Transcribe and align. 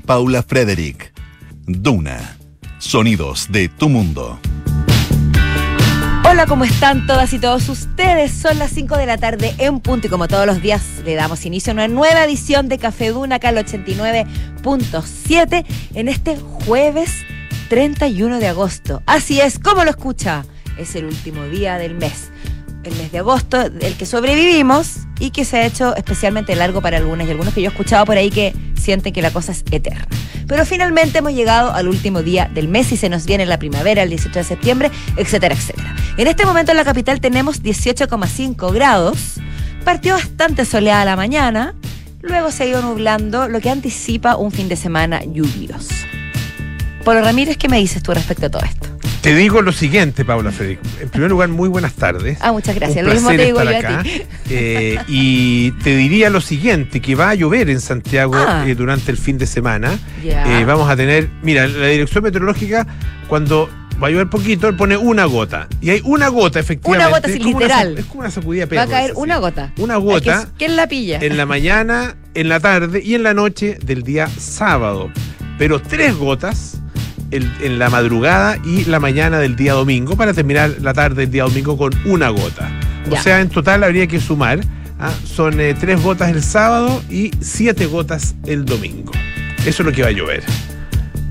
Paula 0.00 0.42
Frederick. 0.42 1.12
Duna. 1.66 2.36
Sonidos 2.78 3.48
de 3.50 3.68
tu 3.68 3.88
mundo. 3.88 4.38
Hola, 6.24 6.46
¿cómo 6.46 6.64
están 6.64 7.06
todas 7.06 7.32
y 7.32 7.38
todos 7.38 7.68
ustedes? 7.68 8.32
Son 8.32 8.58
las 8.58 8.72
5 8.72 8.96
de 8.96 9.06
la 9.06 9.18
tarde 9.18 9.54
en 9.58 9.80
punto 9.80 10.06
y 10.06 10.10
como 10.10 10.28
todos 10.28 10.46
los 10.46 10.60
días 10.60 10.82
le 11.04 11.14
damos 11.14 11.46
inicio 11.46 11.72
a 11.72 11.74
una 11.74 11.88
nueva 11.88 12.24
edición 12.24 12.68
de 12.68 12.78
Café 12.78 13.08
Duna 13.08 13.36
acá 13.36 13.48
al 13.48 13.56
89.7 13.56 15.64
en 15.94 16.08
este 16.08 16.36
jueves 16.36 17.24
31 17.68 18.38
de 18.38 18.48
agosto. 18.48 19.02
Así 19.06 19.40
es, 19.40 19.58
como 19.58 19.84
lo 19.84 19.90
escucha, 19.90 20.44
es 20.78 20.94
el 20.96 21.06
último 21.06 21.44
día 21.44 21.78
del 21.78 21.94
mes. 21.94 22.30
El 22.84 22.94
mes 22.96 23.12
de 23.12 23.18
agosto, 23.18 23.60
el 23.60 23.96
que 23.96 24.06
sobrevivimos 24.06 25.00
y 25.18 25.30
que 25.30 25.44
se 25.44 25.58
ha 25.58 25.66
hecho 25.66 25.96
especialmente 25.96 26.54
largo 26.54 26.80
para 26.80 26.96
algunas 26.96 27.26
y 27.26 27.30
algunos 27.30 27.52
que 27.52 27.60
yo 27.60 27.68
he 27.68 27.72
escuchado 27.72 28.04
por 28.06 28.16
ahí 28.16 28.30
que 28.30 28.54
sienten 28.76 29.12
que 29.12 29.20
la 29.20 29.30
cosa 29.30 29.52
es 29.52 29.64
eterna. 29.70 30.06
Pero 30.46 30.64
finalmente 30.64 31.18
hemos 31.18 31.34
llegado 31.34 31.72
al 31.72 31.88
último 31.88 32.22
día 32.22 32.50
del 32.52 32.68
mes 32.68 32.90
y 32.92 32.96
se 32.96 33.08
nos 33.08 33.26
viene 33.26 33.44
la 33.44 33.58
primavera, 33.58 34.02
el 34.02 34.08
18 34.08 34.38
de 34.38 34.44
septiembre, 34.44 34.90
etcétera, 35.16 35.54
etcétera. 35.54 35.94
En 36.16 36.26
este 36.26 36.46
momento 36.46 36.70
en 36.70 36.78
la 36.78 36.84
capital 36.84 37.20
tenemos 37.20 37.62
18,5 37.62 38.72
grados, 38.72 39.34
partió 39.84 40.14
bastante 40.14 40.64
soleada 40.64 41.04
la 41.04 41.16
mañana, 41.16 41.74
luego 42.22 42.50
se 42.50 42.62
ha 42.62 42.66
ido 42.66 42.80
nublando, 42.80 43.48
lo 43.48 43.60
que 43.60 43.70
anticipa 43.70 44.36
un 44.36 44.50
fin 44.50 44.68
de 44.68 44.76
semana 44.76 45.22
lluvioso. 45.24 45.94
Polo 47.04 47.20
Ramírez, 47.20 47.56
¿qué 47.56 47.68
me 47.68 47.78
dices 47.78 48.02
tú 48.02 48.12
respecto 48.14 48.46
a 48.46 48.50
todo 48.50 48.62
esto? 48.62 48.97
Te 49.20 49.34
digo 49.34 49.62
lo 49.62 49.72
siguiente, 49.72 50.24
Paula 50.24 50.52
Federico. 50.52 50.82
En 51.00 51.08
primer 51.08 51.28
lugar, 51.30 51.48
muy 51.48 51.68
buenas 51.68 51.94
tardes. 51.94 52.38
Ah, 52.40 52.52
muchas 52.52 52.74
gracias. 52.76 53.02
Un 53.02 53.08
Lo 53.08 53.14
mismo 53.14 53.30
te 53.30 53.44
digo 53.44 53.62
yo 53.62 53.70
a 53.70 54.02
ti. 54.02 54.22
Eh, 54.50 54.98
y 55.08 55.72
te 55.82 55.94
diría 55.94 56.30
lo 56.30 56.40
siguiente, 56.40 57.00
que 57.02 57.14
va 57.14 57.28
a 57.30 57.34
llover 57.34 57.68
en 57.68 57.80
Santiago 57.82 58.34
Ah. 58.36 58.64
eh, 58.66 58.74
durante 58.74 59.10
el 59.10 59.18
fin 59.18 59.36
de 59.36 59.46
semana. 59.46 59.98
Eh, 60.24 60.64
vamos 60.66 60.88
a 60.88 60.96
tener, 60.96 61.28
mira, 61.42 61.66
la 61.66 61.88
dirección 61.88 62.24
meteorológica, 62.24 62.86
cuando 63.28 63.68
va 64.02 64.06
a 64.06 64.10
llover 64.10 64.30
poquito, 64.30 64.74
pone 64.74 64.96
una 64.96 65.26
gota. 65.26 65.68
Y 65.82 65.90
hay 65.90 66.00
una 66.04 66.28
gota, 66.28 66.60
efectivamente. 66.60 67.06
Una 67.08 67.16
gota, 67.18 67.28
sí, 67.28 67.34
Es 67.34 67.40
una 67.44 67.58
literal. 67.58 67.98
es 67.98 68.04
como 68.06 68.20
una 68.20 68.30
sacudida 68.30 68.66
Va 68.74 68.82
a 68.82 68.86
caer 68.86 69.12
una 69.16 69.36
gota. 69.36 69.72
Una 69.76 69.96
gota 69.96 70.44
que- 70.46 70.52
¿Quién 70.58 70.76
la 70.76 70.86
pilla? 70.86 71.18
en 71.20 71.36
la 71.36 71.44
mañana, 71.44 72.16
en 72.34 72.48
la 72.48 72.60
tarde 72.60 73.02
y 73.04 73.14
en 73.16 73.24
la 73.24 73.34
noche 73.34 73.78
del 73.84 74.02
día 74.04 74.28
sábado. 74.38 75.10
Pero 75.58 75.82
tres 75.82 76.14
gotas 76.16 76.80
el- 77.30 77.50
en 77.62 77.78
la 77.78 77.90
madrugada 77.90 78.58
y 78.64 78.84
la 78.84 79.00
mañana 79.00 79.38
del 79.38 79.56
día 79.56 79.72
domingo 79.74 80.16
para 80.16 80.32
terminar 80.34 80.76
la 80.80 80.94
tarde 80.94 81.22
del 81.22 81.30
día 81.30 81.42
domingo 81.44 81.76
con 81.76 81.92
una 82.06 82.28
gota. 82.30 82.68
Ya. 83.10 83.18
O 83.18 83.22
sea, 83.22 83.40
en 83.40 83.48
total 83.48 83.84
habría 83.84 84.06
que 84.06 84.20
sumar. 84.20 84.60
¿ah? 85.00 85.12
Son 85.24 85.60
eh, 85.60 85.74
tres 85.78 86.02
gotas 86.02 86.30
el 86.30 86.42
sábado 86.42 87.02
y 87.10 87.30
siete 87.40 87.86
gotas 87.86 88.34
el 88.46 88.64
domingo. 88.64 89.12
Eso 89.60 89.82
es 89.82 89.86
lo 89.86 89.92
que 89.92 90.02
va 90.02 90.08
a 90.08 90.12
llover. 90.12 90.42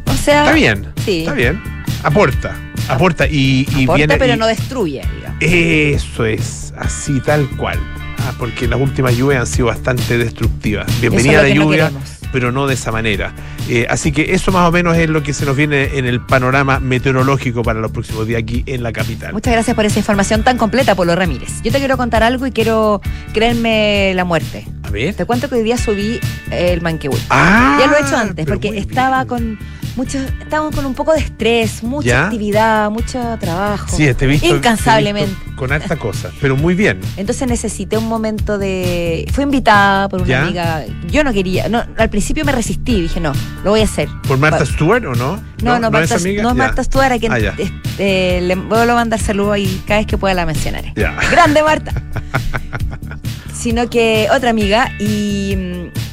o 0.06 0.14
sea, 0.14 0.42
Está 0.44 0.54
bien. 0.56 0.88
Sí. 1.04 1.20
Está 1.20 1.34
bien. 1.34 1.62
Aporta. 2.04 2.56
Aporta 2.90 3.28
y, 3.28 3.68
y 3.76 3.84
aporta, 3.84 3.96
viene. 3.96 4.18
pero 4.18 4.34
y- 4.34 4.38
no 4.38 4.48
destruye, 4.48 5.02
digamos. 5.16 5.38
eso 5.42 6.26
es, 6.26 6.74
así 6.78 7.20
tal 7.20 7.48
cual. 7.58 7.78
Ah, 8.20 8.34
porque 8.40 8.68
las 8.68 8.80
últimas 8.80 9.16
lluvias 9.16 9.42
han 9.42 9.48
sido 9.48 9.68
bastante 9.68 10.18
destructivas. 10.18 10.86
Bienvenida 11.02 11.34
Eso 11.34 11.44
la 11.44 11.50
no 11.50 11.56
lluvia. 11.64 11.92
Pero 12.32 12.52
no 12.52 12.68
de 12.68 12.74
esa 12.76 12.92
manera. 12.92 13.34
Eh, 13.70 13.86
así 13.90 14.12
que 14.12 14.34
eso 14.34 14.52
más 14.52 14.68
o 14.68 14.72
menos 14.72 14.96
es 14.98 15.10
lo 15.10 15.24
que 15.24 15.34
se 15.34 15.46
nos 15.46 15.56
viene 15.56 15.98
en 15.98 16.06
el 16.06 16.22
panorama 16.22 16.80
meteorológico 16.80 17.64
para 17.64 17.80
los 17.80 17.92
próximos 17.92 18.26
días 18.28 18.42
aquí 18.42 18.64
en 18.66 18.84
la 18.84 18.92
capital. 18.94 19.34
Muchas 19.34 19.54
gracias 19.54 19.76
por 19.76 19.86
esa 19.86 20.00
información 20.00 20.44
tan 20.44 20.58
completa, 20.58 20.96
Polo 20.96 21.16
Ramírez. 21.16 21.62
Yo 21.64 21.72
te 21.72 21.80
quiero 21.80 21.98
contar 21.98 22.24
algo 22.24 22.46
y 22.48 22.52
quiero 22.52 23.02
creerme 23.34 24.14
la 24.16 24.26
muerte. 24.26 24.66
A 24.84 24.90
ver. 24.90 25.14
Te 25.16 25.26
cuento 25.26 25.50
que 25.50 25.56
hoy 25.56 25.64
día 25.64 25.78
subí 25.78 26.20
el 26.52 26.82
Manquehue. 26.82 27.18
Ah, 27.30 27.78
Ya 27.80 27.88
lo 27.88 27.98
he 27.98 28.02
hecho 28.02 28.18
antes, 28.18 28.46
porque 28.46 28.78
estaba 28.78 29.24
bien. 29.26 29.28
con 29.28 29.60
mucho, 29.98 30.20
estaba 30.20 30.70
con 30.72 30.86
un 30.86 30.94
poco 30.94 31.12
de 31.14 31.20
estrés, 31.20 31.84
mucha 31.84 32.08
¿Ya? 32.08 32.24
actividad, 32.26 32.90
mucho 32.92 33.20
trabajo. 33.40 33.88
Sí, 33.98 34.14
te 34.14 34.26
he 34.26 34.28
visto, 34.28 34.48
Incansablemente. 34.56 35.28
te 35.32 35.34
he 35.42 35.46
visto 35.46 35.56
con 35.58 35.72
harta 35.72 35.96
cosa, 35.98 36.30
pero 36.40 36.56
muy 36.56 36.76
bien. 36.76 37.02
Entonces 37.18 37.48
necesité 37.48 37.98
un 37.98 38.08
momento 38.08 38.58
de. 38.58 39.28
Fui 39.34 39.44
invitada 39.44 40.08
por 40.08 40.22
una 40.22 40.30
¿Ya? 40.30 40.44
amiga. 40.44 40.86
Yo 41.10 41.24
no 41.24 41.34
quería. 41.34 41.68
No, 41.68 41.84
al 41.98 42.10
principio 42.10 42.46
me 42.46 42.52
resistí, 42.52 43.02
dije, 43.02 43.20
no, 43.20 43.34
lo 43.64 43.72
voy 43.72 43.82
a 43.82 43.86
hacer. 43.86 44.08
¿Por 44.28 44.38
Marta 44.38 44.66
Stewart 44.66 45.04
o 45.06 45.16
no? 45.16 45.42
No, 45.64 45.80
no, 45.80 45.90
Marta, 45.92 46.16
es 46.16 46.24
amiga? 46.24 46.44
no 46.44 46.50
es. 46.52 46.56
Marta 46.56 46.84
Stuart, 46.84 47.12
a 47.14 47.18
quien 47.20 47.32
Ah, 47.32 47.40
este, 47.40 48.42
le 48.42 48.56
vuelvo 48.56 48.92
a 48.92 48.96
mandar 48.96 49.20
saludos 49.20 49.58
y 49.58 49.82
cada 49.88 50.00
vez 50.00 50.08
que 50.08 50.18
pueda 50.18 50.36
la 50.36 50.46
mencionaré. 50.46 50.94
Ya. 50.96 51.18
Grande 51.32 51.64
Marta. 51.64 51.92
Sino 53.54 53.90
que 53.90 54.28
otra 54.32 54.52
amiga 54.52 54.92
y, 55.00 55.58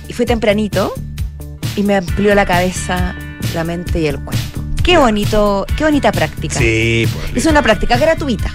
y 0.09 0.13
fue 0.15 0.25
tempranito 0.25 0.95
y 1.77 1.83
me 1.83 1.97
amplió 1.97 2.35
la 2.35 2.47
cabeza, 2.47 3.15
la 3.55 3.65
mente 3.65 4.01
y 4.01 4.07
el 4.07 4.19
cuerpo. 4.21 4.63
Qué 4.83 4.99
bonito, 4.99 5.65
qué 5.77 5.85
bonita 5.85 6.13
práctica. 6.13 6.59
Sí, 6.59 7.09
pues, 7.13 7.45
Es 7.45 7.47
una 7.47 7.63
práctica 7.63 7.97
gratuita, 7.97 8.51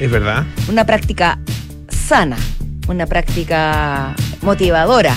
es 0.00 0.10
verdad. 0.10 0.44
una 0.68 0.84
práctica 0.86 1.38
sana, 1.88 2.36
una 2.88 3.06
práctica 3.06 4.14
motivadora. 4.42 5.14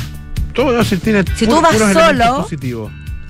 Todo 0.54 0.84
si 0.84 0.98
tiene 0.98 1.24
Si 1.38 1.48
tú 1.48 1.62
vas 1.62 1.78
solo, 1.78 2.46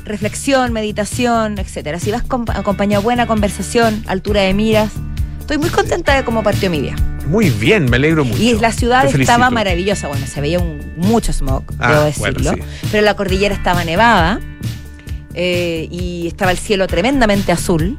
reflexión, 0.03 0.73
meditación, 0.73 1.59
etcétera. 1.59 1.99
Si 1.99 2.11
vas 2.11 2.23
com- 2.23 2.45
acompañado 2.49 3.01
de 3.01 3.05
buena 3.05 3.27
conversación, 3.27 4.03
altura 4.07 4.41
de 4.41 4.53
miras, 4.55 4.91
estoy 5.39 5.59
muy 5.59 5.69
contenta 5.69 6.15
de 6.15 6.23
cómo 6.23 6.41
partió 6.41 6.69
mi 6.71 6.81
día. 6.81 6.95
Muy 7.27 7.51
bien, 7.51 7.85
me 7.89 7.97
alegro 7.97 8.25
mucho. 8.25 8.41
Y 8.41 8.55
la 8.59 8.71
ciudad 8.71 9.05
estaba 9.05 9.51
maravillosa. 9.51 10.07
Bueno, 10.07 10.25
se 10.25 10.41
veía 10.41 10.59
un, 10.59 10.81
mucho 10.97 11.31
smog, 11.31 11.63
Ah, 11.77 11.91
debo 11.91 12.11
bueno, 12.17 12.39
decirlo. 12.39 12.63
sí. 12.65 12.87
Pero 12.91 13.03
la 13.05 13.13
cordillera 13.15 13.53
estaba 13.53 13.83
nevada 13.85 14.39
eh, 15.33 15.87
y 15.91 16.27
estaba 16.27 16.51
el 16.51 16.57
cielo 16.57 16.87
tremendamente 16.87 17.51
azul. 17.51 17.97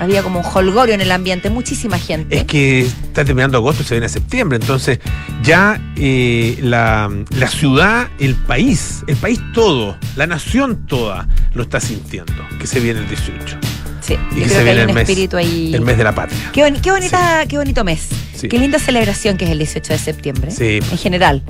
Había 0.00 0.22
como 0.22 0.38
un 0.40 0.46
holgorio 0.46 0.94
en 0.94 1.00
el 1.00 1.10
ambiente, 1.10 1.50
muchísima 1.50 1.98
gente. 1.98 2.36
Es 2.36 2.44
que 2.44 2.82
está 2.82 3.24
terminando 3.24 3.58
agosto 3.58 3.82
y 3.82 3.84
se 3.86 3.94
viene 3.96 4.08
septiembre, 4.08 4.56
entonces 4.60 5.00
ya 5.42 5.80
eh, 5.96 6.56
la, 6.62 7.10
la 7.30 7.48
ciudad, 7.48 8.06
el 8.20 8.36
país, 8.36 9.02
el 9.08 9.16
país 9.16 9.40
todo, 9.52 9.98
la 10.14 10.28
nación 10.28 10.86
toda 10.86 11.26
lo 11.52 11.64
está 11.64 11.80
sintiendo, 11.80 12.32
que 12.60 12.68
se 12.68 12.78
viene 12.78 13.00
el 13.00 13.08
18, 13.08 13.58
sí, 14.00 14.12
y 14.12 14.16
yo 14.16 14.20
que 14.20 14.34
creo 14.34 14.46
se 14.46 14.52
que 14.52 14.58
hay 14.58 14.64
viene 14.66 14.82
un 14.84 14.88
el 14.90 14.94
mes, 14.94 15.08
espíritu 15.08 15.36
ahí. 15.36 15.74
el 15.74 15.80
mes 15.80 15.98
de 15.98 16.04
la 16.04 16.14
patria. 16.14 16.38
Qué, 16.52 16.62
boni- 16.62 16.80
qué 16.80 16.92
bonita, 16.92 17.44
qué 17.48 17.56
bonito 17.58 17.82
mes. 17.82 18.06
Sí. 18.36 18.46
Qué 18.48 18.56
linda 18.60 18.78
celebración 18.78 19.36
que 19.36 19.46
es 19.46 19.50
el 19.50 19.58
18 19.58 19.94
de 19.94 19.98
septiembre. 19.98 20.50
Sí. 20.52 20.78
En 20.92 20.98
general. 20.98 21.42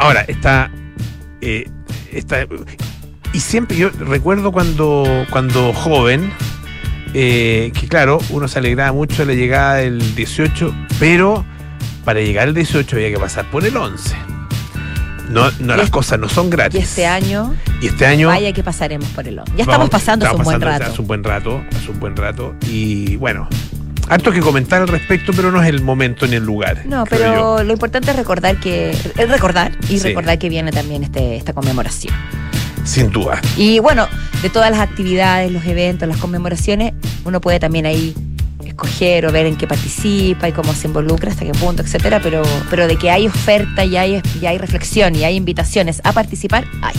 Ahora, 0.00 0.22
está, 0.22 0.68
eh, 1.40 1.70
está- 2.10 2.44
y 3.36 3.40
siempre 3.40 3.76
yo 3.76 3.90
recuerdo 3.90 4.50
cuando, 4.50 5.04
cuando 5.30 5.72
joven, 5.74 6.32
eh, 7.12 7.70
que 7.78 7.86
claro, 7.86 8.18
uno 8.30 8.48
se 8.48 8.58
alegraba 8.58 8.92
mucho 8.92 9.24
de 9.26 9.34
la 9.34 9.38
llegada 9.38 9.74
del 9.74 10.14
18, 10.14 10.74
pero 10.98 11.44
para 12.04 12.20
llegar 12.20 12.48
al 12.48 12.54
18 12.54 12.96
había 12.96 13.10
que 13.10 13.18
pasar 13.18 13.44
por 13.50 13.64
el 13.66 13.76
11. 13.76 14.16
No, 15.28 15.50
no 15.58 15.76
las 15.76 15.90
cosas 15.90 16.18
no 16.18 16.28
son 16.28 16.48
gratis. 16.50 16.80
Y 16.80 16.82
este 16.84 17.06
año, 17.06 17.54
Y 17.82 17.88
este 17.88 18.06
año 18.06 18.28
vaya 18.28 18.52
que 18.52 18.62
pasaremos 18.62 19.08
por 19.10 19.26
el 19.28 19.38
11. 19.40 19.52
Ya 19.56 19.64
vamos- 19.66 19.86
estamos 19.86 19.90
pasando 19.90 20.26
hace 20.26 20.36
un 20.36 20.44
buen 20.44 20.60
rato. 20.60 20.84
Hace 20.84 21.00
un 21.02 21.06
buen 21.08 21.24
rato, 21.24 21.62
hace 21.76 21.90
un 21.90 22.00
buen 22.00 22.16
rato. 22.16 22.54
Y 22.68 23.16
bueno, 23.16 23.48
harto 24.08 24.30
que 24.32 24.40
comentar 24.40 24.80
al 24.82 24.88
respecto, 24.88 25.32
pero 25.34 25.50
no 25.50 25.60
es 25.62 25.68
el 25.68 25.82
momento 25.82 26.26
ni 26.26 26.36
el 26.36 26.44
lugar. 26.44 26.84
No, 26.86 27.04
yo. 27.04 27.10
pero 27.10 27.62
lo 27.64 27.72
importante 27.72 28.12
es 28.12 28.16
recordar 28.16 28.56
que 28.60 28.90
es 28.92 29.28
recordar 29.28 29.72
y 29.90 29.98
Sí. 29.98 30.08
recordar 30.08 30.38
que 30.38 30.48
viene 30.48 30.70
también 30.70 31.02
este, 31.02 31.36
esta 31.36 31.52
conmemoración. 31.52 32.14
Sin 32.86 33.10
duda. 33.10 33.40
Y 33.56 33.80
bueno, 33.80 34.08
de 34.42 34.48
todas 34.48 34.70
las 34.70 34.80
actividades, 34.80 35.50
los 35.50 35.64
eventos, 35.66 36.08
las 36.08 36.18
conmemoraciones, 36.18 36.94
uno 37.24 37.40
puede 37.40 37.60
también 37.60 37.84
ahí 37.84 38.14
escoger 38.64 39.26
o 39.26 39.32
ver 39.32 39.46
en 39.46 39.56
qué 39.56 39.66
participa 39.66 40.48
y 40.48 40.52
cómo 40.52 40.72
se 40.72 40.86
involucra, 40.86 41.30
hasta 41.30 41.44
qué 41.44 41.52
punto, 41.52 41.82
etcétera, 41.82 42.20
pero, 42.22 42.42
pero 42.70 42.86
de 42.86 42.96
que 42.96 43.10
hay 43.10 43.26
oferta 43.26 43.84
y 43.84 43.96
hay, 43.96 44.22
y 44.40 44.46
hay 44.46 44.58
reflexión 44.58 45.14
y 45.14 45.24
hay 45.24 45.36
invitaciones 45.36 46.00
a 46.04 46.12
participar, 46.12 46.64
hay. 46.82 46.94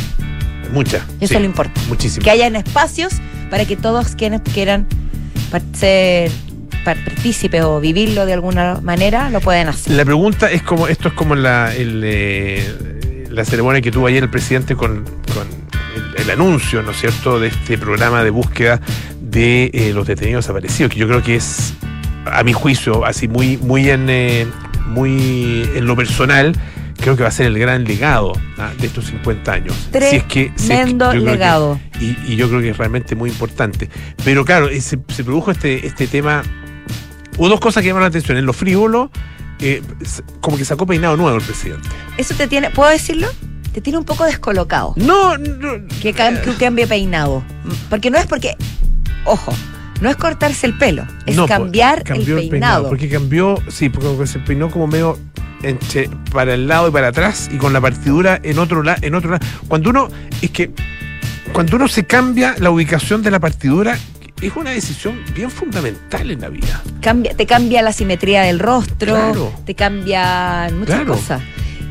Mucha. 0.74 0.98
Eso 0.98 1.28
sí, 1.30 1.36
es 1.36 1.40
lo 1.40 1.46
importante. 1.46 1.82
Muchísimo. 1.88 2.24
Que 2.24 2.32
hayan 2.32 2.56
espacios 2.56 3.14
para 3.50 3.66
que 3.66 3.78
todos 3.78 4.16
quienes 4.16 4.42
quieran 4.42 4.88
ser 5.74 6.32
partícipes 6.84 7.64
o 7.64 7.80
vivirlo 7.80 8.26
de 8.26 8.34
alguna 8.34 8.80
manera 8.82 9.30
lo 9.30 9.40
pueden 9.40 9.70
hacer. 9.70 9.94
La 9.94 10.06
pregunta 10.06 10.52
es 10.52 10.62
como, 10.64 10.88
esto 10.88 11.10
es 11.10 11.14
como 11.14 11.36
la, 11.36 11.74
el, 11.76 12.02
eh, 12.04 13.28
la 13.30 13.46
ceremonia 13.46 13.82
que 13.82 13.92
tuvo 13.92 14.08
ayer 14.08 14.24
el 14.24 14.30
presidente 14.30 14.76
con, 14.76 15.06
con 15.34 15.48
el, 16.18 16.30
anuncio, 16.30 16.82
¿no 16.84 16.92
es 16.92 17.00
cierto?, 17.00 17.40
de 17.40 17.48
este 17.48 17.78
programa 17.78 18.24
de 18.24 18.30
búsqueda 18.30 18.80
de 19.22 19.70
eh, 19.74 19.92
los 19.94 20.08
detenidos 20.08 20.46
desaparecidos, 20.46 20.92
que 20.94 21.00
yo 21.00 21.08
creo 21.08 21.22
que 21.24 21.36
es, 21.36 21.74
a 22.26 22.44
mi 22.44 22.54
juicio, 22.54 23.06
así 23.06 23.28
muy, 23.28 23.58
muy 23.58 23.90
en 23.90 24.10
eh, 24.10 24.48
muy 24.88 25.70
en 25.76 25.86
lo 25.86 25.96
personal, 25.96 26.54
creo 27.00 27.16
que 27.16 27.24
va 27.24 27.30
a 27.30 27.32
ser 27.32 27.48
el 27.48 27.60
gran 27.60 27.84
legado 27.84 28.34
ah, 28.58 28.72
de 28.80 28.88
estos 28.88 29.06
50 29.06 29.52
años. 29.52 29.76
Si 29.92 29.98
es 29.98 30.02
que, 30.02 30.06
si 30.10 30.16
es 30.16 30.24
que 30.24 30.68
Tremendo 30.68 31.06
yo 31.06 31.12
creo 31.12 31.26
que- 31.26 31.32
legado. 31.32 31.80
y, 32.00 32.18
y 32.26 32.36
yo 32.36 32.48
creo 32.50 32.62
que 32.62 32.70
es 32.70 32.78
realmente 32.78 33.16
muy 33.16 33.30
importante. 33.30 33.90
Pero 34.24 34.46
claro, 34.46 34.70
eh, 34.70 34.82
se, 34.82 34.98
se 35.10 35.24
produjo 35.24 35.52
este, 35.52 35.86
este 35.86 36.08
tema. 36.08 36.44
Hubo 37.38 37.50
dos 37.50 37.60
cosas 37.60 37.82
que 37.84 37.88
llamaron 37.90 38.06
la 38.06 38.10
atención. 38.10 38.38
En 38.38 38.46
lo 38.46 38.54
frívolo, 38.54 39.12
eh, 39.60 39.82
como 40.42 40.58
que 40.58 40.66
sacó 40.66 40.86
peinado 40.88 41.18
nuevo 41.18 41.38
el 41.38 41.44
presidente. 41.44 41.88
¿Eso 42.18 42.34
te 42.34 42.48
tiene, 42.48 42.70
puedo 42.72 42.90
decirlo? 42.90 43.28
Te 43.78 43.82
tiene 43.82 44.00
un 44.00 44.06
poco 44.06 44.26
descolocado. 44.26 44.94
No, 44.96 45.38
no. 45.38 45.86
Que, 46.02 46.12
que 46.12 46.54
cambie 46.60 46.88
peinado. 46.88 47.44
Porque 47.92 48.10
no 48.10 48.18
es 48.18 48.26
porque, 48.26 48.56
ojo, 49.24 49.54
no 50.02 50.10
es 50.10 50.16
cortarse 50.16 50.66
el 50.66 50.76
pelo, 50.76 51.06
es 51.28 51.36
no, 51.36 51.44
po, 51.44 51.50
cambiar 51.50 52.04
cambió 52.04 52.40
el 52.40 52.50
peinado. 52.50 52.90
Porque 52.90 53.08
cambió, 53.08 53.62
sí, 53.70 53.90
porque 53.90 54.26
se 54.26 54.40
peinó 54.40 54.72
como 54.72 54.88
medio 54.88 55.20
entre- 55.62 56.10
para 56.34 56.56
el 56.56 56.68
lado 56.68 56.88
y 56.88 56.92
para 56.92 57.10
atrás 57.10 57.52
y 57.54 57.58
con 57.58 57.72
la 57.72 57.80
partidura 57.80 58.40
en 58.42 58.58
otro 58.58 58.82
lado, 58.82 58.98
en 59.04 59.14
otro 59.14 59.30
lado. 59.30 59.46
Cuando 59.68 59.92
uno, 59.92 60.08
es 60.42 60.50
que 60.50 60.72
cuando 61.54 61.76
uno 61.76 61.88
se 61.88 62.04
cambia 62.08 62.56
la 62.58 62.72
ubicación 62.72 63.22
de 63.22 63.30
la 63.30 63.40
partidura, 63.40 63.96
es 64.42 64.56
una 64.56 64.72
decisión 64.72 65.20
bien 65.36 65.52
fundamental 65.52 66.32
en 66.32 66.42
la 66.42 66.50
vida. 66.50 66.82
Cambia, 67.00 67.36
te 67.36 67.46
cambia 67.46 67.84
la 67.84 67.94
simetría 67.94 68.42
del 68.42 68.58
rostro, 68.58 69.14
Claro. 69.14 69.54
te 69.68 69.76
cambian 69.76 70.80
muchas 70.80 70.96
Claro. 70.96 71.14
cosas. 71.14 71.42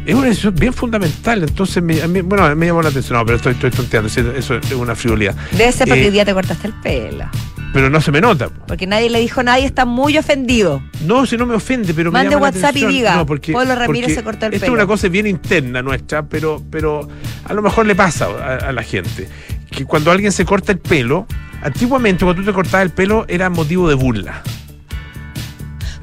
Es 0.06 0.14
una 0.14 0.28
decisión 0.28 0.54
bien 0.54 0.72
fundamental. 0.72 1.42
Entonces, 1.42 1.82
me, 1.82 2.00
a 2.00 2.06
mí- 2.08 2.20
bueno, 2.20 2.54
me 2.54 2.66
llamó 2.66 2.80
la 2.82 2.88
atención. 2.90 3.18
No, 3.18 3.24
pero 3.26 3.36
estoy, 3.36 3.52
estoy 3.54 3.70
tonteando. 3.70 4.08
Eso 4.08 4.54
es 4.56 4.72
una 4.72 4.94
frivolidad. 4.94 5.34
Debe 5.52 5.72
ser 5.72 5.88
porque 5.88 6.02
Eh, 6.02 6.06
hoy 6.06 6.10
día 6.12 6.24
te 6.24 6.32
cortaste 6.32 6.68
el 6.68 6.74
pelo. 6.74 7.24
Pero 7.72 7.90
no 7.90 8.00
se 8.00 8.10
me 8.12 8.20
nota. 8.20 8.48
Porque 8.48 8.86
nadie 8.86 9.10
le 9.10 9.20
dijo, 9.20 9.42
nadie 9.42 9.66
está 9.66 9.84
muy 9.84 10.16
ofendido. 10.16 10.80
No, 11.04 11.26
si 11.26 11.36
no 11.36 11.44
me 11.44 11.54
ofende, 11.56 11.92
pero 11.92 12.10
me 12.10 12.18
Mande 12.20 12.30
llama 12.30 12.50
la 12.50 12.52
WhatsApp 12.56 12.76
y 12.76 12.86
diga, 12.86 13.16
No, 13.16 13.26
porque, 13.26 13.52
Pablo 13.52 13.74
Ramírez 13.74 14.06
porque 14.06 14.14
se 14.14 14.22
cortó 14.24 14.46
el 14.46 14.54
Esto 14.54 14.64
pelo. 14.66 14.72
es 14.76 14.78
una 14.78 14.86
cosa 14.86 15.08
bien 15.08 15.26
interna 15.26 15.82
nuestra, 15.82 16.22
pero, 16.22 16.62
pero 16.70 17.06
a 17.44 17.52
lo 17.52 17.60
mejor 17.60 17.84
le 17.86 17.94
pasa 17.94 18.26
a, 18.26 18.68
a 18.68 18.72
la 18.72 18.82
gente. 18.82 19.28
Que 19.70 19.84
cuando 19.84 20.10
alguien 20.10 20.30
se 20.32 20.44
corta 20.46 20.72
el 20.72 20.78
pelo, 20.78 21.26
antiguamente 21.62 22.24
cuando 22.24 22.40
tú 22.42 22.46
te 22.48 22.54
cortabas 22.54 22.84
el 22.86 22.92
pelo 22.92 23.26
era 23.28 23.50
motivo 23.50 23.88
de 23.88 23.94
burla. 23.96 24.42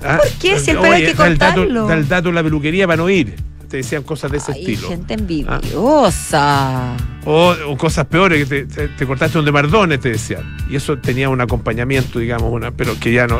¿Ah? 0.03 0.17
¿Por 0.17 0.29
qué? 0.39 0.59
Si 0.59 0.71
el 0.71 0.77
pelo 0.77 0.91
hay 0.93 1.05
que 1.05 1.13
da 1.13 1.27
el 1.27 1.37
dato- 1.37 1.55
cortarlo. 1.61 1.87
Da 1.87 1.93
el 1.95 2.07
dato 2.07 2.29
en 2.29 2.35
la 2.35 2.43
peluquería 2.43 2.85
para 2.85 2.97
no 2.97 3.09
ir. 3.09 3.35
Te 3.73 3.77
decían 3.77 4.03
cosas 4.03 4.29
de 4.31 4.37
ese 4.37 4.51
Ay, 4.51 4.59
estilo. 4.59 4.85
Ah. 4.85 4.89
gente 4.91 5.13
envidiosa. 5.15 6.95
O, 7.25 7.55
o 7.69 7.75
cosas 7.75 8.05
peores, 8.05 8.37
que 8.37 8.45
te, 8.45 8.65
te- 8.71 8.87
te 8.89 9.07
cortaste 9.07 9.39
donde 9.39 9.51
Mardones, 9.51 9.99
te 9.99 10.09
decían. 10.11 10.43
Y 10.69 10.75
eso 10.75 10.99
tenía 10.99 11.27
un 11.29 11.41
acompañamiento, 11.41 12.19
digamos, 12.19 12.51
una, 12.53 12.69
pero 12.69 12.99
que 12.99 13.11
ya 13.11 13.25
no, 13.25 13.39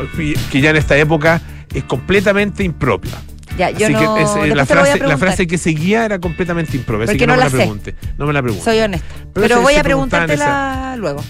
que 0.50 0.60
ya 0.60 0.70
en 0.70 0.76
esta 0.76 0.96
época 0.96 1.40
es 1.72 1.84
completamente 1.84 2.64
impropia. 2.64 3.12
Ya, 3.56 3.70
yo 3.70 3.84
Así 3.86 3.92
no. 3.92 4.16
que 4.16 4.22
es, 4.22 4.28
eh, 4.30 4.32
después 4.40 4.56
la, 4.56 4.66
frase, 4.66 4.88
la 4.90 4.92
preguntar. 4.94 5.18
frase 5.18 5.46
que 5.46 5.56
seguía 5.56 6.04
era 6.04 6.18
completamente 6.18 6.76
impropia. 6.76 7.04
Así 7.04 7.16
que 7.16 7.28
no, 7.28 7.36
no 7.36 7.38
me 7.38 7.44
la 7.44 7.50
pregunte. 7.50 7.94
No 8.18 8.26
me 8.26 8.32
la 8.32 8.42
pregunte. 8.42 8.64
Soy 8.64 8.80
honesta. 8.80 9.14
Pero 9.34 9.60
voy 9.60 9.76
a 9.76 9.84
preguntártela 9.84 10.96
luego. 10.98 11.22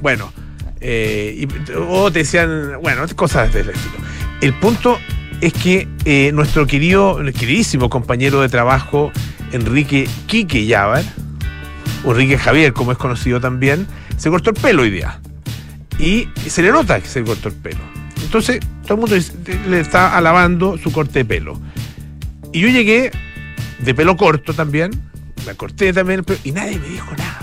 Bueno, 0.00 0.32
eh, 0.80 1.46
y- 1.46 1.72
o 1.76 2.10
te 2.10 2.20
decían, 2.20 2.78
bueno, 2.80 3.02
cosas 3.14 3.52
del 3.52 3.68
estilo. 3.68 3.96
El 4.40 4.54
punto 4.54 4.98
es 5.40 5.52
que 5.52 5.88
eh, 6.04 6.30
nuestro 6.32 6.66
querido, 6.66 7.18
queridísimo 7.38 7.88
compañero 7.88 8.40
de 8.40 8.48
trabajo, 8.48 9.12
Enrique 9.52 10.08
Quique 10.26 10.66
Yavar, 10.66 11.04
o 12.04 12.12
Enrique 12.12 12.38
Javier, 12.38 12.72
como 12.72 12.92
es 12.92 12.98
conocido 12.98 13.40
también, 13.40 13.86
se 14.16 14.30
cortó 14.30 14.50
el 14.50 14.56
pelo 14.56 14.82
hoy 14.82 14.90
día. 14.90 15.20
Y 15.98 16.28
se 16.46 16.62
le 16.62 16.70
nota 16.70 17.00
que 17.00 17.08
se 17.08 17.22
cortó 17.22 17.48
el 17.48 17.54
pelo. 17.54 17.80
Entonces, 18.22 18.60
todo 18.82 18.94
el 18.94 19.00
mundo 19.00 19.16
le 19.68 19.80
está 19.80 20.16
alabando 20.16 20.78
su 20.78 20.92
corte 20.92 21.20
de 21.20 21.24
pelo. 21.24 21.60
Y 22.52 22.60
yo 22.60 22.68
llegué 22.68 23.10
de 23.80 23.94
pelo 23.94 24.16
corto 24.16 24.54
también, 24.54 24.90
me 25.46 25.54
corté 25.54 25.92
también 25.92 26.20
el 26.20 26.24
pelo, 26.24 26.38
y 26.44 26.52
nadie 26.52 26.78
me 26.78 26.88
dijo 26.88 27.10
nada. 27.16 27.38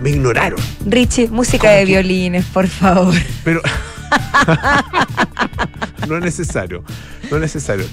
Me 0.00 0.10
ignoraron. 0.10 0.58
Richie, 0.86 1.28
música 1.28 1.68
¿Cómo 1.68 1.72
de 1.72 1.78
que? 1.80 1.84
violines, 1.86 2.44
por 2.46 2.66
favor. 2.68 3.14
Pero. 3.44 3.60
no 6.10 6.16
es 6.18 6.24
necesario. 6.24 6.82
No 7.30 7.36
es 7.36 7.40
necesario. 7.42 7.86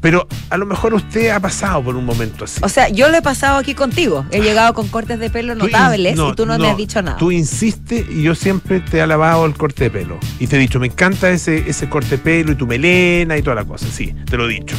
Pero 0.00 0.26
a 0.50 0.56
lo 0.56 0.66
mejor 0.66 0.94
usted 0.94 1.28
ha 1.30 1.38
pasado 1.38 1.84
por 1.84 1.94
un 1.94 2.04
momento 2.04 2.44
así. 2.44 2.60
O 2.64 2.68
sea, 2.68 2.88
yo 2.88 3.08
lo 3.08 3.16
he 3.16 3.22
pasado 3.22 3.58
aquí 3.58 3.72
contigo. 3.74 4.26
He 4.32 4.40
llegado 4.40 4.74
con 4.74 4.88
cortes 4.88 5.20
de 5.20 5.30
pelo 5.30 5.54
notables 5.54 6.16
no, 6.16 6.30
y 6.30 6.34
tú 6.34 6.44
no, 6.44 6.54
me 6.54 6.64
no, 6.64 6.70
has 6.70 6.76
dicho 6.76 7.00
nada. 7.02 7.18
Tú 7.18 7.30
insistes 7.30 8.06
y 8.10 8.22
yo 8.22 8.34
siempre 8.34 8.80
te 8.80 8.98
he 8.98 9.00
alabado 9.00 9.46
el 9.46 9.54
corte 9.54 9.84
de 9.84 9.90
pelo. 9.90 10.18
Y 10.40 10.48
te 10.48 10.56
he 10.56 10.58
dicho, 10.58 10.80
me 10.80 10.88
encanta 10.88 11.30
ese, 11.30 11.70
ese 11.70 11.88
corte 11.88 12.10
de 12.10 12.18
pelo 12.18 12.50
y 12.50 12.56
tu 12.56 12.66
melena 12.66 13.36
y 13.36 13.42
toda 13.42 13.54
la 13.54 13.64
cosa. 13.64 13.86
Sí, 13.92 14.12
te 14.28 14.36
lo 14.36 14.50
he 14.50 14.54
dicho. 14.54 14.74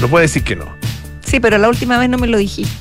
No 0.00 0.08
puedes 0.08 0.30
decir 0.30 0.44
que 0.44 0.56
no. 0.56 0.64
Sí, 1.20 1.38
pero 1.38 1.58
la 1.58 1.68
última 1.68 1.98
vez 1.98 2.08
no 2.08 2.16
me 2.16 2.26
lo 2.26 2.38
dijiste. 2.38 2.72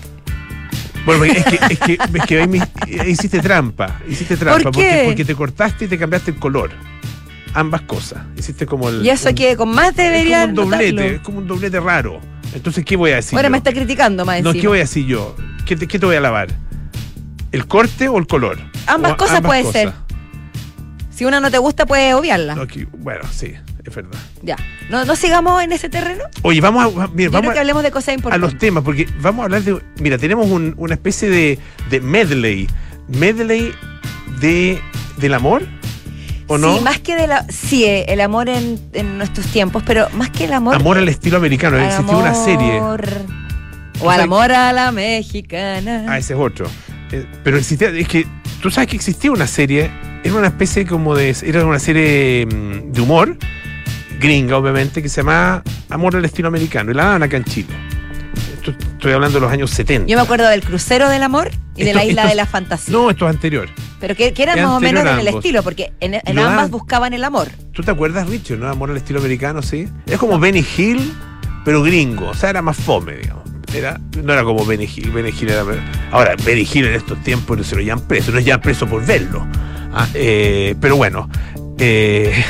Bueno, 1.06 1.26
es 1.26 1.44
que, 1.44 1.60
es 1.70 1.80
que, 1.80 1.94
es 1.94 2.26
que 2.28 2.42
ahí 2.42 2.48
me- 2.48 2.62
hiciste 3.10 3.40
trampa. 3.40 4.00
Hiciste 4.08 4.38
trampa. 4.38 4.64
¿Por 4.64 4.72
Porque, 4.72 5.04
porque 5.06 5.26
te 5.26 5.36
cortaste 5.36 5.86
y 5.86 5.88
te 5.90 5.98
cambiaste 5.98 6.32
el 6.32 6.38
color. 6.38 6.72
Ambas 7.54 7.82
cosas. 7.82 8.24
Hiciste 8.38 8.66
como 8.66 8.90
el. 8.90 9.06
Y 9.06 9.10
eso 9.10 9.30
un- 9.30 9.36
que 9.36 9.56
con 9.58 9.70
más 9.70 9.96
debería 9.96 10.44
es 10.44 10.50
como 10.50 10.62
un 10.64 10.70
doblete, 10.72 10.92
notarlo. 10.94 11.16
es 11.16 11.22
como 11.22 11.38
un 11.40 11.48
doblete 11.48 11.80
raro. 11.80 12.20
Entonces, 12.54 12.84
¿qué 12.86 12.96
voy 12.96 13.12
a 13.12 13.16
decir? 13.18 13.38
Ahora 13.38 13.48
yo? 13.48 13.52
me 13.52 13.58
está 13.58 13.72
criticando 13.74 14.26
más 14.26 14.42
no, 14.42 14.50
encima. 14.50 14.62
¿qué 14.62 14.68
voy 14.68 14.78
a 14.80 14.82
decir 14.82 15.06
yo? 15.06 15.36
¿Qué 15.66 15.76
te, 15.76 15.88
qué 15.88 16.00
te 16.00 16.06
voy 16.06 16.16
a 16.16 16.22
lavar? 16.22 16.50
¿El 17.52 17.68
corte 17.68 18.08
o 18.08 18.18
el 18.18 18.28
color? 18.28 18.58
Ambas 18.88 19.14
O 19.14 19.18
cosas 19.18 19.42
puede 19.42 19.64
ser. 19.72 19.92
Si 21.10 21.26
una 21.26 21.40
no 21.40 21.52
te 21.52 21.58
gusta, 21.60 21.86
puedes 21.86 22.14
obviarla. 22.16 22.56
Bueno, 22.98 23.22
sí, 23.32 23.54
es 23.86 23.96
verdad. 23.96 24.18
Ya. 24.42 24.56
No, 24.90 25.06
no 25.06 25.16
sigamos 25.16 25.62
en 25.62 25.72
ese 25.72 25.88
terreno. 25.90 26.24
Oye, 26.42 26.62
vamos 26.62 26.84
a, 26.86 26.88
mira, 26.88 27.02
Yo 27.08 27.14
creo 27.16 27.32
vamos 27.32 27.52
que 27.54 27.58
a, 27.60 27.62
hablemos 27.62 27.84
de 27.84 27.92
cosas 27.92 28.10
a 28.10 28.14
importantes. 28.14 28.54
los 28.54 28.60
temas, 28.60 28.84
porque 28.84 29.08
vamos 29.22 29.42
a 29.42 29.46
hablar 29.46 29.62
de. 29.62 29.80
Mira, 30.00 30.18
tenemos 30.18 30.48
un- 30.50 30.74
una 30.78 30.94
especie 30.96 31.30
de, 31.30 31.60
de 31.90 32.00
medley. 32.02 32.68
Medley 33.08 33.72
de, 34.40 34.82
del 35.18 35.34
amor. 35.34 35.64
¿O 36.52 36.58
no? 36.58 36.78
Sí, 36.78 36.84
más 36.84 37.00
que 37.00 37.16
de 37.16 37.28
la. 37.28 37.46
Sí, 37.50 37.86
eh, 37.86 38.06
el 38.10 38.20
amor 38.22 38.50
en, 38.50 38.78
en 38.94 39.18
nuestros 39.18 39.46
tiempos, 39.48 39.84
pero 39.86 40.10
más 40.12 40.30
que 40.32 40.44
el 40.46 40.54
amor. 40.54 40.76
Amor 40.76 40.98
al 40.98 41.08
estilo 41.08 41.38
americano. 41.38 41.78
al 41.78 41.84
Existía 41.84 42.18
una 42.18 42.34
serie. 42.36 42.78
amor- 42.78 43.08
¿Tú 43.94 44.06
O 44.06 44.10
al 44.10 44.22
amor 44.22 44.52
a 44.52 44.74
la 44.74 44.92
mexicana. 44.92 46.06
Ah, 46.10 46.18
ese 46.18 46.34
es 46.34 46.40
otro. 46.40 46.66
Eh, 47.12 47.26
pero 47.44 47.58
existía, 47.58 47.90
es 47.90 48.08
que 48.08 48.26
tú 48.62 48.70
sabes 48.72 48.90
que 48.90 48.96
existía 48.96 49.32
una 49.32 49.48
serie, 49.48 49.90
era 50.24 50.34
una 50.36 50.48
especie 50.48 50.86
como 50.86 51.16
de, 51.16 51.36
era 51.44 51.66
una 51.66 51.80
serie 51.80 52.46
mm, 52.48 52.92
de 52.92 53.02
humor, 53.02 53.38
gringa 54.20 54.58
obviamente, 54.58 55.02
que 55.02 55.10
se 55.10 55.22
llamaba 55.22 55.64
Amor 55.90 56.16
al 56.16 56.26
estilo 56.26 56.48
americano, 56.48 56.92
y 56.92 56.94
la 56.96 57.04
daban 57.06 57.24
acá 57.24 57.38
en 57.38 57.44
Chile. 57.46 57.70
Esto- 58.64 58.72
estoy 58.94 59.12
hablando 59.14 59.40
de 59.40 59.42
los 59.42 59.52
años 59.52 59.70
70. 59.72 60.08
Yo 60.08 60.16
me 60.18 60.22
acuerdo 60.24 60.48
del 60.48 60.62
crucero 60.64 61.10
del 61.10 61.24
amor 61.24 61.50
y 61.76 61.84
de 61.84 61.90
Esto- 61.92 61.98
la 62.00 62.06
isla 62.06 62.22
esto 62.24 62.30
de 62.30 62.36
la 62.36 62.46
fantasía. 62.46 62.92
No, 62.94 63.10
esto 63.10 63.26
es 63.28 63.36
anterior. 63.36 63.70
pero 64.00 64.16
que, 64.16 64.34
que 64.34 64.44
eran 64.44 64.58
es 64.60 64.66
más 64.66 64.78
o 64.78 64.80
menos 64.80 65.06
en 65.06 65.20
el 65.20 65.28
estilo, 65.28 65.64
porque 65.64 65.94
en, 66.00 66.16
ambas 66.40 66.70
buscaban 66.70 67.14
el 67.14 67.24
amor. 67.24 67.50
¿Tú 67.74 67.82
te 67.84 67.92
acuerdas, 67.92 68.28
Richard, 68.30 68.58
no? 68.60 68.68
Amor 68.70 68.92
al 68.92 68.98
estilo 68.98 69.20
americano, 69.20 69.62
sí. 69.62 69.88
Es 70.06 70.18
como 70.18 70.38
Benny 70.40 70.66
Hill, 70.78 71.14
pero 71.66 71.82
gringo, 71.84 72.30
o 72.30 72.34
sea, 72.34 72.50
era 72.52 72.62
más 72.62 72.78
fome, 72.78 73.18
digamos. 73.18 73.42
Era, 73.74 74.00
no 74.24 74.34
era 74.34 74.44
como 74.44 74.66
Benny 74.66 74.86
Hill. 74.86 75.12
Benny 75.12 75.30
Hill 75.30 75.50
era. 75.50 75.64
Ahora, 76.12 76.36
Benny 76.44 76.68
Hill 76.72 76.86
en 76.88 76.94
estos 76.96 77.22
tiempos 77.24 77.58
no 77.58 77.64
se 77.64 77.76
lo 77.76 77.82
llevan 77.82 78.02
preso, 78.02 78.32
no 78.32 78.40
es 78.40 78.46
ya 78.46 78.60
preso 78.60 78.86
por 78.88 79.06
verlo. 79.06 79.48
Ah, 79.94 80.08
eh, 80.14 80.76
pero 80.82 80.98
bueno. 80.98 81.30
eh, 81.78 82.44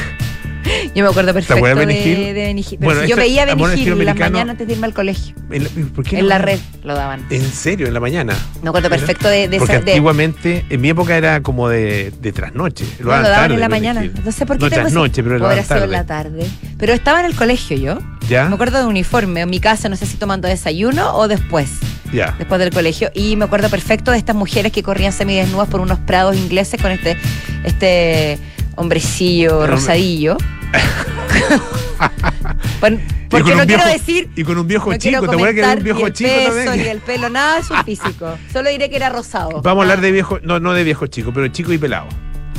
Yo 0.96 1.04
me 1.04 1.10
acuerdo 1.10 1.34
perfecto 1.34 1.64
de 1.66 1.70
de, 1.76 2.34
Benny 2.34 2.66
Hill? 2.70 2.78
Bueno, 2.80 3.02
si 3.02 3.08
yo 3.10 3.16
veía 3.16 3.46
Benny 3.46 3.64
Hill 3.82 3.88
en 3.94 4.06
la 4.06 4.14
mañana 4.14 4.52
antes 4.52 4.68
de 4.68 4.74
irme 4.74 4.88
al 4.88 4.94
colegio. 4.94 5.36
en 5.52 5.64
la, 5.64 5.70
¿por 5.96 6.04
qué 6.04 6.18
En 6.18 6.24
no? 6.24 6.30
la 6.30 6.38
red 6.38 6.60
lo 6.84 6.96
daban. 6.96 7.26
¿En 7.30 7.44
serio? 7.52 7.88
¿En 7.88 7.94
la 7.94 8.00
mañana? 8.00 8.36
Me 8.62 8.70
acuerdo 8.70 8.90
perfecto 8.90 9.28
de, 9.30 9.48
de 9.48 9.58
Porque 9.58 9.74
esa- 9.74 9.80
antiguamente, 9.80 10.66
en 10.70 10.82
mi 10.82 10.90
época 10.90 11.16
era 11.18 11.42
como 11.42 11.70
de, 11.70 12.12
de 12.22 12.32
trasnoche. 12.32 12.86
No, 13.00 13.08
daban 13.10 13.24
lo 13.24 13.30
daban 13.30 13.44
tarde, 13.44 13.54
en 13.56 13.60
la 13.62 13.70
mañana. 13.70 14.02
Sé 14.32 14.46
por 14.46 14.58
qué 14.58 14.64
No 14.66 14.70
trasnoche, 14.70 15.24
pero 15.24 15.38
lo 15.38 15.48
daban 15.48 15.64
tarde. 15.66 15.86
en 15.86 15.92
la 15.92 16.06
tarde. 16.06 16.46
Pero 16.78 16.94
estaba 16.94 17.20
en 17.22 17.26
el 17.28 17.36
colegio 17.36 17.78
yo. 17.78 18.00
¿Ya? 18.30 18.48
Me 18.48 18.56
acuerdo 18.56 18.80
de 18.80 18.86
uniforme. 18.86 19.42
En 19.42 19.50
mi 19.50 19.60
casa, 19.60 19.90
no 19.90 19.96
sé 19.96 20.06
si 20.06 20.18
tomando 20.18 20.48
desayuno 20.48 21.16
o 21.16 21.28
después. 21.28 21.70
Ya. 22.14 22.36
Después 22.38 22.60
del 22.60 22.72
colegio. 22.72 23.10
Y 23.14 23.36
me 23.36 23.46
acuerdo 23.46 23.70
perfecto 23.70 24.12
de 24.12 24.18
estas 24.18 24.36
mujeres 24.36 24.72
que 24.72 24.84
corrían 24.84 25.14
semidesnudas 25.14 25.68
por 25.70 25.80
unos 25.82 26.00
prados 26.00 26.36
ingleses 26.36 26.82
con 26.82 26.92
este, 26.92 27.18
este 27.64 28.38
hombrecillo 28.76 29.68
rosadillo. 29.68 30.38
Porque 33.30 33.56
no 33.56 33.66
quiero 33.66 33.86
decir. 33.86 34.30
Y 34.36 34.44
con 34.44 34.58
un 34.58 34.68
viejo 34.68 34.92
no 34.92 34.98
chico, 34.98 35.22
¿te 35.28 35.36
acuerdas 35.36 35.54
que 35.54 35.60
era 35.60 35.74
un 35.74 35.84
viejo 35.84 36.08
el 36.08 36.14
chico 36.14 36.30
peso, 36.30 36.52
también? 36.66 36.84
ni 36.84 36.90
el 36.90 37.00
pelo, 37.00 37.30
nada 37.30 37.58
de 37.58 37.64
su 37.64 37.74
físico. 37.86 38.38
Solo 38.52 38.70
diré 38.70 38.90
que 38.90 38.96
era 38.98 39.10
rosado. 39.10 39.62
Vamos 39.62 39.82
a 39.82 39.84
hablar 39.84 40.00
Ah. 40.00 40.02
de 40.02 40.12
viejo, 40.12 40.40
no, 40.44 40.60
no 40.60 40.74
de 40.74 40.84
viejo 40.84 41.08
chico, 41.08 41.32
pero 41.34 41.48
chico 41.48 41.72
y 41.72 41.78
pelado. 41.78 42.08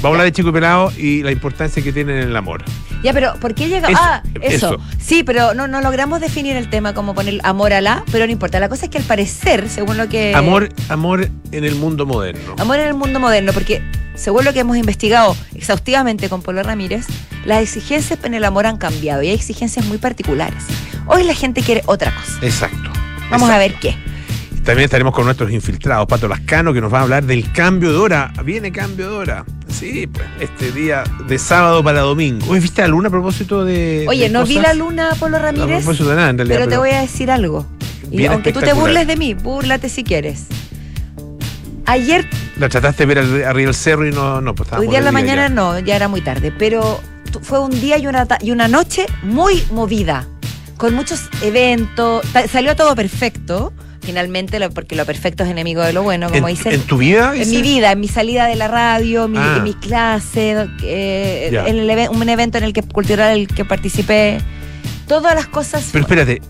Vamos 0.02 0.16
a 0.16 0.18
hablar 0.18 0.25
de 0.25 0.32
chico 0.32 0.49
y 0.49 0.52
pelado 0.52 0.92
y 0.99 1.23
la 1.23 1.30
importancia 1.30 1.80
que 1.80 1.92
tienen 1.92 2.18
en 2.18 2.28
el 2.28 2.37
amor. 2.37 2.64
Ya, 3.04 3.12
pero 3.12 3.35
¿por 3.40 3.54
qué 3.54 3.68
llega? 3.68 3.88
Eso, 3.88 4.00
ah, 4.02 4.23
eso. 4.40 4.75
eso. 4.75 4.76
Sí, 4.99 5.23
pero 5.23 5.54
no, 5.54 5.68
no 5.68 5.80
logramos 5.80 6.21
definir 6.21 6.56
el 6.56 6.68
tema 6.68 6.92
como 6.92 7.14
poner 7.14 7.38
amor 7.44 7.73
a 7.73 7.80
la, 7.80 8.04
pero 8.11 8.26
no 8.26 8.32
importa. 8.32 8.59
La 8.59 8.68
cosa 8.68 8.87
es 8.87 8.90
que 8.90 8.99
al 8.99 9.04
parecer, 9.04 9.68
según 9.68 9.97
lo 9.97 10.09
que. 10.09 10.35
Amor, 10.35 10.71
amor 10.88 11.28
en 11.52 11.64
el 11.64 11.76
mundo 11.76 12.04
moderno. 12.04 12.56
Amor 12.59 12.80
en 12.80 12.88
el 12.88 12.94
mundo 12.94 13.21
moderno, 13.21 13.52
porque 13.52 13.80
según 14.16 14.44
lo 14.44 14.52
que 14.52 14.59
hemos 14.59 14.76
investigado 14.76 15.37
exhaustivamente 15.54 16.28
con 16.28 16.42
Polo 16.42 16.64
Ramírez, 16.64 17.06
las 17.44 17.62
exigencias 17.62 18.18
en 18.25 18.35
el 18.35 18.44
amor 18.44 18.66
han 18.66 18.78
cambiado 18.78 19.23
y 19.23 19.28
hay 19.28 19.35
exigencias 19.35 19.87
muy 19.87 19.99
particulares. 19.99 20.64
Hoy 21.06 21.23
la 21.23 21.35
gente 21.35 21.62
quiere 21.62 21.82
otra 21.87 22.12
cosa. 22.12 22.38
Exacto. 22.42 22.90
Vamos 23.30 23.50
a 23.50 23.59
ver 23.59 23.75
qué. 23.75 23.97
También 24.64 24.85
estaremos 24.85 25.12
con 25.12 25.25
nuestros 25.25 25.50
infiltrados, 25.50 26.07
Pato 26.07 26.28
Lascano, 26.28 26.73
que 26.73 26.81
nos 26.81 26.92
va 26.92 27.00
a 27.00 27.02
hablar 27.02 27.25
del 27.25 27.50
cambio 27.50 27.90
de 27.90 27.99
hora. 27.99 28.33
Viene 28.45 28.71
cambio 28.71 29.11
de 29.11 29.16
hora. 29.16 29.45
Sí, 29.69 30.07
pues, 30.07 30.25
este 30.38 30.71
día 30.71 31.02
de 31.26 31.37
sábado 31.38 31.83
para 31.83 32.02
domingo. 32.02 32.47
Oye, 32.49 32.61
¿viste 32.61 32.81
la 32.83 32.88
luna 32.88 33.09
a 33.09 33.11
propósito 33.11 33.64
de. 33.64 34.07
Oye, 34.09 34.25
de 34.25 34.28
no 34.28 34.45
vi 34.45 34.61
la 34.61 34.73
luna, 34.73 35.11
Polo 35.19 35.38
A 35.38 35.40
Ramírez, 35.40 35.78
propósito 35.78 36.11
de 36.11 36.16
nada, 36.16 36.31
en 36.31 36.38
realidad. 36.38 36.57
pero 36.59 36.71
te 36.71 36.76
voy 36.76 36.90
a 36.90 37.00
decir 37.00 37.31
algo. 37.33 37.66
Y 38.11 38.25
aunque 38.26 38.52
tú 38.52 38.61
te 38.61 38.73
burles 38.73 39.07
de 39.09 39.16
mí, 39.16 39.35
búrlate 39.35 39.88
si 39.88 40.04
quieres. 40.04 40.47
Ayer, 41.87 42.28
La 42.59 42.69
trataste 42.69 43.04
de 43.04 43.14
ver 43.14 43.45
arriba 43.45 43.66
del 43.66 43.75
cerro 43.75 44.07
y 44.07 44.12
no, 44.12 44.40
no 44.40 44.54
pues 44.54 44.73
hoy 44.73 44.87
día 44.87 44.99
en 44.99 45.04
la 45.04 45.12
mañana 45.12 45.49
ya. 45.49 45.54
no, 45.54 45.78
ya 45.81 45.97
era 45.97 46.07
muy 46.07 46.21
tarde, 46.21 46.52
pero 46.57 47.00
fue 47.42 47.59
un 47.59 47.73
día 47.73 47.99
y 47.99 48.07
una, 48.07 48.28
y 48.40 48.52
una 48.52 48.69
noche 48.69 49.07
muy 49.25 49.64
movida, 49.73 50.28
con 50.76 50.95
muchos 50.95 51.28
eventos, 51.42 52.25
salió 52.49 52.76
todo 52.76 52.95
perfecto, 52.95 53.73
finalmente, 54.02 54.59
lo- 54.59 54.71
porque 54.71 54.97
lo 54.97 55.04
perfecto 55.06 55.44
es 55.44 55.50
enemigo 55.50 55.82
de 55.82 55.92
lo 55.92 56.02
bueno, 56.02 56.28
como 56.30 56.49
¿En, 56.49 56.54
dicen. 56.54 56.73
en 56.75 56.82
tu 56.82 56.99
vida? 56.99 57.32
En 57.37 57.49
mi 57.50 57.62
vida, 57.62 57.92
en 57.92 58.00
mi 58.00 58.09
salida 58.09 58.47
de 58.47 58.56
la 58.56 58.68
radio, 58.68 59.28
mi, 59.28 59.38
Ah. 59.38 59.54
en 59.59 59.62
mi 59.64 59.75
clase, 59.75 60.68
eh, 60.82 61.50
Ya. 61.52 61.66
en 61.66 61.78
el 61.78 61.88
eve- 61.90 62.09
un 62.09 62.28
evento 62.28 62.59
en 62.59 62.64
el 62.64 62.73
que 62.73 62.82
cultural 62.82 63.35
en 63.35 63.40
el 63.42 63.49
que 63.49 63.64
participé, 63.64 64.38
todas 65.06 65.35
las 65.35 65.47
cosas. 65.47 65.88
Pero 65.92 66.02
espérate, 66.04 66.42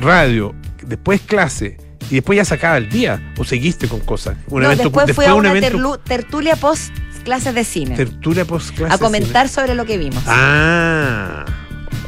radio, 0.00 0.54
después 0.82 1.20
clase 1.22 1.78
y 2.10 2.16
después 2.16 2.36
ya 2.36 2.44
se 2.44 2.54
acaba 2.54 2.76
el 2.76 2.88
día 2.88 3.32
o 3.38 3.44
seguiste 3.44 3.88
con 3.88 4.00
cosas. 4.00 4.36
Un 4.48 4.60
no, 4.62 4.66
evento, 4.66 4.84
después 4.84 5.12
fui 5.14 5.24
a 5.24 5.34
un 5.34 5.40
una 5.40 5.50
evento 5.50 5.98
tertulia 6.04 6.56
post 6.56 6.90
clases 7.24 7.54
de 7.54 7.64
cine, 7.64 7.96
tertulia 7.96 8.44
post 8.44 8.70
clase. 8.76 8.94
a 8.94 8.98
comentar 8.98 9.48
sobre 9.48 9.74
lo 9.74 9.84
que 9.84 9.98
vimos. 9.98 10.22
Ah, 10.26 11.44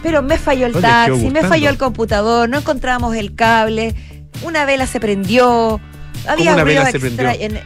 Pero 0.03 0.23
me 0.23 0.39
falló 0.39 0.67
el 0.67 0.73
taxi, 0.75 1.29
me 1.31 1.43
falló 1.43 1.69
el 1.71 1.77
computador, 1.77 2.49
no 2.49 2.59
encontrábamos 2.59 3.17
el 3.17 3.35
cable, 3.35 3.95
una 4.43 4.65
vela 4.65 4.87
se 4.87 5.01
prendió, 5.01 5.81
había 6.27 6.55
una 6.55 6.65
vela 6.65 6.91
se 6.91 6.99
prendió? 7.01 7.29
en- 7.31 7.61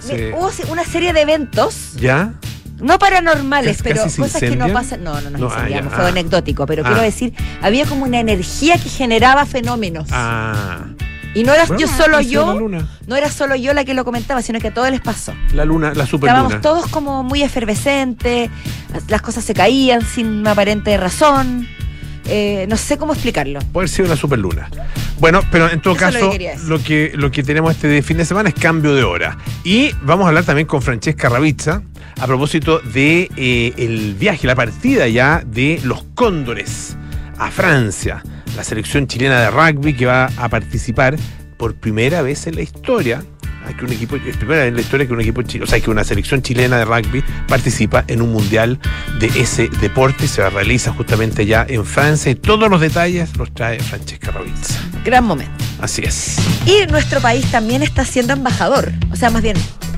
Sí. 0.00 0.30
hubo 0.36 0.50
una 0.70 0.84
serie 0.84 1.12
de 1.12 1.22
eventos, 1.22 1.94
¿ya? 1.96 2.32
no 2.78 2.98
paranormales, 2.98 3.80
pero 3.82 4.02
cosas 4.02 4.38
que 4.40 4.54
no 4.54 4.68
pasan. 4.72 5.02
No, 5.02 5.20
no 5.20 5.30
nos 5.30 5.40
No, 5.40 5.46
ah, 5.48 5.54
incendiamos, 5.54 5.94
fue 5.94 6.04
ah. 6.04 6.08
anecdótico, 6.08 6.66
pero 6.66 6.82
Ah. 6.84 6.88
quiero 6.88 7.02
decir, 7.02 7.32
había 7.62 7.86
como 7.86 8.04
una 8.04 8.20
energía 8.20 8.76
que 8.78 8.88
generaba 8.88 9.46
fenómenos. 9.46 10.08
Ah. 10.12 10.84
Y 11.34 11.42
no 11.42 11.52
era 11.52 11.64
Bueno, 11.66 11.80
yo 11.80 11.88
solo 11.88 12.20
yo, 12.20 12.58
luna, 12.58 12.88
no 13.06 13.16
era 13.16 13.30
solo 13.30 13.56
yo 13.56 13.74
la 13.74 13.84
que 13.84 13.92
lo 13.94 14.04
comentaba, 14.04 14.40
sino 14.42 14.58
que 14.60 14.68
a 14.68 14.74
todos 14.74 14.90
les 14.90 15.00
pasó. 15.00 15.34
la 15.52 15.64
luna, 15.64 15.92
la 15.94 16.06
superluna. 16.06 16.40
Estábamos 16.42 16.60
todos 16.62 16.86
como 16.90 17.22
muy 17.24 17.42
efervescentes, 17.42 18.48
las 19.08 19.22
cosas 19.22 19.44
se 19.44 19.52
caían 19.54 20.02
sin 20.02 20.46
aparente 20.46 20.96
razón. 20.96 21.66
Eh, 22.28 22.66
no 22.68 22.76
sé 22.76 22.98
cómo 22.98 23.12
explicarlo. 23.12 23.60
Puede 23.72 23.84
haber 23.84 23.88
sido 23.88 24.06
una 24.06 24.16
superluna. 24.16 24.68
Bueno, 25.18 25.40
pero 25.50 25.70
en 25.70 25.80
todo 25.80 25.94
Eso 25.96 26.08
es 26.08 26.14
lo 26.14 26.20
caso, 26.20 26.30
que 26.30 26.56
lo 26.66 26.82
que, 26.82 27.12
lo 27.14 27.30
que 27.30 27.42
tenemos 27.42 27.72
este 27.72 28.02
fin 28.02 28.18
de 28.18 28.24
semana 28.24 28.48
es 28.50 28.54
cambio 28.54 28.94
de 28.94 29.02
hora. 29.02 29.38
Y 29.64 29.92
vamos 30.02 30.26
a 30.26 30.28
hablar 30.28 30.44
también 30.44 30.66
con 30.66 30.82
Francesca 30.82 31.28
Ravizza 31.28 31.82
a 32.20 32.26
propósito 32.26 32.80
de 32.80 33.30
eh, 33.36 33.72
el 33.76 34.14
viaje, 34.14 34.46
la 34.46 34.54
partida 34.54 35.06
ya 35.08 35.42
de 35.46 35.80
los 35.84 36.04
Cóndores 36.14 36.96
a 37.38 37.50
Francia, 37.50 38.22
la 38.56 38.64
selección 38.64 39.06
chilena 39.06 39.40
de 39.40 39.50
rugby 39.50 39.94
que 39.94 40.06
va 40.06 40.30
a 40.38 40.48
participar 40.48 41.16
por 41.56 41.74
primera 41.74 42.22
vez 42.22 42.46
en 42.46 42.56
la 42.56 42.62
historia. 42.62 43.22
A 43.66 43.76
Que 43.76 43.84
un 43.84 43.92
equipo, 43.92 44.16
es 44.16 44.36
primera 44.36 44.62
vez 44.62 44.68
en 44.68 44.74
la 44.74 44.80
historia 44.80 45.06
que 45.06 45.12
un 45.12 45.20
equipo 45.20 45.42
chileno, 45.42 45.64
o 45.64 45.68
sea, 45.68 45.80
que 45.80 45.90
una 45.90 46.04
selección 46.04 46.42
chilena 46.42 46.78
de 46.78 46.84
rugby 46.84 47.22
participa 47.48 48.04
en 48.06 48.22
un 48.22 48.32
mundial 48.32 48.78
de 49.18 49.26
ese 49.26 49.68
deporte 49.80 50.28
se 50.28 50.48
realiza 50.48 50.92
justamente 50.92 51.46
ya 51.46 51.66
en 51.68 51.84
Francia. 51.84 52.30
Y 52.30 52.34
todos 52.36 52.70
los 52.70 52.80
detalles 52.80 53.36
los 53.36 53.52
trae 53.52 53.78
Francesca 53.80 54.30
Ravizza. 54.30 54.80
Gran 55.04 55.24
momento. 55.24 55.64
Así 55.80 56.02
es. 56.02 56.38
Y 56.66 56.86
nuestro 56.90 57.20
país 57.20 57.44
también 57.50 57.82
está 57.82 58.04
siendo 58.04 58.32
embajador. 58.32 58.92
O 59.10 59.16
sea, 59.16 59.30
más 59.30 59.42
bien, 59.42 59.56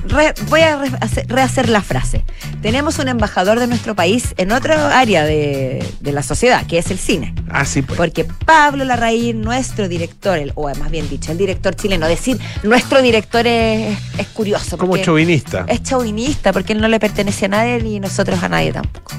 re- 0.09 0.33
voy 0.49 0.61
a 0.61 0.77
re- 0.77 0.91
hacer- 1.01 1.25
rehacer 1.27 1.69
la 1.69 1.81
frase. 1.81 2.23
Tenemos 2.61 2.99
un 2.99 3.07
embajador 3.07 3.59
de 3.59 3.67
nuestro 3.67 3.95
país 3.95 4.33
en 4.37 4.51
otra 4.51 4.99
área 4.99 5.23
de, 5.23 5.83
de 6.01 6.11
la 6.11 6.23
sociedad, 6.23 6.65
que 6.67 6.77
es 6.77 6.91
el 6.91 6.99
cine. 6.99 7.33
Así 7.49 7.81
pues. 7.81 7.97
Porque 7.97 8.25
Pablo 8.25 8.83
Larraín, 8.85 9.41
nuestro 9.41 9.87
director, 9.87 10.37
el- 10.37 10.51
o 10.55 10.69
más 10.75 10.91
bien 10.91 11.09
dicho, 11.09 11.31
el 11.31 11.37
director 11.37 11.75
chileno, 11.75 12.07
decir 12.07 12.37
nuestro 12.63 13.01
director 13.01 13.47
es, 13.47 13.97
es 14.17 14.27
curioso. 14.27 14.77
Como 14.77 14.97
chauvinista. 14.97 15.65
Es 15.67 15.83
chauvinista, 15.83 16.51
porque 16.51 16.73
él 16.73 16.81
no 16.81 16.87
le 16.87 16.99
pertenece 16.99 17.45
a 17.45 17.49
nadie 17.49 17.81
ni 17.81 17.99
nosotros 17.99 18.41
a 18.43 18.49
nadie 18.49 18.73
tampoco. 18.73 19.13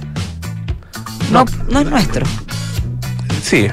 No, 1.31 1.45
No. 1.45 1.51
no, 1.71 1.81
es 1.81 1.87
nuestro. 1.87 2.27
Sí, 3.43 3.67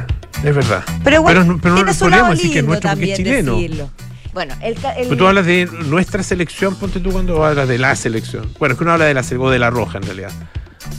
es 0.43 0.55
verdad. 0.55 0.83
Pero 1.03 1.21
bueno, 1.21 1.41
pero, 1.41 1.59
pero 1.61 1.85
no 1.85 1.93
podríamos 1.93 2.37
decir 2.37 2.51
que 2.53 2.59
es 2.59 2.65
nuestro 2.65 2.89
porque 2.91 3.11
es 3.11 3.17
chileno. 3.17 3.55
decirlo. 3.55 3.89
Bueno, 4.37 4.53
el, 4.61 4.75
el- 4.75 4.81
Pero 5.07 5.17
tú 5.17 5.25
hablas 5.25 5.47
de 5.47 5.65
nuestra 5.87 6.21
selección, 6.21 6.75
ponte 6.75 6.99
tú 6.99 7.09
cuando 7.11 7.43
hablas 7.43 7.67
de 7.67 7.79
la 7.79 7.95
selección. 7.95 8.47
Bueno, 8.59 8.73
es 8.73 8.77
que 8.77 8.83
uno 8.83 8.93
habla 8.93 9.05
de 9.05 9.15
la, 9.15 9.21
o 9.39 9.49
de 9.49 9.57
la 9.57 9.71
roja 9.71 9.97
en 9.97 10.03
realidad. 10.03 10.29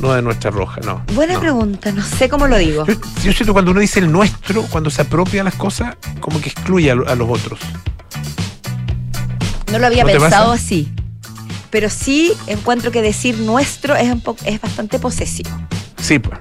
No 0.00 0.12
de 0.12 0.22
nuestra 0.22 0.50
roja, 0.50 0.80
no. 0.84 1.04
Buena 1.14 1.34
no. 1.34 1.40
pregunta, 1.40 1.92
no 1.92 2.02
sé 2.04 2.28
cómo 2.28 2.48
lo 2.48 2.58
digo. 2.58 2.84
Yo, 2.84 2.94
yo 3.22 3.32
siento 3.32 3.52
cuando 3.52 3.70
uno 3.70 3.78
dice 3.78 4.00
el 4.00 4.10
nuestro, 4.10 4.62
cuando 4.62 4.90
se 4.90 5.02
apropia 5.02 5.44
las 5.44 5.54
cosas, 5.54 5.94
como 6.18 6.40
que 6.40 6.48
excluye 6.48 6.90
a, 6.90 6.96
lo- 6.96 7.08
a 7.08 7.14
los 7.14 7.28
otros. 7.30 7.60
No 9.70 9.78
lo 9.78 9.86
había 9.86 10.02
¿No 10.02 10.10
te 10.10 10.18
pensado 10.18 10.50
así. 10.50 10.92
Pero 11.70 11.90
sí 11.90 12.32
encuentro 12.48 12.90
que 12.90 13.02
decir 13.02 13.38
nuestro 13.38 13.94
es, 13.94 14.10
un 14.10 14.22
es 14.46 14.60
bastante 14.60 14.98
posesivo. 14.98 15.50
Sí, 16.00 16.18
pues. 16.18 16.40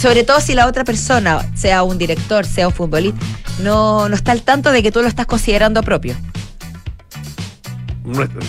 Sobre 0.00 0.24
todo 0.24 0.40
si 0.40 0.54
la 0.54 0.66
otra 0.66 0.84
persona, 0.84 1.44
sea 1.54 1.82
un 1.82 1.98
director, 1.98 2.46
sea 2.46 2.68
un 2.68 2.72
futbolista, 2.74 3.20
no, 3.62 4.08
no 4.08 4.14
está 4.14 4.32
al 4.32 4.42
tanto 4.42 4.72
de 4.72 4.82
que 4.82 4.90
tú 4.90 5.02
lo 5.02 5.08
estás 5.08 5.26
considerando 5.26 5.82
propio. 5.82 6.16
Nuestro- 8.04 8.40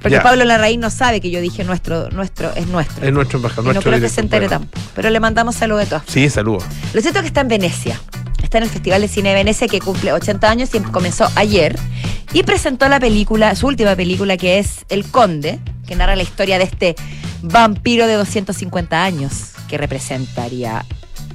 Porque 0.00 0.16
ya, 0.16 0.22
Pablo 0.22 0.44
Larraín 0.44 0.80
no 0.80 0.88
sabe 0.88 1.20
que 1.20 1.30
yo 1.30 1.40
dije 1.40 1.64
nuestro, 1.64 2.08
nuestro 2.10 2.54
es 2.54 2.66
nuestro. 2.68 3.04
es 3.06 3.12
nuestro 3.12 3.38
embajador. 3.38 3.72
y 3.72 3.74
no 3.74 3.82
creo 3.82 4.00
que 4.00 4.08
se 4.08 4.20
entere 4.20 4.46
Bueno. 4.46 4.60
tampoco. 4.60 4.86
Pero 4.94 5.10
le 5.10 5.20
mandamos 5.20 5.56
saludos 5.56 5.82
de 5.84 5.86
todas 5.88 6.04
Sí, 6.06 6.30
saludos. 6.30 6.64
Lo 6.94 7.00
cierto 7.00 7.18
es 7.18 7.22
que 7.24 7.28
está 7.28 7.40
en 7.42 7.48
Venecia. 7.48 8.00
Está 8.42 8.58
en 8.58 8.64
el 8.64 8.70
Festival 8.70 9.00
de 9.02 9.08
Cine 9.08 9.28
de 9.30 9.34
Venecia 9.34 9.68
que 9.68 9.80
cumple 9.80 10.12
80 10.12 10.48
años 10.50 10.70
y 10.74 10.80
comenzó 10.80 11.28
ayer. 11.34 11.76
Y 12.32 12.44
presentó 12.44 12.88
la 12.88 12.98
película, 13.00 13.54
su 13.56 13.66
última 13.66 13.94
película, 13.96 14.36
que 14.36 14.58
es 14.58 14.86
El 14.88 15.04
Conde, 15.04 15.58
que 15.86 15.96
narra 15.96 16.16
la 16.16 16.22
historia 16.22 16.56
de 16.58 16.64
este 16.64 16.94
vampiro 17.42 18.06
de 18.06 18.14
250 18.14 19.02
años 19.04 19.32
que 19.70 19.78
representaría 19.78 20.84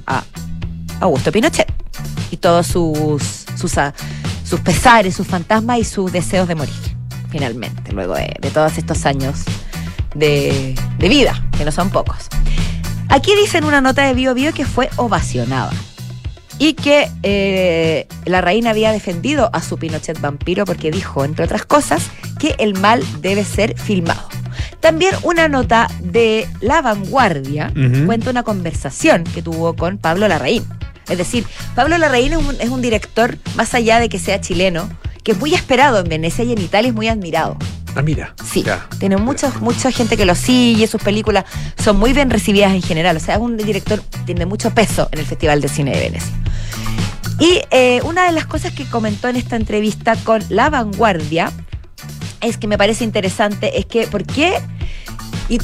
a 0.06 0.24
Augusto 1.00 1.32
Pinochet. 1.32 1.72
Y 2.30 2.36
todos 2.36 2.66
sus, 2.66 3.46
sus, 3.56 3.78
ah, 3.78 3.94
sus 4.44 4.60
pesares, 4.60 5.14
sus 5.14 5.26
fantasmas 5.26 5.78
y 5.78 5.84
sus 5.84 6.12
deseos 6.12 6.46
de 6.46 6.54
morir, 6.54 6.74
finalmente, 7.30 7.92
luego 7.92 8.14
de, 8.14 8.50
todos 8.52 8.76
estos 8.76 9.06
años 9.06 9.44
de, 10.14 10.74
de 10.98 11.08
vida, 11.08 11.42
que 11.56 11.64
no 11.64 11.72
son 11.72 11.90
pocos. 11.90 12.28
Aquí 13.08 13.32
dicen 13.40 13.64
una 13.64 13.80
nota 13.80 14.04
de 14.06 14.14
Bio 14.14 14.34
Bio 14.34 14.52
que 14.52 14.66
fue 14.66 14.90
ovacionada 14.96 15.72
y 16.58 16.74
que 16.74 17.08
eh, 17.22 18.06
la 18.24 18.40
reina 18.40 18.70
había 18.70 18.92
defendido 18.92 19.50
a 19.52 19.62
su 19.62 19.78
Pinochet 19.78 20.20
vampiro 20.20 20.64
porque 20.64 20.90
dijo, 20.90 21.24
entre 21.24 21.44
otras 21.44 21.64
cosas, 21.64 22.10
que 22.38 22.54
el 22.58 22.78
mal 22.78 23.02
debe 23.20 23.44
ser 23.44 23.78
filmado. 23.78 24.28
También 24.80 25.14
una 25.22 25.48
nota 25.48 25.88
de 26.00 26.46
La 26.60 26.80
Vanguardia 26.82 27.72
cuenta 28.06 28.30
una 28.30 28.42
conversación 28.42 29.24
que 29.24 29.42
tuvo 29.42 29.74
con 29.74 29.98
Pablo 29.98 30.28
Larraín. 30.28 30.64
Es 31.08 31.18
decir, 31.18 31.44
Pablo 31.74 31.98
Larraín 31.98 32.32
es 32.32 32.38
un, 32.38 32.56
es 32.60 32.68
un 32.68 32.82
director, 32.82 33.38
más 33.56 33.74
allá 33.74 34.00
de 34.00 34.08
que 34.08 34.18
sea 34.18 34.40
chileno, 34.40 34.88
que 35.22 35.32
es 35.32 35.38
muy 35.38 35.54
esperado 35.54 35.98
en 36.00 36.08
Venecia 36.08 36.44
y 36.44 36.52
en 36.52 36.60
Italia 36.60 36.88
es 36.88 36.94
muy 36.94 37.08
admirado. 37.08 37.56
Ah, 37.96 38.02
mira. 38.02 38.34
Sí, 38.44 38.62
Ya. 38.62 38.86
tiene 38.98 39.16
mucha, 39.16 39.50
mucha 39.60 39.90
gente 39.90 40.16
que 40.16 40.26
lo 40.26 40.34
sigue, 40.34 40.86
sus 40.86 41.02
películas 41.02 41.44
son 41.82 41.96
muy 41.98 42.12
bien 42.12 42.28
recibidas 42.30 42.72
en 42.72 42.82
general. 42.82 43.16
O 43.16 43.20
sea, 43.20 43.36
es 43.36 43.40
un 43.40 43.56
director 43.56 44.02
tiene 44.26 44.46
mucho 44.46 44.70
peso 44.74 45.08
en 45.12 45.18
el 45.20 45.24
Festival 45.26 45.60
de 45.60 45.68
Cine 45.68 45.92
de 45.92 46.00
Venecia. 46.00 46.32
Y 47.38 47.60
eh, 47.70 48.00
una 48.04 48.24
de 48.26 48.32
las 48.32 48.46
cosas 48.46 48.72
que 48.72 48.84
comentó 48.86 49.28
en 49.28 49.36
esta 49.36 49.56
entrevista 49.56 50.14
con 50.24 50.42
La 50.48 50.70
Vanguardia 50.70 51.52
es 52.40 52.56
que 52.58 52.66
me 52.68 52.78
parece 52.78 53.04
interesante, 53.04 53.78
es 53.78 53.86
que 53.86 54.06
¿por 54.06 54.24
qué 54.24 54.58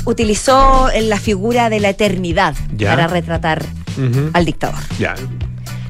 utilizó 0.05 0.89
la 1.03 1.19
figura 1.19 1.69
de 1.71 1.81
la 1.81 1.91
eternidad 1.91 2.55
Ya. 2.77 2.91
para 2.91 3.07
retratar 3.07 3.65
al 4.33 4.45
dictador? 4.45 4.79
Ya. 4.99 5.15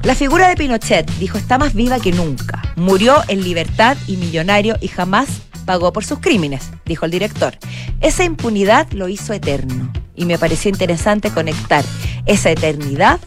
La 0.02 0.14
figura 0.16 0.48
de 0.48 0.56
Pinochet, 0.56 1.08
dijo, 1.18 1.38
está 1.38 1.58
más 1.58 1.74
viva 1.74 2.00
que 2.00 2.10
nunca. 2.10 2.60
Murió 2.74 3.22
en 3.28 3.44
libertad 3.44 3.96
y 4.08 4.16
millonario 4.16 4.76
y 4.80 4.88
jamás 4.88 5.28
pagó 5.64 5.92
por 5.92 6.04
sus 6.04 6.18
crímenes, 6.18 6.70
dijo 6.84 7.04
el 7.04 7.12
director. 7.12 7.54
Esa 8.00 8.24
impunidad 8.24 8.90
lo 8.92 9.06
hizo 9.06 9.32
eterno 9.32 9.92
y 10.16 10.24
me 10.24 10.38
pareció 10.38 10.70
interesante 10.70 11.30
conectar 11.30 11.84
esa 12.26 12.50
eternidad 12.50 13.20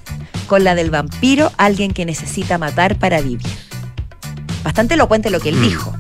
con 0.48 0.66
la 0.66 0.76
del 0.76 0.92
vampiro, 0.92 1.52
alguien 1.58 1.92
que 1.94 2.06
necesita 2.06 2.58
matar 2.58 2.98
para 2.98 3.22
vivir. 3.22 3.48
Bastante 4.64 4.96
elocuente 4.96 5.30
lo 5.30 5.40
que 5.40 5.50
él 5.50 5.56
Mm. 5.56 5.62
dijo. 5.64 5.96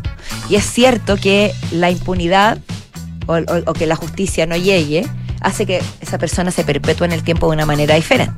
Y 0.49 0.55
es 0.55 0.65
cierto 0.65 1.17
que 1.17 1.53
la 1.71 1.89
impunidad 1.91 2.59
o, 3.27 3.33
o- 3.37 3.63
o 3.71 3.73
que 3.73 3.85
la 3.87 3.95
justicia 3.95 4.45
no 4.45 4.55
llegue 4.55 5.05
hace 5.41 5.65
que 5.65 5.81
esa 6.01 6.17
persona 6.17 6.51
se 6.51 6.63
perpetúe 6.63 7.05
en 7.05 7.11
el 7.11 7.23
tiempo 7.23 7.47
de 7.49 7.55
una 7.55 7.65
manera 7.65 7.95
diferente. 7.95 8.33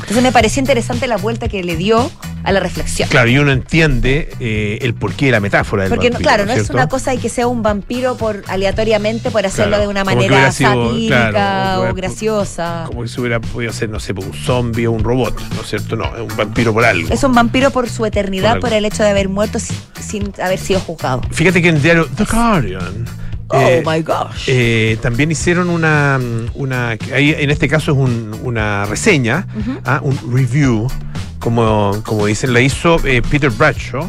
Entonces 0.00 0.22
me 0.22 0.32
pareció 0.32 0.60
interesante 0.60 1.06
la 1.06 1.16
vuelta 1.16 1.48
que 1.48 1.62
le 1.62 1.76
dio 1.76 2.10
a 2.42 2.52
la 2.52 2.60
reflexión. 2.60 3.08
Claro, 3.08 3.28
y 3.30 3.38
uno 3.38 3.52
entiende 3.52 4.30
eh, 4.40 4.78
el 4.82 4.94
porqué 4.94 5.26
de 5.26 5.32
la 5.32 5.40
metáfora 5.40 5.84
del 5.84 5.90
Porque, 5.90 6.10
vampiro, 6.10 6.28
claro, 6.28 6.46
no 6.46 6.52
es 6.52 6.70
una 6.70 6.88
cosa 6.88 7.10
de 7.12 7.18
que 7.18 7.28
sea 7.28 7.46
un 7.46 7.62
vampiro 7.62 8.16
por 8.16 8.42
aleatoriamente 8.48 9.30
por 9.30 9.44
hacerlo 9.46 9.70
Claro, 9.70 9.82
de 9.84 9.88
una 9.88 10.04
manera 10.04 10.52
sido, 10.52 10.70
satírica 10.70 11.30
claro, 11.30 11.90
o 11.90 11.94
graciosa. 11.94 12.84
Como 12.86 13.02
que 13.02 13.08
se 13.08 13.20
hubiera 13.20 13.40
podido 13.40 13.72
ser, 13.72 13.90
no 13.90 14.00
sé, 14.00 14.12
un 14.12 14.32
zombie 14.34 14.86
o 14.86 14.92
un 14.92 15.04
robot, 15.04 15.38
¿no 15.54 15.62
es 15.62 15.68
cierto? 15.68 15.96
No, 15.96 16.04
es 16.16 16.22
un 16.22 16.36
vampiro 16.36 16.72
por 16.72 16.84
algo. 16.84 17.12
Es 17.12 17.22
un 17.24 17.34
vampiro 17.34 17.70
por 17.70 17.88
su 17.88 18.04
eternidad, 18.06 18.58
Por 18.60 18.72
el 18.72 18.84
hecho 18.84 19.02
de 19.02 19.10
haber 19.10 19.28
muerto 19.28 19.58
sin, 19.58 19.76
sin 20.00 20.32
haber 20.42 20.58
sido 20.58 20.80
juzgado. 20.80 21.22
Fíjate 21.30 21.62
que 21.62 21.68
en 21.68 21.76
el 21.76 21.82
diario 21.82 22.08
The 22.16 22.24
Guardian. 22.24 23.06
Oh 23.52 23.58
eh, 23.60 23.82
my 23.84 24.02
gosh. 24.02 24.44
eh, 24.48 24.96
también 25.02 25.30
hicieron 25.30 25.70
una, 25.70 26.20
una 26.54 26.90
ahí 27.12 27.34
en 27.36 27.50
este 27.50 27.68
caso 27.68 27.92
es 27.92 27.98
un- 27.98 28.38
una 28.44 28.84
reseña, 28.86 29.46
ah, 29.84 30.00
un 30.02 30.16
review, 30.32 30.86
como, 31.40 32.00
como 32.04 32.26
dicen, 32.26 32.52
la 32.52 32.60
hizo 32.60 33.04
eh, 33.06 33.22
Peter 33.28 33.50
Bradshaw, 33.50 34.08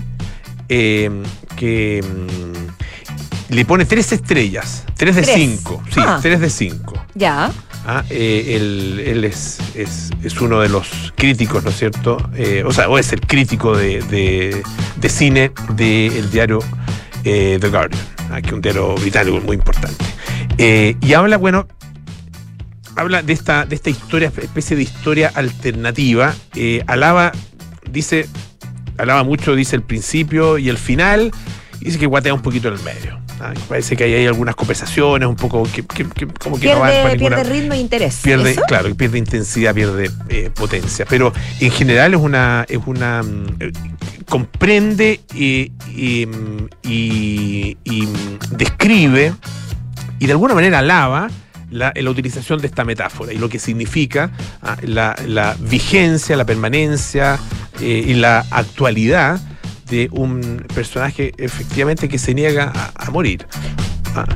que 1.55 2.03
mm, 2.03 3.53
le 3.53 3.65
pone 3.65 3.85
tres 3.85 4.11
estrellas, 4.11 4.83
tres 4.95 5.15
de 5.15 5.21
Tres. 5.23 5.35
cinco, 5.35 5.81
sí, 5.93 5.99
Ah. 6.03 6.19
tres 6.21 6.39
de 6.39 6.49
cinco. 6.49 6.93
Ya. 7.15 7.51
Ah, 7.85 8.03
eh, 8.11 8.55
él 8.55 9.01
él 9.05 9.23
es, 9.25 9.57
es, 9.75 10.11
es 10.23 10.39
uno 10.39 10.59
de 10.61 10.69
los 10.69 11.13
críticos, 11.15 11.63
¿no 11.63 11.71
es 11.71 11.77
cierto? 11.77 12.17
Eh, 12.35 12.63
o 12.65 12.71
sea, 12.71 12.87
o 12.89 12.97
es 12.99 13.11
el 13.11 13.21
crítico 13.21 13.75
de, 13.75 14.01
de- 14.03 14.61
de 14.97 15.09
cine 15.09 15.51
del 15.73 16.29
diario 16.29 16.59
eh, 17.23 17.57
The 17.59 17.69
Guardian, 17.69 18.01
que 18.41 18.53
un 18.53 18.61
diario 18.61 18.93
británico 18.95 19.41
muy 19.41 19.55
importante. 19.57 20.05
Eh, 20.57 20.95
y 21.01 21.13
habla, 21.13 21.37
bueno, 21.37 21.67
habla 22.95 23.21
de 23.21 23.33
esta, 23.33 23.65
de 23.65 23.75
esta 23.75 23.89
historia, 23.89 24.31
especie 24.41 24.75
de 24.77 24.83
historia 24.83 25.31
alternativa. 25.33 26.33
eh, 26.55 26.83
alaba, 26.87 27.31
dice, 27.89 28.27
alaba 28.97 29.23
mucho, 29.23 29.55
dice 29.55 29.75
el 29.75 29.81
principio 29.83 30.57
y 30.57 30.69
el 30.69 30.77
final, 30.77 31.31
y 31.79 31.85
dice 31.85 31.97
que 31.99 32.05
guatea 32.05 32.33
un 32.33 32.41
poquito 32.41 32.67
en 32.67 32.75
el 32.75 32.81
medio. 32.83 33.19
ah, 33.39 33.53
parece 33.67 33.95
que 33.95 34.03
hay, 34.03 34.13
hay 34.13 34.27
algunas 34.27 34.55
conversaciones 34.55 35.27
un 35.27 35.35
poco 35.35 35.63
que, 35.63 35.83
que- 35.83 36.05
que 36.07 36.27
como 36.27 36.59
que 36.59 36.71
no 36.73 36.79
van 36.79 36.89
Pierde, 36.91 37.01
para 37.03 37.15
ninguna- 37.15 37.35
pierde 37.37 37.53
ritmo 37.53 37.73
e 37.73 37.77
interés. 37.79 38.19
pierde, 38.21 38.51
¿Eso? 38.51 38.61
claro, 38.67 38.93
pierde 38.93 39.17
intensidad, 39.17 39.73
pierde 39.73 40.11
eh, 40.29 40.51
potencia. 40.53 41.05
Pero 41.09 41.33
en 41.59 41.71
general 41.71 42.13
es 42.13 42.19
una, 42.19 42.65
es 42.69 42.79
una 42.85 43.23
mm, 43.23 43.45
eh, 43.61 43.71
comprende 44.27 45.21
y, 45.33 45.71
y, 46.83 48.07
describe 48.51 49.33
y 50.19 50.25
de 50.25 50.31
alguna 50.31 50.53
manera 50.53 50.79
alaba 50.79 51.29
la, 51.69 51.93
utilización 52.07 52.59
de 52.59 52.67
esta 52.67 52.83
metáfora 52.83 53.33
y 53.33 53.37
lo 53.37 53.49
que 53.49 53.59
significa 53.59 54.31
ah, 54.61 54.77
la, 54.83 55.55
vigencia, 55.59 56.35
la 56.35 56.45
permanencia 56.45 57.39
eh, 57.79 58.03
y 58.07 58.13
la 58.13 58.45
actualidad 58.51 59.39
de 59.89 60.09
un 60.11 60.65
personaje 60.73 61.33
efectivamente 61.37 62.07
que 62.07 62.17
se 62.17 62.33
niega 62.33 62.71
a 62.95 63.11
morir. 63.11 63.45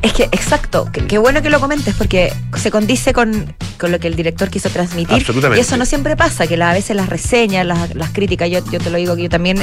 Es 0.01 0.13
que, 0.13 0.23
exacto, 0.25 0.89
qué 1.07 1.17
bueno 1.17 1.41
que 1.41 1.49
lo 1.49 1.59
comentes 1.59 1.93
porque 1.95 2.31
se 2.55 2.71
condice 2.71 3.13
con, 3.13 3.53
con 3.79 3.91
lo 3.91 3.99
que 3.99 4.07
el 4.07 4.15
director 4.15 4.49
quiso 4.49 4.69
transmitir. 4.69 5.15
Absolutamente. 5.15 5.57
Y 5.59 5.61
eso 5.61 5.77
no 5.77 5.85
siempre 5.85 6.15
pasa, 6.15 6.47
que 6.47 6.57
la- 6.57 6.71
a 6.71 6.73
veces 6.73 6.95
las 6.95 7.09
reseñas, 7.09 7.65
las, 7.65 7.93
las 7.95 8.09
críticas, 8.11 8.49
yo, 8.49 8.59
yo 8.71 8.79
te 8.79 8.89
lo 8.89 8.97
digo 8.97 9.15
que 9.15 9.23
yo 9.23 9.29
también 9.29 9.57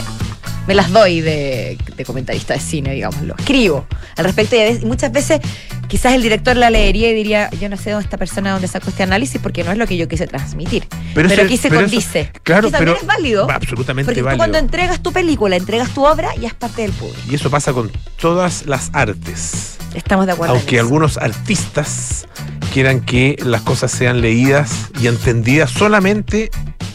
me 0.67 0.75
las 0.75 0.91
doy 0.93 1.21
de, 1.21 1.77
de 1.97 2.05
comentarista 2.05 2.55
de 2.55 2.61
cine, 2.61 2.93
digámoslo. 2.95 3.35
Escribo 3.39 3.87
al 4.17 4.25
respecto 4.25 4.55
y, 4.57 4.61
a 4.61 4.65
veces- 4.65 4.83
y 4.83 4.87
muchas 4.87 5.11
veces 5.11 5.41
quizás 5.89 6.13
el 6.15 6.23
director 6.23 6.57
la 6.57 6.71
leería 6.71 7.11
y 7.11 7.15
diría, 7.15 7.51
yo 7.61 7.69
no 7.69 7.77
sé 7.77 7.91
dónde 7.91 8.05
esta 8.05 8.17
persona 8.17 8.53
dónde 8.53 8.69
sacó 8.69 8.91
este 8.91 9.03
análisis 9.03 9.41
porque 9.43 9.65
no 9.65 9.73
es 9.73 9.79
lo 9.79 9.87
que 9.87 9.97
yo 9.97 10.07
quise 10.09 10.27
transmitir. 10.29 10.87
Pero, 11.15 11.29
eso- 11.29 11.43
aquí 11.43 11.57
se 11.57 11.69
pero 11.69 11.81
eso- 11.81 11.91
condice. 11.91 12.31
claro, 12.45 12.69
que 12.69 12.73
también 12.73 12.97
pero 12.97 13.01
es 13.01 13.07
válido. 13.07 13.51
absolutamente 13.51 14.07
Porque 14.11 14.21
tú 14.21 14.25
válido. 14.27 14.39
cuando 14.39 14.59
entregas 14.59 15.03
tu 15.03 15.13
película, 15.13 15.57
entregas 15.57 15.91
tu 15.91 16.05
obra, 16.07 16.29
ya 16.41 16.49
es 16.49 16.55
parte 16.55 16.83
del 16.83 16.93
público. 16.93 17.19
Y 17.31 17.35
eso 17.35 17.51
pasa 17.51 17.73
con 17.73 17.91
todas 18.21 18.65
las 18.67 18.91
artes. 18.93 19.79
Estamos 19.95 20.27
de 20.27 20.33
acuerdo. 20.33 20.55
en 20.55 20.61
Aunque 20.61 20.77
eso. 20.77 20.85
algunos 20.85 21.19
artistas 21.19 22.27
quieran 22.73 23.01
que 23.01 23.37
las 23.45 23.63
cosas 23.63 23.91
sean 23.93 24.21
leídas 24.21 24.89
y 25.01 25.07
entendidas 25.07 25.71
solamente 25.71 26.51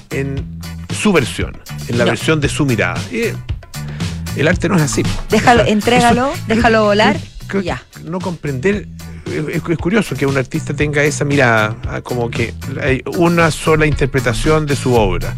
en 0.10 0.60
su 1.00 1.13
versión, 1.13 1.58
en 1.88 1.98
la 1.98 2.06
No. 2.06 2.12
versión 2.12 2.42
de 2.42 2.50
su 2.50 2.66
mirada. 2.66 3.00
Y 3.12 4.39
el 4.39 4.48
arte 4.48 4.68
no 4.70 4.75
es 4.75 4.82
así. 4.82 5.04
Déjalo, 5.30 5.62
O 5.62 5.66
sea, 5.66 5.74
entrégalo, 5.74 6.32
eso- 6.34 6.44
déjalo 6.48 6.84
volar. 6.86 7.18
creo- 7.48 7.62
ya. 7.62 7.84
No 8.04 8.20
comprender. 8.20 8.88
Es, 9.27 9.62
es 9.70 9.77
curioso 9.77 10.16
que 10.16 10.25
un 10.25 10.38
artista 10.38 10.74
tenga 10.74 11.04
esa 11.04 11.25
mirada, 11.25 11.75
ah, 11.89 12.01
como 12.01 12.29
que 12.31 12.53
hay 12.81 13.01
una 13.18 13.51
sola 13.51 13.86
interpretación 13.86 14.66
de 14.66 14.75
su 14.75 14.94
obra 14.96 15.36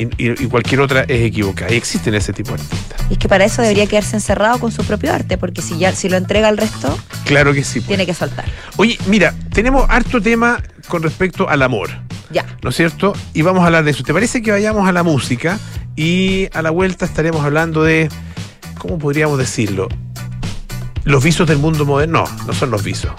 y, 0.00 0.46
cualquier 0.46 0.80
otra 0.80 1.02
es 1.02 1.22
equivocada. 1.26 1.72
Y 1.72 1.76
existen 1.76 2.14
ese 2.14 2.32
tipo 2.32 2.54
de 2.54 2.62
artistas. 2.62 3.00
Y 3.10 3.14
es 3.14 3.18
que 3.18 3.28
para 3.28 3.44
eso 3.44 3.62
debería 3.62 3.86
quedarse 3.86 4.16
encerrado 4.16 4.58
con 4.58 4.70
su 4.72 4.84
propio 4.84 5.12
arte, 5.12 5.38
porque 5.38 5.62
si 5.62 5.78
ya 5.78 5.94
si 5.94 6.08
lo 6.08 6.16
entrega 6.16 6.48
al 6.48 6.56
resto, 6.58 6.96
Claro 7.24 7.52
que 7.52 7.64
sí. 7.64 7.80
pues. 7.80 7.88
tiene 7.88 8.06
que 8.06 8.14
soltar. 8.14 8.44
Oye, 8.76 8.98
mira, 9.06 9.34
tenemos 9.52 9.86
harto 9.88 10.20
tema 10.20 10.62
con 10.88 11.02
respecto 11.02 11.48
al 11.48 11.62
amor, 11.62 11.90
Ya. 12.30 12.44
¿no 12.62 12.70
es 12.70 12.76
cierto? 12.76 13.12
Y 13.34 13.42
vamos 13.42 13.62
a 13.62 13.66
hablar 13.66 13.84
de 13.84 13.90
eso. 13.90 14.02
¿Te 14.04 14.12
parece 14.14 14.42
que 14.42 14.50
vayamos 14.50 14.88
a 14.88 14.92
la 14.92 15.02
música 15.02 15.58
y 15.96 16.48
a 16.54 16.62
la 16.62 16.70
vuelta 16.70 17.04
estaremos 17.04 17.44
hablando 17.44 17.82
de, 17.82 18.08
¿cómo 18.78 18.98
podríamos 18.98 19.38
decirlo? 19.38 19.88
Los 21.04 21.24
visos 21.24 21.48
del 21.48 21.58
mundo 21.58 21.84
moderno. 21.86 22.24
No, 22.38 22.46
no 22.46 22.52
son 22.52 22.70
los 22.70 22.82
visos. 22.82 23.10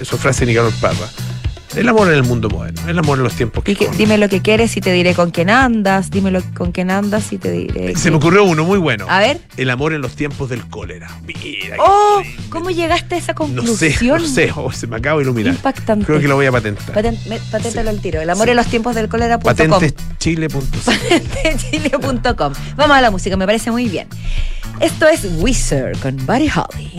Eso 0.00 0.16
es 0.16 0.22
frase 0.22 0.40
de 0.44 0.52
Nicanor 0.52 0.72
Parra. 0.80 1.08
El 1.76 1.88
amor 1.88 2.08
en 2.08 2.14
el 2.14 2.22
mundo 2.22 2.48
moderno, 2.48 2.80
el 2.88 2.98
amor 2.98 3.18
en 3.18 3.24
los 3.24 3.34
tiempos 3.34 3.62
que 3.62 3.76
que, 3.76 3.88
dime 3.90 4.16
lo 4.18 4.28
que 4.28 4.40
quieres 4.42 4.76
y 4.76 4.80
te 4.80 4.92
diré 4.92 5.14
con 5.14 5.30
quién 5.30 5.50
andas. 5.50 6.10
Dime 6.10 6.30
lo, 6.30 6.40
con 6.56 6.72
quién 6.72 6.90
andas 6.90 7.32
y 7.32 7.38
te 7.38 7.50
diré. 7.50 7.94
Se 7.94 8.04
que- 8.04 8.10
me 8.10 8.16
ocurrió 8.16 8.44
uno 8.44 8.64
muy 8.64 8.78
bueno. 8.78 9.06
A 9.08 9.20
ver. 9.20 9.40
El 9.56 9.70
amor 9.70 9.92
en 9.92 10.00
los 10.00 10.14
tiempos 10.16 10.48
del 10.48 10.66
cólera. 10.68 11.08
Mira. 11.24 11.76
¡Oh! 11.78 12.22
¿Cómo 12.48 12.70
llegaste 12.70 13.16
a 13.16 13.18
esa 13.18 13.32
No 13.34 13.62
sé, 13.66 13.90
conclusión? 13.94 14.22
no 14.22 14.28
sé. 14.28 14.52
Oh, 14.56 14.72
se 14.72 14.86
me 14.86 14.96
acaba 14.96 15.18
de 15.18 15.24
iluminar. 15.24 15.54
Impactante. 15.54 16.06
Creo 16.06 16.20
que 16.20 16.28
lo 16.28 16.36
voy 16.36 16.46
a 16.46 16.52
patentar. 16.52 16.94
Paten- 16.94 17.18
me- 17.28 17.38
paténtalo 17.38 17.90
Sí. 17.90 17.96
al 17.96 18.00
tiro. 18.02 18.20
El 18.22 18.30
amor 18.30 18.46
Sí. 18.46 18.50
en 18.50 18.56
los 18.56 18.66
tiempos 18.66 18.94
del 18.94 19.08
cólera.com. 19.08 19.44
Patenteschile.cl 19.44 21.58
Chile.com. 21.70 22.52
Vamos 22.76 22.96
a 22.96 23.00
la 23.00 23.10
música, 23.10 23.36
me 23.36 23.46
parece 23.46 23.70
muy 23.70 23.88
bien. 23.88 24.08
Esto 24.80 25.06
es 25.06 25.26
Wizard 25.38 25.98
con 25.98 26.16
Buddy 26.26 26.48
Holly. 26.50 26.92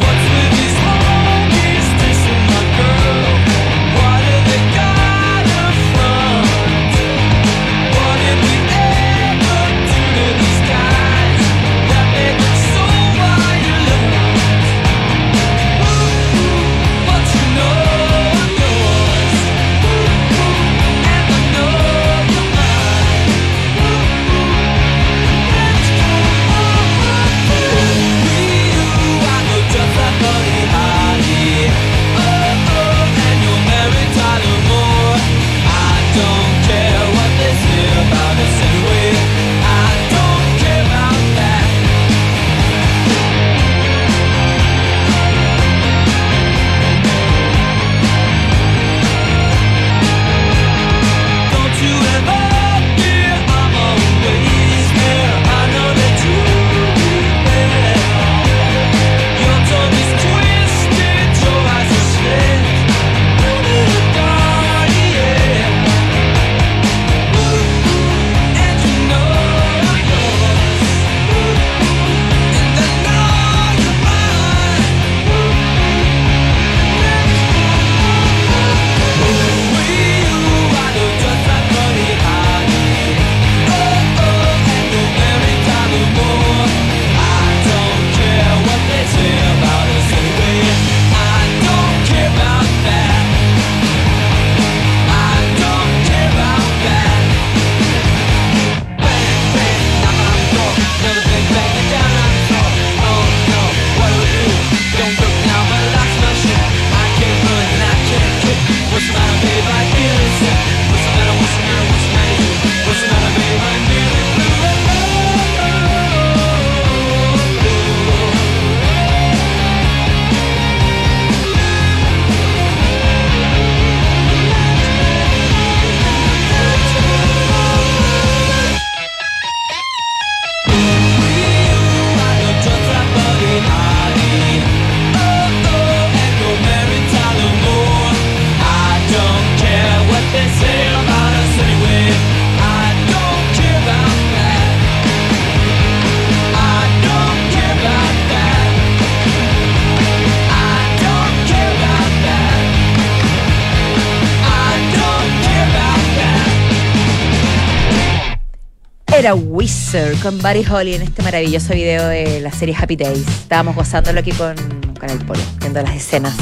Wizard 159.33 160.15
con 160.21 160.37
Buddy 160.39 160.65
Holly 160.69 160.93
en 160.95 161.01
este 161.03 161.21
maravilloso 161.23 161.73
video 161.73 162.07
de 162.07 162.39
la 162.41 162.51
serie 162.51 162.75
Happy 162.79 162.95
Days. 162.95 163.27
Estábamos 163.27 163.75
gozándolo 163.75 164.19
aquí 164.19 164.31
con, 164.31 164.55
con 164.99 165.09
el 165.09 165.19
polo, 165.25 165.39
viendo 165.59 165.81
las 165.81 165.95
escenas. 165.95 166.35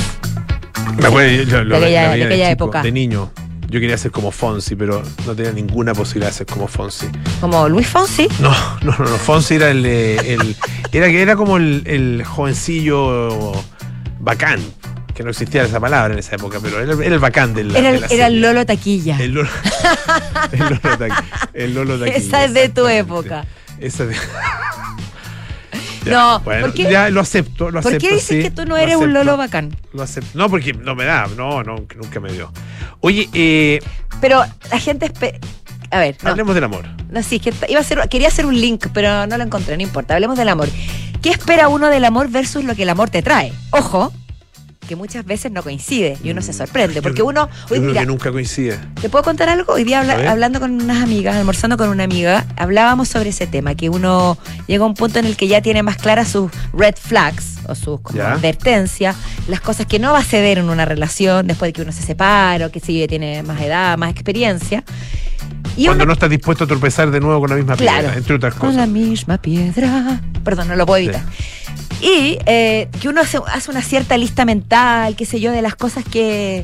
Me 0.97 1.08
acuerdo, 1.08 1.30
yo- 1.32 1.43
yo- 1.43 1.58
De 1.60 1.63
lo- 1.65 1.76
aquella- 1.78 2.10
de 2.15 2.36
chico, 2.36 2.47
época. 2.47 2.82
De 2.84 2.91
niño. 2.91 3.32
Yo 3.69 3.82
quería 3.82 3.97
ser 3.97 4.12
como 4.12 4.32
Fonsi, 4.32 4.76
pero 4.78 5.04
no 5.26 5.36
tenía 5.36 5.52
ninguna 5.52 5.93
posibilidad 5.93 6.32
de 6.32 6.38
ser 6.38 6.45
como 6.47 6.67
Fonsi. 6.69 7.08
Como 7.41 7.67
Luis 7.67 7.88
Fonsi. 7.88 8.30
No, 8.39 8.52
no, 8.82 8.95
no, 8.97 9.06
no. 9.06 9.17
Fonsi 9.17 9.56
era 9.56 9.69
el, 9.71 9.86
el- 9.86 10.56
era 10.93 11.08
que 11.08 11.21
era 11.21 11.36
como 11.36 11.58
el, 11.58 11.84
el 11.86 12.23
jovencillo 12.23 13.52
bacán, 14.19 14.60
que 15.18 15.24
no 15.24 15.32
existía 15.32 15.64
esa 15.64 15.80
palabra 15.80 16.14
en 16.14 16.20
esa 16.20 16.36
época, 16.36 16.60
pero 16.62 16.80
era, 16.80 16.94
era 16.94 17.16
el 17.16 17.20
bacán 17.20 17.56
del 17.56 17.76
Era, 17.76 17.92
de 17.92 18.00
la 18.02 18.06
era 18.08 18.28
el. 18.28 18.40
Lolo 18.40 18.68
Taquilla. 18.68 19.18
El 19.20 19.34
Lolo, 19.34 19.50
el 20.52 20.60
Lolo 20.60 20.80
Taqui- 20.80 21.24
el 21.56 21.74
Lolo 21.74 21.98
Taquilla, 21.98 22.18
Esa 22.18 22.44
es 22.46 22.54
de 22.54 22.70
tu 22.70 22.88
época. 22.88 23.44
Esa 23.80 24.06
de- 24.06 24.16
No, 26.06 26.40
bueno, 26.42 26.68
¿por 26.68 26.74
qué- 26.76 26.84
ya 26.90 27.10
lo 27.10 27.20
acepto, 27.20 27.66
lo 27.72 27.82
¿Por 27.82 27.92
acepto. 27.92 28.08
qué 28.08 28.14
dices 28.14 28.28
sí, 28.38 28.42
que 28.44 28.52
tú 28.52 28.62
no 28.62 28.76
lo 28.76 28.78
eres 28.78 28.96
un 28.96 29.12
Lolo 29.12 29.36
bacán? 29.38 29.76
Lo 29.92 30.04
acepto. 30.04 30.38
No, 30.38 30.50
porque 30.50 30.72
no 30.74 30.96
me 30.96 31.04
da, 31.04 31.28
no, 31.36 31.64
no, 31.64 31.76
nunca 31.96 32.20
me 32.22 32.32
dio. 32.32 32.54
Oye, 33.02 33.28
eh, 33.34 33.80
Pero 34.22 34.44
la 34.72 34.80
gente 34.80 35.12
A 35.92 36.00
ver, 36.00 36.16
no, 36.24 36.30
hablemos 36.30 36.54
del 36.56 36.64
amor. 36.64 36.86
no, 37.10 37.24
sí, 37.24 37.40
que 37.40 37.52
iba 37.68 37.80
a 37.80 37.82
hacer, 37.82 38.08
quería 38.10 38.28
hacer 38.30 38.46
un 38.46 38.60
link, 38.60 38.86
pero 38.94 39.26
no 39.28 39.36
lo 39.38 39.44
encontré, 39.44 39.76
no 39.76 39.84
importa. 39.84 40.14
Hablemos 40.14 40.38
del 40.38 40.48
amor. 40.50 40.70
¿Qué 41.22 41.30
espera 41.32 41.68
uno 41.68 41.90
del 41.90 42.06
amor 42.06 42.30
versus 42.30 42.64
lo 42.64 42.76
que 42.76 42.84
el 42.84 42.90
amor 42.90 43.10
te 43.10 43.22
trae? 43.24 43.52
Ojo, 43.72 44.14
que 44.88 44.95
muchas 44.95 45.26
veces 45.26 45.52
no 45.52 45.62
coincide 45.63 46.17
y 46.23 46.32
uno 46.32 46.41
se 46.41 46.54
sorprende, 46.54 47.02
porque 47.02 47.21
uno... 47.21 47.47
Yo 47.47 47.76
Hoy, 47.76 47.80
creo 47.80 47.82
mira, 47.89 48.02
que 48.02 48.08
nunca 48.08 48.32
coincide. 48.32 48.80
¿Te 49.02 49.10
puedo 49.10 49.23
contar 49.23 49.50
algo? 49.50 49.73
Hoy 49.73 49.84
día 49.84 50.00
habla- 50.00 50.32
hablando 50.32 50.60
con 50.60 50.71
unas 50.82 51.04
amigas, 51.04 51.36
almorzando 51.36 51.78
con 51.78 51.89
una 51.89 52.04
amiga, 52.06 52.45
hablábamos 52.56 53.10
sobre 53.10 53.30
ese 53.30 53.45
tema, 53.47 53.76
que 53.76 53.89
uno 53.89 54.38
llega 54.67 54.84
a 54.84 54.88
un 54.88 54.93
punto 54.93 55.19
en 55.19 55.26
el 55.26 55.36
que 55.38 55.47
ya 55.47 55.62
tiene 55.62 55.84
más 55.84 55.97
claras 55.97 56.30
sus 56.30 56.50
red 56.73 56.95
flags 57.00 57.58
o 57.67 57.76
sus 57.76 58.00
como 58.02 58.21
advertencias, 58.23 59.15
las 59.47 59.60
cosas 59.62 59.86
que 59.86 60.00
no 60.00 60.13
va 60.13 60.19
a 60.19 60.23
ceder 60.23 60.58
en 60.58 60.69
una 60.69 60.86
relación 60.86 61.47
después 61.47 61.69
de 61.69 61.73
que 61.73 61.82
uno 61.82 61.91
se 61.91 62.02
separa 62.02 62.67
o 62.67 62.71
que 62.71 62.80
si 62.80 63.06
tiene 63.08 63.43
más 63.43 63.60
edad, 63.62 63.97
más 63.97 64.10
experiencia. 64.12 64.84
Y 65.76 65.86
Cuando 65.86 66.04
uno, 66.04 66.08
no 66.08 66.13
estás 66.13 66.30
dispuesto 66.30 66.63
a 66.63 66.67
tropezar 66.67 67.12
de 67.12 67.19
nuevo 67.19 67.39
con 67.41 67.50
la 67.52 67.56
misma 67.56 67.76
Claro. 67.76 68.00
piedra, 68.04 68.17
entre 68.17 68.36
otras 68.36 68.54
con 68.56 68.69
cosas. 68.69 68.76
la 68.78 68.88
misma 68.88 69.38
piedra. 69.38 70.21
Perdón, 70.43 70.69
no 70.69 70.76
lo 70.76 70.86
puedo 70.88 71.04
evitar. 71.04 71.21
Y 72.02 72.38
eh, 72.46 72.90
que 73.02 73.10
uno 73.10 73.22
hace, 73.22 73.40
hace 73.52 73.72
una 73.72 73.82
cierta 73.82 74.18
lista 74.18 74.46
mental, 74.46 75.16
qué 75.16 75.26
sé 75.26 75.40
yo, 75.40 75.52
de 75.52 75.62
las 75.62 75.76
cosas 75.76 76.04
que, 76.06 76.64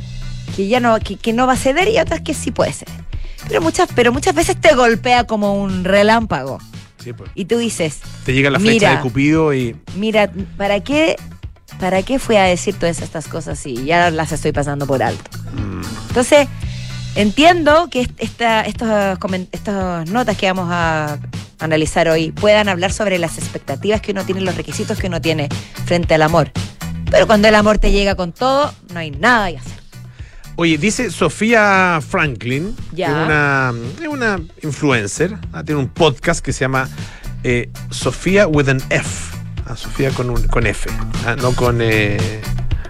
que 0.56 0.68
ya 0.68 0.80
no, 0.80 1.00
que, 1.00 1.16
que 1.18 1.34
no 1.34 1.48
va 1.48 1.54
a 1.54 1.58
ceder 1.58 1.88
y 1.90 2.00
otras 2.00 2.22
que 2.22 2.34
sí 2.34 2.52
puede 2.52 2.72
ceder. 2.74 2.94
Pero 3.48 3.62
muchas, 3.62 3.90
pero 3.96 4.14
muchas 4.14 4.36
veces 4.36 4.56
te 4.60 4.74
golpea 4.76 5.26
como 5.26 5.56
un 5.56 5.84
relámpago. 5.84 6.60
Sí, 7.04 7.12
pues. 7.14 7.30
Y 7.36 7.46
tú 7.46 7.58
dices, 7.58 8.00
Te 8.26 8.34
llega 8.34 8.50
la 8.50 8.60
flecha 8.60 8.74
Mira. 8.74 8.96
de 8.96 9.02
Cupido 9.02 9.54
y 9.54 9.76
mira, 9.98 10.32
¿para 10.56 10.80
qué, 10.82 11.18
¿para 11.80 12.02
qué 12.04 12.20
fui 12.20 12.38
a 12.38 12.44
decir 12.44 12.76
todas 12.76 13.02
estas 13.02 13.28
cosas 13.28 13.60
si 13.60 13.84
ya 13.84 14.10
las 14.12 14.32
estoy 14.32 14.54
pasando 14.54 14.86
por 14.88 15.04
alto? 15.04 15.30
mm, 15.58 15.82
Entonces, 16.10 16.48
entiendo 17.16 17.90
que 17.90 18.02
est- 18.02 18.12
esta, 18.18 18.62
estos, 18.62 18.90
estas 19.52 20.10
notas 20.10 20.38
que 20.38 20.48
vamos 20.52 20.68
a 20.72 21.18
analizar 21.60 22.08
hoy 22.10 22.32
puedan 22.32 22.68
hablar 22.70 22.92
sobre 22.92 23.18
las 23.20 23.38
expectativas 23.38 24.02
que 24.02 24.12
uno 24.12 24.24
tiene, 24.26 24.42
los 24.42 24.56
requisitos 24.56 24.98
que 25.00 25.08
uno 25.08 25.22
tiene 25.22 25.50
frente 25.86 26.14
al 26.16 26.22
amor. 26.24 26.52
Pero 27.12 27.28
cuando 27.28 27.48
el 27.48 27.56
amor 27.56 27.78
te 27.78 27.92
llega 27.92 28.16
con 28.16 28.32
todo, 28.32 28.74
no 28.94 29.00
hay 29.00 29.12
nada 29.12 29.52
que 29.52 29.58
hacer. 29.60 29.74
Oye, 30.56 30.78
dice 30.78 31.10
Sofía 31.10 32.00
Franklin, 32.08 32.76
Ya. 32.92 33.08
que 33.08 33.12
es 33.14 33.26
una, 33.26 33.74
es 34.02 34.08
una 34.08 34.42
influencer, 34.62 35.36
ah, 35.52 35.64
tiene 35.64 35.82
un 35.82 35.88
podcast 35.90 36.44
que 36.46 36.54
se 36.54 36.62
llama 36.62 36.88
eh, 37.44 37.70
Sofía 37.90 38.48
with 38.48 38.70
an 38.70 38.82
F. 38.90 39.36
Ah, 39.66 39.76
Sofía 39.76 40.12
con, 40.12 40.30
un, 40.30 40.44
con 40.48 40.68
F, 40.68 40.90
ah, 41.26 41.36
no 41.42 41.54
con... 41.54 41.80
eh, 41.82 42.42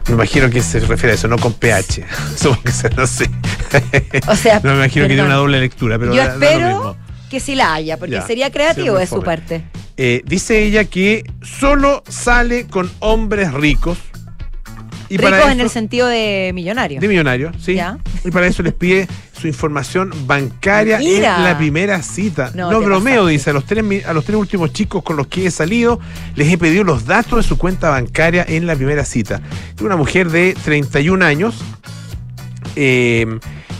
me 0.08 0.14
imagino 0.16 0.50
que 0.50 0.62
se 0.62 0.80
refiere 0.82 1.12
a 1.12 1.16
eso, 1.16 1.28
no 1.28 1.38
con 1.38 1.54
PH. 1.54 2.06
Supongo 2.38 2.64
que 2.64 2.72
se- 2.72 2.90
no 2.92 3.08
sé. 3.08 3.30
O 4.28 4.36
sea, 4.36 4.60
no 4.64 4.72
me 4.72 4.76
imagino 4.78 5.06
que 5.06 5.10
tiene 5.14 5.24
una 5.24 5.36
doble 5.36 5.60
lectura, 5.60 5.98
pero 6.00 6.14
yo 6.14 6.22
da- 6.22 6.28
da 6.30 6.36
lo 6.38 6.44
espero 6.46 6.68
mismo. 6.68 6.98
que 7.30 7.40
sí 7.40 7.56
la 7.56 7.74
haya, 7.74 7.98
porque 7.98 8.14
Ya, 8.16 8.22
sería 8.28 8.52
creativo 8.52 8.98
de 8.98 9.08
su 9.08 9.22
parte. 9.24 9.64
Eh, 9.98 10.22
dice 10.26 10.64
ella 10.64 10.86
que 10.86 11.24
solo 11.42 12.04
sale 12.08 12.66
con 12.68 12.92
hombres 13.00 13.54
ricos. 13.54 13.98
Y 15.14 15.18
Ricos 15.18 15.32
para 15.32 15.52
en 15.52 15.60
el 15.62 15.70
sentido 15.70 16.08
de 16.08 16.52
millonario. 16.54 17.00
De 17.00 17.08
millonarios, 17.08 17.56
sí. 17.62 17.76
Ya. 17.76 17.98
Y 18.26 18.32
para 18.32 18.48
eso 18.48 18.64
les 18.64 18.74
pide 18.74 19.08
su 19.40 19.48
información 19.48 20.12
bancaria 20.26 20.98
Mira. 20.98 21.38
en 21.38 21.44
la 21.44 21.58
primera 21.58 22.02
cita. 22.02 22.52
No, 22.56 22.70
bromeo, 22.82 23.16
pasaste. 23.24 23.32
dice. 23.32 23.50
A 23.50 23.54
los, 23.54 23.66
tres, 23.66 24.06
a 24.06 24.14
los 24.14 24.26
tres 24.26 24.38
últimos 24.38 24.74
chicos 24.74 25.04
con 25.04 25.16
los 25.18 25.28
que 25.28 25.46
he 25.46 25.52
salido, 25.52 26.00
les 26.36 26.52
he 26.52 26.58
pedido 26.58 26.84
los 26.84 27.06
datos 27.06 27.38
de 27.38 27.44
su 27.44 27.58
cuenta 27.58 27.90
bancaria 27.90 28.46
en 28.48 28.66
la 28.66 28.76
primera 28.76 29.06
cita. 29.06 29.42
Una 29.82 29.96
mujer 29.96 30.30
de 30.30 30.56
31 30.64 31.24
años 31.26 31.56
eh, 32.76 33.40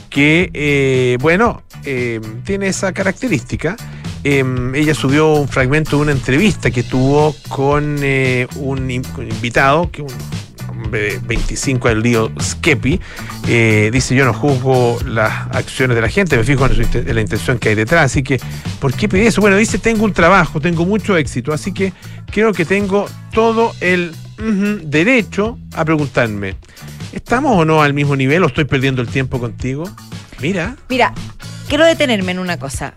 que, 0.10 0.50
eh, 0.54 1.18
bueno, 1.22 1.64
eh, 1.86 2.22
tiene 2.46 2.68
esa 2.68 2.94
característica. 2.94 3.76
Eh, 4.24 4.44
ella 4.76 4.94
subió 4.94 5.34
un 5.34 5.48
fragmento 5.48 5.98
de 5.98 6.02
una 6.04 6.12
entrevista 6.12 6.72
que 6.72 6.84
tuvo 6.84 7.36
con 7.50 7.98
eh, 8.02 8.48
un, 8.58 8.90
in- 8.90 9.04
un 9.18 9.24
invitado, 9.30 9.90
que 9.92 10.02
un 10.02 10.08
25 10.90 11.88
del 11.90 12.02
lío 12.02 12.32
Skepi, 12.42 13.00
eh, 13.48 13.90
dice 13.92 14.16
yo 14.16 14.26
no 14.26 14.34
juzgo 14.34 15.00
las 15.06 15.48
acciones 15.56 15.96
de 15.96 16.02
la 16.02 16.10
gente, 16.10 16.38
me 16.38 16.44
fijo 16.44 16.66
en, 16.66 17.16
la 17.16 17.22
intención 17.22 17.60
que 17.60 17.70
hay 17.70 17.76
detrás, 17.76 18.06
así 18.06 18.24
que 18.24 18.40
¿por 18.80 18.94
qué 18.94 19.10
pedí 19.10 19.28
eso? 19.28 19.42
Bueno, 19.42 19.58
dice 19.58 19.78
tengo 19.80 20.06
un 20.06 20.14
trabajo, 20.14 20.60
tengo 20.60 20.86
mucho 20.86 21.18
éxito, 21.18 21.54
así 21.54 21.74
que 21.74 21.94
creo 22.32 22.54
que 22.54 22.66
tengo 22.66 23.08
todo 23.32 23.74
el 23.82 24.14
derecho 24.84 25.58
a 25.74 25.86
preguntarme, 25.86 26.56
¿estamos 27.12 27.58
o 27.58 27.66
no 27.66 27.82
al 27.82 27.94
mismo 27.94 28.16
nivel 28.16 28.44
o 28.44 28.48
estoy 28.48 28.66
perdiendo 28.66 29.02
el 29.02 29.08
tiempo 29.08 29.40
contigo? 29.40 29.84
Mira, 30.42 30.76
Mira, 30.90 31.14
quiero 31.70 31.86
detenerme 31.86 32.34
en 32.34 32.40
una 32.40 32.58
cosa. 32.58 32.94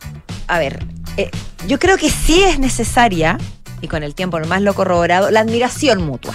A 0.48 0.58
ver, 0.58 0.84
eh, 1.16 1.30
yo 1.68 1.78
creo 1.78 1.96
que 1.96 2.10
sí 2.10 2.42
es 2.42 2.58
necesaria, 2.58 3.38
y 3.80 3.88
con 3.88 4.02
el 4.02 4.14
tiempo 4.14 4.40
nomás 4.40 4.62
lo 4.62 4.74
corroborado, 4.74 5.30
la 5.30 5.40
admiración 5.40 6.04
mutua. 6.04 6.34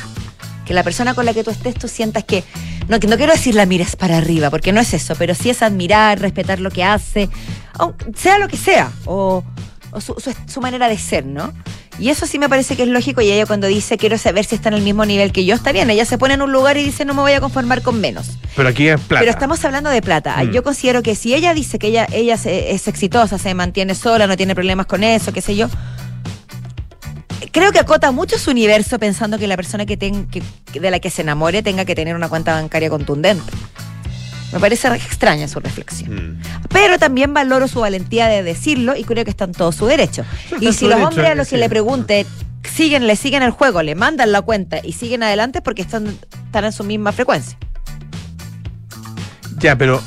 Que 0.66 0.74
la 0.74 0.84
persona 0.84 1.14
con 1.14 1.26
la 1.26 1.34
que 1.34 1.44
tú 1.44 1.50
estés, 1.52 1.74
tú 1.76 1.88
sientas 1.88 2.24
que. 2.24 2.44
No, 2.88 2.98
no 2.98 3.18
quiero 3.18 3.32
decir 3.34 3.56
la 3.56 3.66
mires 3.66 3.96
para 3.96 4.18
arriba, 4.18 4.50
porque 4.50 4.72
no 4.72 4.80
es 4.82 4.94
eso, 4.94 5.16
pero 5.18 5.34
sí 5.36 5.50
es 5.50 5.62
admirar, 5.62 6.20
respetar 6.20 6.60
lo 6.60 6.70
que 6.72 6.84
hace, 6.84 7.30
sea 8.16 8.38
lo 8.40 8.48
que 8.48 8.58
sea, 8.58 8.92
o, 9.06 9.44
o 9.92 10.02
su, 10.02 10.14
su- 10.20 10.34
su 10.48 10.62
manera 10.62 10.88
de 10.90 10.98
ser, 10.98 11.26
¿no? 11.26 11.54
Y 12.00 12.10
eso 12.10 12.26
sí 12.26 12.40
me 12.40 12.50
parece 12.50 12.76
que 12.76 12.84
es 12.84 12.90
lógico, 12.90 13.22
y 13.22 13.30
ella 13.32 13.46
cuando 13.46 13.68
dice 13.68 13.98
quiero 13.98 14.18
saber 14.18 14.44
si 14.46 14.56
está 14.56 14.70
en 14.70 14.76
el 14.76 14.82
mismo 14.82 15.06
nivel 15.06 15.32
que 15.32 15.46
yo, 15.46 15.54
está 15.56 15.72
bien, 15.72 15.90
ella 15.90 16.06
se 16.06 16.18
pone 16.18 16.34
en 16.34 16.42
un 16.42 16.52
lugar 16.52 16.76
y 16.78 16.84
dice 16.84 17.06
no 17.06 17.14
me 17.14 17.22
voy 17.22 17.34
a 17.34 17.40
conformar 17.42 17.82
con 17.82 18.00
menos. 18.02 18.32
pero 18.56 18.70
aquí 18.70 18.88
es 18.88 19.00
plata. 19.00 19.20
Pero 19.22 19.32
estamos 19.32 19.64
hablando 19.64 19.90
de 19.90 20.02
plata. 20.02 20.36
Mm. 20.44 20.52
Yo 20.52 20.64
considero 20.64 21.02
que 21.04 21.16
si 21.16 21.34
ella 21.34 21.54
dice 21.54 21.80
que 21.80 21.88
ella, 21.88 22.08
ella 22.12 22.38
se- 22.38 22.72
es 22.72 22.88
exitosa, 22.88 23.38
se 23.38 23.54
mantiene 23.54 23.94
sola, 23.96 24.26
no 24.28 24.36
tiene 24.38 24.56
problemas 24.56 24.86
con 24.88 25.04
eso, 25.04 25.32
qué 25.32 25.42
sé 25.42 25.56
yo, 25.56 25.70
creo 27.52 27.72
que 27.72 27.80
acota 27.80 28.12
mucho 28.12 28.38
su 28.40 28.52
universo 28.52 28.98
pensando 29.00 29.38
que 29.38 29.48
la 29.48 29.56
persona 29.56 29.86
que, 29.86 29.98
ten- 29.98 30.28
que- 30.28 30.44
que- 30.72 30.80
de 30.80 30.92
la 30.92 31.00
que 31.00 31.10
se 31.10 31.22
enamore 31.22 31.64
tenga 31.64 31.86
que 31.86 31.96
tener 31.96 32.16
una 32.16 32.30
cuenta 32.30 32.54
bancaria 32.54 32.90
contundente. 32.90 33.52
Me 34.54 34.60
parece 34.60 34.88
extraña 34.90 35.48
su 35.48 35.60
reflexión. 35.62 36.38
Mm. 36.40 36.42
Pero 36.70 37.00
también 37.00 37.34
valoro 37.34 37.68
su 37.70 37.80
valentía 37.80 38.28
de 38.28 38.44
decirlo 38.44 38.96
y 38.98 39.04
creo 39.06 39.24
que 39.24 39.32
está 39.32 39.46
en 39.46 39.54
todo 39.54 39.72
su 39.72 39.86
derecho. 39.86 40.26
Está 40.52 40.58
Y 40.66 40.74
si 40.74 40.88
los 40.88 41.00
hombres 41.00 41.30
a 41.30 41.36
los 41.36 41.48
sí. 41.48 41.56
que 41.56 41.62
le 41.62 41.70
pregunte 41.70 42.26
siguen, 42.76 43.08
le 43.08 43.16
siguen 43.16 43.44
el 43.44 43.52
juego, 43.52 43.82
le 43.82 43.96
mandan 43.96 44.32
la 44.34 44.42
cuenta 44.42 44.80
y 44.84 44.92
siguen 44.94 45.24
adelante 45.24 45.62
porque 45.62 45.82
están, 45.82 46.08
están 46.46 46.66
en 46.66 46.72
su 46.74 46.84
misma 46.84 47.12
frecuencia. 47.14 47.58
Ya, 49.60 49.78
pero 49.78 50.02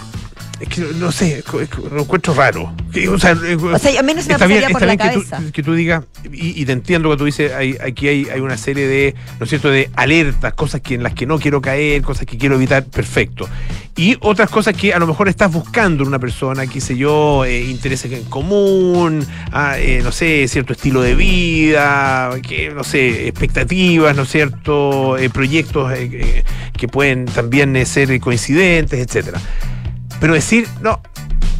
es 0.60 0.68
que 0.68 0.80
no 0.98 1.10
sé, 1.12 1.42
que 1.50 1.68
lo 1.90 2.02
encuentro 2.02 2.34
raro. 2.34 2.72
Que, 2.92 3.08
O 3.08 3.18
sea, 3.18 3.32
eh, 3.32 3.56
O 3.56 3.78
sea, 3.78 3.98
a 3.98 4.02
mí 4.02 4.14
no 4.14 4.22
se 4.22 4.28
me 4.28 4.34
está 4.34 4.46
bien, 4.46 4.62
por 4.72 4.82
está 4.82 4.86
la 4.86 4.94
bien 4.96 4.98
que 4.98 5.14
cabeza. 5.14 5.38
tú, 5.38 5.52
que 5.52 5.62
tú 5.62 5.74
digas, 5.74 6.04
y, 6.32 6.60
y 6.60 6.64
te 6.64 6.72
entiendo 6.72 7.10
que 7.10 7.16
tú 7.16 7.24
dices, 7.24 7.52
hay, 7.52 7.76
aquí 7.84 8.08
hay, 8.08 8.28
hay 8.32 8.40
una 8.40 8.56
serie 8.56 8.86
de, 8.86 9.14
¿no 9.38 9.44
es 9.44 9.50
cierto?, 9.50 9.70
de 9.70 9.90
alertas, 9.96 10.54
cosas 10.54 10.80
que 10.80 10.94
en 10.94 11.02
las 11.02 11.14
que 11.14 11.26
no 11.26 11.38
quiero 11.38 11.60
caer, 11.60 12.02
cosas 12.02 12.26
que 12.26 12.38
quiero 12.38 12.54
evitar, 12.54 12.84
perfecto. 12.84 13.48
Y 13.96 14.16
otras 14.20 14.50
cosas 14.50 14.74
que 14.76 14.92
a 14.92 14.98
lo 14.98 15.06
mejor 15.06 15.28
estás 15.28 15.52
buscando 15.52 16.02
en 16.02 16.08
una 16.08 16.18
persona, 16.18 16.66
qué 16.66 16.80
sé 16.80 16.96
yo, 16.96 17.44
eh, 17.44 17.60
intereses 17.64 18.10
en 18.12 18.24
común, 18.24 19.24
ah, 19.52 19.76
eh, 19.78 20.00
no 20.02 20.10
sé, 20.12 20.46
cierto 20.48 20.72
estilo 20.72 21.00
de 21.02 21.14
vida, 21.14 22.30
que, 22.46 22.70
no 22.70 22.82
sé, 22.84 23.28
expectativas, 23.28 24.16
¿no 24.16 24.22
es 24.22 24.28
cierto?, 24.30 25.16
Eh, 25.18 25.30
proyectos 25.30 25.92
eh, 25.92 26.08
eh, 26.12 26.44
que 26.76 26.88
pueden 26.88 27.24
también 27.26 27.74
ser 27.86 28.18
coincidentes, 28.20 28.98
etcétera. 29.00 29.40
Pero 30.20 30.34
decir, 30.34 30.68
no, 30.80 31.00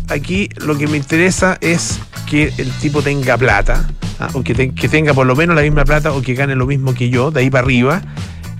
aquí 0.08 0.48
lo 0.56 0.76
que 0.78 0.86
me 0.86 0.96
interesa 0.96 1.58
es 1.60 1.98
que 2.28 2.52
el 2.58 2.70
tipo 2.80 3.02
tenga 3.02 3.36
plata, 3.36 3.86
ah, 4.18 4.28
o 4.32 4.42
que, 4.42 4.54
te- 4.54 4.74
que 4.74 4.88
tenga 4.88 5.12
por 5.14 5.26
lo 5.26 5.36
menos 5.36 5.54
la 5.56 5.62
misma 5.62 5.84
plata, 5.84 6.12
o 6.12 6.22
que 6.22 6.34
gane 6.34 6.54
lo 6.54 6.66
mismo 6.66 6.94
que 6.94 7.10
yo, 7.10 7.30
de 7.30 7.40
ahí 7.40 7.50
para 7.50 7.64
arriba, 7.64 8.02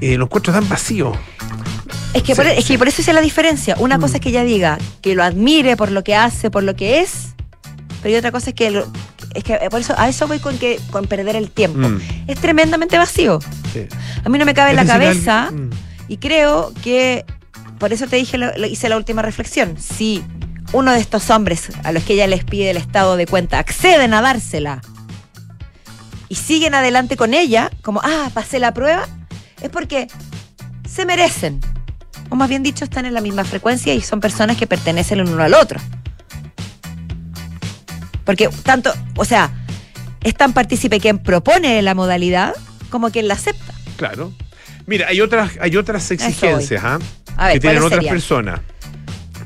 eh, 0.01 0.17
lo 0.19 0.25
encuentro 0.25 0.53
tan 0.53 0.69
vacío. 0.69 1.13
Es 2.13 2.23
que, 2.23 2.35
Sí, 2.35 2.37
por, 2.37 2.47
es 2.47 2.65
que 2.65 2.79
por 2.79 2.87
eso 2.89 3.01
es 3.03 3.09
la 3.13 3.21
diferencia. 3.21 3.75
Una 3.79 3.99
Mm. 3.99 4.01
cosa 4.01 4.17
es 4.17 4.21
que 4.21 4.29
ella 4.29 4.45
diga 4.45 4.79
que 5.03 5.15
lo 5.15 5.25
admire 5.25 5.77
por 5.77 5.91
lo 5.91 6.05
que 6.05 6.15
hace, 6.15 6.51
por 6.51 6.63
lo 6.63 6.77
que 6.77 7.01
es, 7.01 7.35
pero 8.03 8.15
y 8.15 8.19
otra 8.19 8.31
cosa 8.31 8.51
es 8.51 8.55
que 8.55 8.71
lo- 8.71 8.87
es 9.35 9.43
que 9.43 9.59
por 9.71 9.81
eso, 9.81 9.95
a 9.99 10.09
eso 10.09 10.29
voy 10.29 10.39
con 10.39 10.57
que 10.59 10.79
con 10.91 11.07
perder 11.07 11.35
el 11.35 11.51
tiempo. 11.51 11.89
Mm, 11.89 11.99
Es 12.29 12.39
tremendamente 12.39 12.99
vacío. 12.99 13.41
sí. 13.73 13.87
A 14.25 14.29
mí 14.29 14.39
no 14.39 14.45
me 14.45 14.55
cabe 14.55 14.71
en 14.71 14.77
la 14.77 14.85
cabeza 14.87 15.49
al- 15.49 15.55
mm, 15.55 15.71
y 16.09 16.19
creo 16.19 16.73
que 16.85 17.25
por 17.79 17.93
eso 17.93 18.07
te 18.07 18.17
dije, 18.17 18.39
lo- 18.39 18.57
lo- 18.57 18.67
hice 18.67 18.89
la 18.89 18.97
última 18.97 19.23
reflexión. 19.23 19.77
Si 19.79 20.23
uno 20.73 20.93
de 20.93 20.99
estos 21.01 21.31
hombres 21.31 21.69
a 21.85 21.93
los 21.93 22.03
que 22.05 22.15
ella 22.15 22.27
les 22.27 22.45
pide 22.45 22.71
el 22.71 22.77
estado 22.77 23.17
de 23.17 23.27
cuenta 23.27 23.59
acceden 23.59 24.15
a 24.15 24.21
dársela 24.23 24.81
y 26.29 26.35
siguen 26.37 26.75
adelante 26.75 27.17
con 27.17 27.35
ella, 27.35 27.71
como, 27.83 28.01
ah, 28.03 28.31
pasé 28.35 28.59
la 28.59 28.73
prueba, 28.75 29.07
es 29.61 29.71
porque 29.71 30.09
se 30.89 31.05
merecen. 31.07 31.61
O 32.31 32.37
más 32.37 32.49
bien 32.49 32.63
dicho, 32.63 32.85
están 32.85 33.05
en 33.07 33.15
la 33.15 33.21
misma 33.21 33.45
frecuencia 33.45 33.95
y 33.95 34.01
son 34.01 34.21
personas 34.21 34.57
que 34.57 34.67
pertenecen 34.67 35.21
el 35.21 35.29
uno 35.29 35.43
al 35.43 35.55
otro. 35.55 35.79
Porque 38.25 38.49
tanto, 38.63 38.93
o 39.17 39.25
sea, 39.25 39.51
es 40.23 40.35
tan 40.35 40.53
partícipe 40.55 40.99
quien 40.99 41.19
propone 41.19 41.83
la 41.83 41.95
modalidad 41.95 42.55
como 42.89 43.11
quien 43.11 43.29
la 43.29 43.35
acepta. 43.35 43.75
Claro. 43.97 44.33
Mira, 44.87 45.09
hay 45.09 45.21
otras, 45.21 45.53
hay 45.61 45.77
otras 45.77 46.11
exigencias 46.11 46.83
¿ah? 46.85 46.99
A 47.37 47.47
ver, 47.47 47.55
que 47.55 47.61
tienen 47.61 47.81
¿cuáles 47.81 47.87
otras 47.87 47.99
serían? 47.99 48.15
personas. 48.15 48.61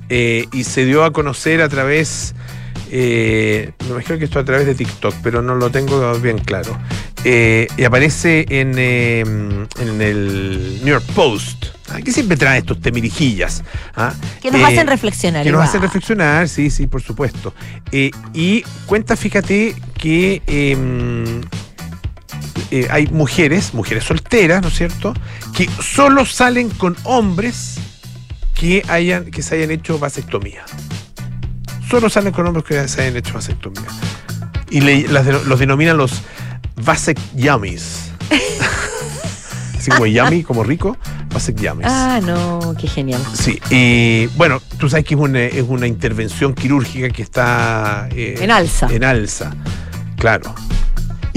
Eh, 0.09 0.47
y 0.53 0.65
se 0.65 0.85
dio 0.85 1.05
a 1.05 1.13
conocer 1.13 1.61
a 1.61 1.69
través, 1.69 2.35
eh, 2.91 3.73
me 3.81 3.91
imagino 3.91 4.19
que 4.19 4.25
esto 4.25 4.39
a 4.39 4.45
través 4.45 4.67
de 4.67 4.75
TikTok, 4.75 5.15
pero 5.23 5.43
no 5.43 5.55
lo 5.55 5.71
tengo 5.71 6.15
bien 6.19 6.39
claro. 6.39 6.79
Eh, 7.25 7.67
y 7.77 7.85
aparece 7.85 8.47
en, 8.49 8.75
eh, 8.79 9.21
en 9.21 10.01
el 10.01 10.79
New 10.83 10.95
York 10.95 11.05
Post, 11.15 11.67
¿ah? 11.91 12.01
que 12.01 12.13
siempre 12.13 12.37
trae 12.37 12.59
estos 12.61 12.81
temirijillas. 12.81 13.65
¿ah? 13.97 14.15
Que 14.41 14.51
nos 14.51 14.63
hacen 14.63 14.87
reflexionar. 14.87 15.45
que 15.45 15.53
nos 15.53 15.63
hacen 15.63 15.83
reflexionar, 15.83 16.49
sí, 16.49 16.71
sí, 16.71 16.87
por 16.87 17.03
supuesto. 17.03 17.53
Y 17.93 18.63
cuenta, 18.87 19.17
fíjate, 19.17 19.75
que 19.99 20.43
em, 20.47 21.43
eh, 22.71 22.87
hay 22.91 23.07
mujeres, 23.07 23.73
mujeres 23.73 24.05
solteras, 24.05 24.61
¿no 24.61 24.69
es 24.69 24.75
cierto?, 24.75 25.15
que 25.59 25.69
solo 25.83 26.25
salen 26.25 26.71
con 26.71 26.97
hombres 27.03 27.79
que 28.55 28.85
hayan, 28.87 29.25
que 29.33 29.43
se 29.43 29.57
hayan 29.57 29.73
hecho 29.73 29.99
vasectomía. 29.99 30.65
Solo 31.91 32.09
salen 32.09 32.33
con 32.33 32.47
hombres 32.47 32.65
que 32.65 32.87
se 32.87 33.03
hayan 33.03 33.17
hecho 33.17 33.35
vasectomía. 33.35 33.83
Y 34.71 34.83
le- 34.83 35.09
las 35.09 35.27
de- 35.27 35.45
los 35.45 35.59
denominan 35.59 35.97
los 35.97 36.13
vasect 36.77 37.21
yummies. 37.35 38.13
Así 39.77 39.91
como 39.91 40.07
yummy, 40.07 40.45
como 40.45 40.63
rico, 40.63 40.97
vasect 41.35 41.61
yummies. 41.61 41.89
Ah, 41.91 42.21
no, 42.23 42.77
qué 42.81 42.87
genial. 42.87 43.21
Sí, 43.35 43.59
y 43.71 44.27
bueno, 44.37 44.61
tú 44.79 44.89
sabes 44.89 45.07
que 45.07 45.15
es 45.15 45.21
una, 45.21 45.41
es 45.41 45.65
una 45.67 45.89
intervención 45.89 46.55
quirúrgica 46.55 47.09
que 47.11 47.23
está 47.23 48.09
eh, 48.13 48.37
En 48.41 48.53
alza. 48.53 48.87
En 48.93 49.03
alza, 49.03 49.53
claro. 50.19 50.55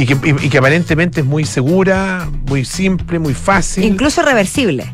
Y 0.02 0.06
que, 0.06 0.14
y- 0.14 0.46
y 0.46 0.50
que 0.50 0.58
aparentemente 0.58 1.22
es 1.22 1.26
muy 1.26 1.46
segura, 1.46 2.28
muy 2.48 2.66
simple, 2.66 3.20
muy 3.20 3.34
fácil, 3.34 3.84
Incluso 3.84 4.22
reversible. 4.24 4.92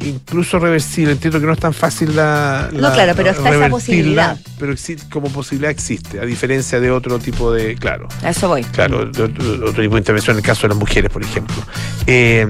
incluso 0.00 0.58
reversible. 0.58 1.12
Entiendo 1.12 1.40
que 1.40 1.46
no 1.46 1.52
es 1.54 1.58
tan 1.58 1.72
fácil 1.72 2.14
la. 2.14 2.68
No, 2.72 2.80
la- 2.80 2.92
claro, 2.92 3.12
pero 3.16 3.30
está 3.30 3.48
esa 3.54 3.68
posibilidad. 3.70 4.38
Pero 4.58 4.74
como 5.10 5.28
posibilidad 5.30 5.70
existe, 5.70 6.20
a 6.20 6.26
diferencia 6.26 6.78
de 6.78 6.90
otro 6.90 7.18
tipo 7.18 7.52
de. 7.52 7.74
Claro. 7.76 8.06
A 8.22 8.30
eso 8.30 8.48
voy. 8.48 8.62
Claro, 8.64 9.06
de 9.06 9.22
otro, 9.22 9.44
de 9.58 9.64
otro 9.64 9.82
tipo 9.82 9.94
de 9.94 10.00
intervención 10.00 10.34
en 10.36 10.38
el 10.40 10.44
caso 10.44 10.62
de 10.62 10.68
las 10.68 10.78
mujeres, 10.78 11.10
por 11.10 11.22
ejemplo. 11.22 11.56
Eh, 12.06 12.46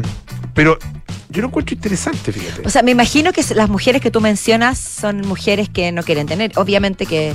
pero 0.53 0.77
yo 1.31 1.43
lo 1.43 1.49
encuentro 1.49 1.75
interesante, 1.77 2.33
fíjate. 2.33 2.63
O 2.67 2.71
sea, 2.71 2.83
me 2.83 2.91
imagino 2.91 3.33
que 3.33 3.45
las 3.55 3.69
mujeres 3.69 4.03
que 4.03 4.11
tú 4.11 4.21
mencionas 4.21 4.79
son 4.79 5.21
mujeres 5.21 5.69
que 5.69 5.93
no 5.93 6.03
quieren 6.03 6.27
tener. 6.27 6.51
Obviamente 6.57 7.07
que 7.07 7.33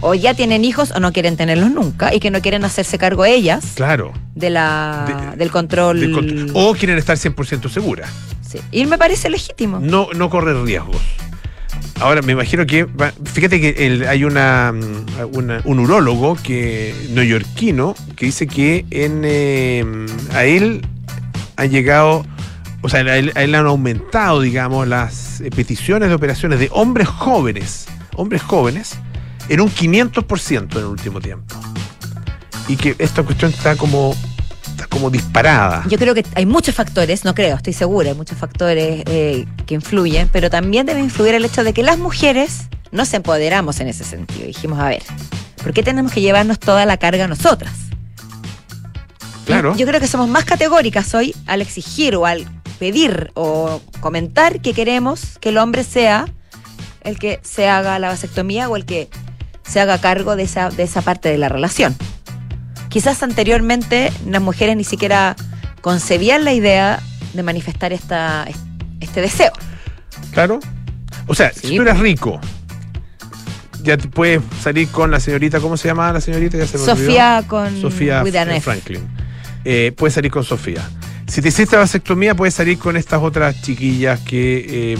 o 0.00 0.14
ya 0.14 0.34
tienen 0.34 0.64
hijos 0.64 0.90
o 0.92 1.00
no 1.00 1.12
quieren 1.12 1.36
tenerlos 1.36 1.70
nunca 1.70 2.14
y 2.14 2.20
que 2.20 2.30
no 2.30 2.40
quieren 2.42 2.64
hacerse 2.64 2.98
cargo 2.98 3.24
ellas 3.24 3.72
claro. 3.74 4.12
de 4.34 4.50
la, 4.50 5.30
De- 5.32 5.36
del 5.38 5.50
control. 5.50 6.00
del 6.00 6.12
contro- 6.12 6.46
O 6.54 6.74
quieren 6.74 6.98
estar 6.98 7.16
100% 7.16 7.68
seguras. 7.68 8.10
Sí. 8.48 8.58
Y 8.72 8.86
me 8.86 8.98
parece 8.98 9.28
legítimo. 9.30 9.80
No, 9.80 10.08
no 10.14 10.30
correr 10.30 10.56
riesgos. 10.62 10.96
Ahora, 12.00 12.20
me 12.22 12.32
imagino 12.32 12.66
que. 12.66 12.86
Fíjate 13.24 13.58
que 13.60 13.86
el- 13.86 14.06
hay 14.06 14.24
una, 14.24 14.70
mm, 14.72 15.34
una- 15.36 15.62
un 15.64 15.78
urólogo 15.80 16.36
que, 16.36 16.94
neoyorquino 17.12 17.94
que 18.16 18.26
dice 18.26 18.46
que 18.46 18.84
en, 18.90 19.22
eh, 19.24 19.84
a 20.34 20.44
él 20.44 20.86
han 21.56 21.70
llegado. 21.70 22.24
O 22.82 22.88
sea, 22.90 23.00
a 23.00 23.16
él, 23.16 23.32
a 23.34 23.42
él 23.42 23.54
han 23.54 23.66
aumentado, 23.66 24.42
digamos, 24.42 24.86
las 24.86 25.40
eh, 25.40 25.50
peticiones 25.50 26.08
de 26.10 26.14
operaciones 26.14 26.60
de 26.60 26.68
hombres 26.70 27.08
jóvenes. 27.08 27.86
Hombres 28.14 28.42
jóvenes 28.42 28.98
en 29.48 29.60
un 29.60 29.70
500% 29.70 30.72
en 30.72 30.78
el 30.78 30.84
último 30.84 31.20
tiempo. 31.20 31.54
Y 32.68 32.76
que 32.76 32.96
esta 32.98 33.22
cuestión 33.22 33.50
está 33.50 33.76
como. 33.76 34.14
Está 34.70 34.86
como 34.88 35.08
disparada. 35.08 35.84
Yo 35.88 35.96
creo 35.96 36.14
que 36.14 36.24
hay 36.34 36.44
muchos 36.44 36.74
factores, 36.74 37.24
no 37.24 37.34
creo, 37.34 37.56
estoy 37.56 37.72
segura, 37.72 38.10
hay 38.10 38.14
muchos 38.14 38.36
factores 38.36 39.04
eh, 39.06 39.46
que 39.64 39.74
influyen, 39.74 40.28
pero 40.30 40.50
también 40.50 40.84
debe 40.84 41.00
influir 41.00 41.34
el 41.34 41.46
hecho 41.46 41.64
de 41.64 41.72
que 41.72 41.82
las 41.82 41.98
mujeres 41.98 42.68
nos 42.92 43.14
empoderamos 43.14 43.80
en 43.80 43.88
ese 43.88 44.04
sentido. 44.04 44.46
Dijimos, 44.46 44.78
a 44.78 44.88
ver, 44.88 45.02
¿por 45.62 45.72
qué 45.72 45.82
tenemos 45.82 46.12
que 46.12 46.20
llevarnos 46.20 46.58
toda 46.58 46.84
la 46.84 46.98
carga 46.98 47.26
nosotras? 47.26 47.72
Claro. 49.46 49.74
Yo 49.76 49.86
creo 49.86 49.98
que 49.98 50.08
somos 50.08 50.28
más 50.28 50.44
categóricas 50.44 51.14
hoy 51.14 51.34
al 51.46 51.62
exigir 51.62 52.14
o 52.16 52.26
al 52.26 52.46
pedir 52.78 53.30
o 53.34 53.80
comentar 54.00 54.60
que 54.60 54.74
queremos 54.74 55.38
que 55.40 55.48
el 55.50 55.58
hombre 55.58 55.84
sea 55.84 56.26
el 57.02 57.18
que 57.18 57.40
se 57.42 57.68
haga 57.68 57.98
la 57.98 58.08
vasectomía 58.08 58.68
o 58.68 58.76
el 58.76 58.84
que 58.84 59.08
se 59.68 59.80
haga 59.80 59.98
cargo 60.00 60.36
de 60.36 60.44
esa, 60.44 60.70
de 60.70 60.82
esa 60.84 61.02
parte 61.02 61.28
de 61.28 61.38
la 61.38 61.48
relación. 61.48 61.96
Quizás 62.88 63.22
anteriormente 63.22 64.12
las 64.26 64.40
mujeres 64.40 64.76
ni 64.76 64.84
siquiera 64.84 65.36
concebían 65.80 66.44
la 66.44 66.52
idea 66.52 67.00
de 67.34 67.42
manifestar 67.42 67.92
esta, 67.92 68.46
este 69.00 69.20
deseo. 69.20 69.52
Claro. 70.32 70.60
O 71.26 71.34
sea, 71.34 71.52
Sí. 71.52 71.68
si 71.68 71.76
tú 71.76 71.82
eres 71.82 71.98
rico, 71.98 72.40
ya 73.82 73.96
te 73.96 74.08
puedes 74.08 74.40
salir 74.62 74.88
con 74.88 75.10
la 75.10 75.20
señorita, 75.20 75.60
¿cómo 75.60 75.76
se 75.76 75.88
llamaba 75.88 76.12
la 76.14 76.20
señorita? 76.20 76.56
Ya 76.58 76.66
se 76.66 76.78
me 76.78 76.84
olvidó. 76.84 76.96
Sofía 76.96 77.44
con 77.46 77.80
Sofía 77.80 78.22
F. 78.22 78.60
Franklin. 78.60 79.06
Eh, 79.64 79.92
puedes 79.96 80.14
salir 80.14 80.30
con 80.30 80.44
Sofía. 80.44 80.88
Si 81.26 81.42
te 81.42 81.48
hiciste 81.48 81.76
vasectomía, 81.76 82.34
puedes 82.34 82.54
salir 82.54 82.78
con 82.78 82.96
estas 82.96 83.20
otras 83.20 83.60
chiquillas 83.62 84.20
que, 84.20 84.94
eh, 84.94 84.98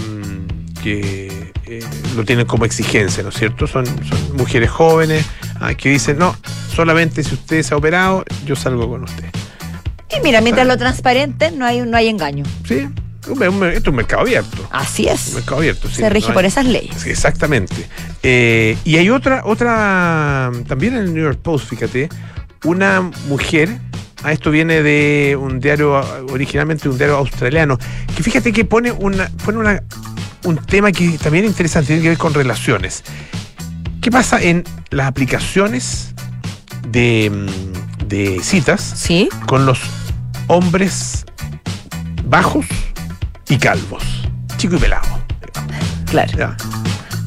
que 0.83 1.53
eh, 1.65 1.79
lo 2.17 2.25
tienen 2.25 2.45
como 2.45 2.65
exigencia, 2.65 3.23
¿no 3.23 3.29
es 3.29 3.35
cierto? 3.35 3.67
Son, 3.67 3.85
son 3.85 4.35
mujeres 4.35 4.69
jóvenes 4.69 5.25
ah, 5.61 5.73
que 5.75 5.89
dicen, 5.89 6.17
no, 6.17 6.35
solamente 6.73 7.23
si 7.23 7.35
usted 7.35 7.61
se 7.63 7.73
ha 7.73 7.77
operado, 7.77 8.25
yo 8.45 8.55
salgo 8.55 8.89
con 8.89 9.03
usted. 9.03 9.25
Y 10.09 10.21
mira, 10.23 10.41
mientras 10.41 10.65
lo 10.67 10.77
transparente 10.77 11.51
no 11.51 11.65
hay, 11.65 11.81
no 11.81 11.95
hay 11.95 12.07
engaño. 12.07 12.43
¿Sí? 12.67 12.87
Un- 13.29 13.43
un- 13.43 13.65
esto 13.67 13.79
es 13.81 13.87
un 13.87 13.95
mercado 13.95 14.21
abierto. 14.21 14.67
Así 14.71 15.03
Un 15.05 15.09
es. 15.13 15.33
mercado 15.33 15.57
abierto, 15.57 15.87
sí. 15.89 15.95
Se 15.95 16.09
rige 16.09 16.29
no 16.29 16.33
por 16.33 16.45
esas 16.45 16.65
leyes. 16.65 16.95
Sí, 17.01 17.09
exactamente. 17.09 17.75
Eh, 18.23 18.77
y 18.85 18.95
hay 18.97 19.09
otra, 19.09 19.41
otra, 19.45 20.49
también 20.67 20.93
en 20.95 21.03
el 21.03 21.13
New 21.13 21.23
York 21.23 21.39
Post, 21.41 21.69
fíjate, 21.69 22.09
una 22.63 23.01
mujer, 23.27 23.77
a 24.23 24.31
esto 24.31 24.49
viene 24.49 24.81
de 24.81 25.37
un 25.39 25.59
diario, 25.59 25.93
originalmente 26.31 26.83
de 26.85 26.89
un 26.89 26.97
diario 26.97 27.17
australiano, 27.17 27.77
que 28.15 28.23
fíjate 28.23 28.51
que 28.53 28.63
pone 28.65 28.91
una, 28.91 29.29
pone 29.45 29.57
una, 29.59 29.83
un 30.47 30.57
tema 30.57 30.91
que 30.91 31.17
también 31.17 31.43
es 31.45 31.51
interesante, 31.51 31.87
tiene 31.87 32.01
que 32.01 32.09
ver 32.09 32.17
con 32.17 32.33
relaciones. 32.33 33.03
¿Qué 34.01 34.09
pasa 34.11 34.41
en 34.41 34.63
las 34.89 35.07
aplicaciones 35.07 36.13
de, 36.87 37.29
mm, 37.29 38.07
de 38.07 38.39
citas 38.41 38.81
Sí. 38.81 39.27
con 39.45 39.65
los 39.65 39.79
hombres 40.47 41.25
bajos 42.25 42.65
y 43.49 43.57
calvos? 43.57 44.03
Chico 44.57 44.75
y 44.77 44.79
pelado. 44.79 45.07
Claro. 46.09 46.37
Ya. 46.37 46.57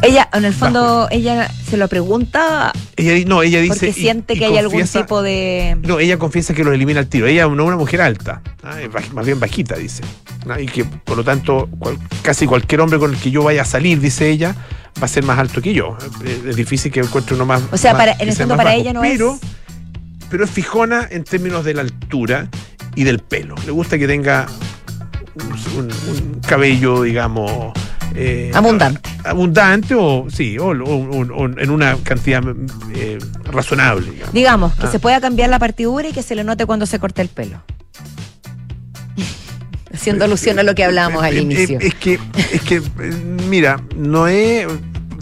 Ella, 0.02 0.28
en 0.32 0.44
el 0.44 0.54
fondo, 0.54 1.08
ella 1.10 1.50
se 1.68 1.76
lo 1.76 1.88
pregunta 1.88 2.72
Ella, 2.96 3.24
no, 3.28 3.42
ella 3.42 3.60
dice. 3.60 3.74
porque 3.74 3.92
siente 3.92 4.34
y 4.34 4.38
que 4.38 4.46
hay 4.46 4.56
algún 4.58 4.82
tipo 4.86 5.22
de... 5.22 5.76
No, 5.82 5.98
ella 5.98 6.18
confiesa 6.18 6.54
que 6.54 6.64
lo 6.64 6.72
elimina 6.72 7.00
al 7.00 7.06
tiro. 7.08 7.26
Ella 7.26 7.46
no 7.46 7.62
es 7.62 7.66
una 7.68 7.76
mujer 7.76 8.00
alta, 8.00 8.42
ah, 8.62 8.76
más 9.12 9.26
bien 9.26 9.38
bajita, 9.40 9.76
dice. 9.76 10.02
Ah, 10.48 10.60
Y 10.60 10.66
que 10.66 10.84
por 10.84 11.16
lo 11.16 11.24
tanto, 11.24 11.68
cual- 11.78 11.98
casi 12.22 12.46
cualquier 12.46 12.80
hombre 12.80 12.98
con 12.98 13.12
el 13.12 13.18
que 13.20 13.30
yo 13.30 13.42
vaya 13.42 13.62
a 13.62 13.64
salir, 13.66 14.00
dice 14.00 14.30
ella, 14.30 14.54
va 15.00 15.04
a 15.04 15.08
ser 15.08 15.24
más 15.24 15.38
alto 15.38 15.60
que 15.60 15.74
yo. 15.74 15.96
Eh, 16.24 16.42
Es 16.48 16.56
difícil 16.56 16.90
que 16.90 17.00
encuentre 17.00 17.34
uno 17.34 17.44
más. 17.46 17.62
O 17.70 17.76
sea, 17.76 17.92
más- 17.92 18.00
para- 18.00 18.12
en 18.18 18.28
el 18.28 18.34
fondo 18.34 18.56
para 18.56 18.70
bajo. 18.70 18.80
ella 18.80 18.92
no 18.92 19.00
pero, 19.02 19.34
es... 19.34 19.40
Pero 20.30 20.44
es 20.44 20.50
fijona 20.50 21.06
en 21.10 21.24
términos 21.24 21.64
de 21.64 21.74
la 21.74 21.82
altura 21.82 22.48
y 22.94 23.04
del 23.04 23.18
pelo. 23.18 23.54
Le 23.66 23.72
gusta 23.72 23.98
que 23.98 24.06
tenga 24.06 24.46
un, 25.34 25.52
un- 25.84 25.90
un 26.08 26.40
cabello, 26.46 27.02
digamos. 27.02 27.72
Eh, 28.14 28.50
Abundante. 28.54 29.08
Abundante 29.24 29.94
o 29.94 30.26
sí, 30.30 30.58
o, 30.58 30.66
o- 30.66 30.72
o- 30.72 31.34
o 31.34 31.44
en 31.46 31.70
una 31.70 31.96
cantidad 32.02 32.42
eh, 32.94 33.18
razonable. 33.44 34.10
digamos. 34.10 34.32
Digamos, 34.32 34.74
que 34.74 34.86
Ah. 34.86 34.90
se 34.90 34.98
pueda 34.98 35.20
cambiar 35.20 35.50
la 35.50 35.58
partidura 35.58 36.08
y 36.08 36.12
que 36.12 36.22
se 36.22 36.34
le 36.34 36.44
note 36.44 36.66
cuando 36.66 36.86
se 36.86 36.98
corte 36.98 37.22
el 37.22 37.28
pelo. 37.28 37.62
Haciendo 39.92 40.24
alusión 40.24 40.58
a 40.58 40.62
lo 40.62 40.74
que 40.74 40.84
hablábamos 40.84 41.22
al 41.22 41.38
inicio. 41.38 41.78
Es 41.80 41.94
que, 41.94 42.18
es 42.52 42.60
que, 42.62 42.82
mira, 43.48 43.80
no 43.96 44.26
es. 44.28 44.66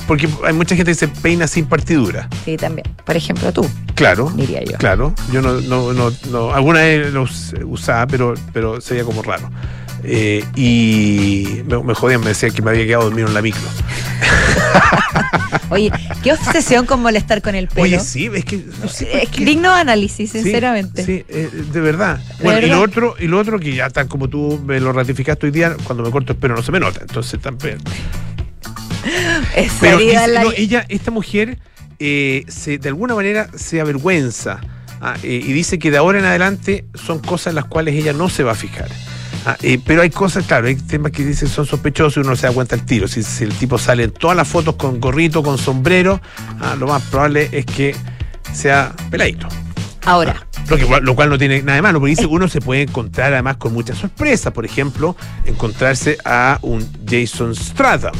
Porque 0.06 0.26
hay 0.46 0.54
mucha 0.54 0.74
gente 0.74 0.92
que 0.92 0.94
se 0.94 1.08
peina 1.08 1.46
sin 1.46 1.66
partidura. 1.66 2.28
Sí, 2.44 2.56
también. 2.56 2.86
Por 3.04 3.16
ejemplo, 3.16 3.52
tú. 3.52 3.68
Claro. 3.94 4.32
Diría 4.34 4.62
yo. 4.64 4.78
Claro. 4.78 5.12
Yo 5.32 5.42
no, 5.42 5.60
no, 5.60 5.92
no, 5.92 6.10
no- 6.30 6.54
alguna 6.54 6.80
vez 6.80 7.12
los 7.12 7.54
usaba, 7.66 8.06
pero, 8.06 8.32
pero 8.54 8.80
sería 8.80 9.04
como 9.04 9.22
raro. 9.22 9.50
Eh, 10.04 10.44
y 10.54 11.62
me, 11.66 11.82
me 11.82 11.94
jodían, 11.94 12.20
me 12.20 12.28
decían 12.28 12.52
que 12.52 12.62
me 12.62 12.70
había 12.70 12.86
quedado 12.86 13.04
dormido 13.04 13.28
en 13.28 13.34
la 13.34 13.42
micro. 13.42 13.60
Oye, 15.70 15.90
qué 16.22 16.32
obsesión 16.32 16.86
con 16.86 17.02
molestar 17.02 17.42
con 17.42 17.54
el 17.54 17.68
pelo. 17.68 17.82
Oye, 17.82 18.00
sí, 18.00 18.30
es 18.32 18.44
que 18.44 18.64
no 18.82 18.88
sé 18.88 19.22
Es 19.24 19.28
qué. 19.28 19.44
digno 19.44 19.74
de 19.74 19.80
análisis, 19.80 20.30
sinceramente. 20.32 21.04
Sí, 21.04 21.24
eh, 21.28 21.50
de 21.72 21.80
verdad. 21.80 22.18
¿De 22.38 22.44
Bueno, 22.44 22.66
y 22.66 22.70
lo 22.70 22.80
otro, 22.80 23.14
y 23.18 23.26
lo 23.26 23.38
otro 23.38 23.58
que 23.58 23.74
ya 23.74 23.90
tal 23.90 24.08
como 24.08 24.28
tú 24.28 24.60
me 24.64 24.80
lo 24.80 24.92
ratificaste 24.92 25.46
hoy 25.46 25.52
día, 25.52 25.76
cuando 25.84 26.04
me 26.04 26.10
corto 26.10 26.32
el 26.32 26.38
pelo 26.38 26.54
no 26.56 26.62
se 26.62 26.72
me 26.72 26.80
nota. 26.80 27.00
Entonces 27.00 27.40
también. 27.40 27.78
Es 29.56 29.72
Pero 29.80 29.98
la- 30.28 30.42
no, 30.44 30.50
ella, 30.56 30.84
esta 30.88 31.10
mujer, 31.10 31.58
eh, 31.98 32.44
se, 32.48 32.78
de 32.78 32.88
alguna 32.88 33.14
manera 33.14 33.48
se 33.56 33.80
avergüenza 33.80 34.60
ah, 35.00 35.14
eh, 35.22 35.40
y 35.44 35.52
dice 35.52 35.78
que 35.78 35.90
de 35.90 35.96
ahora 35.96 36.18
en 36.18 36.24
adelante 36.24 36.84
son 36.94 37.18
cosas 37.20 37.52
en 37.52 37.56
las 37.56 37.64
cuales 37.64 37.94
ella 37.94 38.12
no 38.12 38.28
se 38.28 38.42
va 38.42 38.52
a 38.52 38.56
fijar. 38.56 38.88
Ah, 39.50 39.56
eh, 39.62 39.80
pero 39.82 40.02
hay 40.02 40.10
cosas, 40.10 40.44
claro, 40.44 40.66
hay 40.66 40.74
temas 40.76 41.10
que 41.10 41.24
dicen 41.24 41.48
son 41.48 41.64
sospechosos 41.64 42.18
y 42.18 42.20
uno 42.20 42.36
se 42.36 42.46
da 42.46 42.52
cuenta 42.52 42.74
al 42.74 42.84
tiro. 42.84 43.08
Si, 43.08 43.22
si 43.22 43.44
el 43.44 43.54
tipo 43.54 43.78
sale 43.78 44.04
en 44.04 44.10
todas 44.10 44.36
las 44.36 44.46
fotos 44.46 44.74
con 44.76 45.00
gorrito, 45.00 45.42
con 45.42 45.56
sombrero, 45.56 46.20
ah, 46.60 46.76
lo 46.78 46.86
más 46.86 47.02
probable 47.04 47.48
es 47.52 47.64
que 47.64 47.96
sea 48.52 48.92
peladito. 49.10 49.48
Ahora, 50.04 50.46
Lo, 50.68 50.76
que- 50.76 51.00
lo 51.00 51.14
cual 51.14 51.30
no 51.30 51.38
tiene 51.38 51.62
nada 51.62 51.76
de 51.76 51.82
malo, 51.82 51.98
porque 51.98 52.10
dice 52.10 52.26
uno 52.26 52.46
se 52.48 52.60
puede 52.60 52.82
encontrar 52.82 53.32
además 53.32 53.56
con 53.56 53.72
muchas 53.72 53.96
sorpresas. 53.98 54.52
Por 54.52 54.66
ejemplo, 54.66 55.16
encontrarse 55.46 56.18
a 56.26 56.58
un 56.62 56.86
Jason 57.08 57.54
Stratham. 57.54 58.12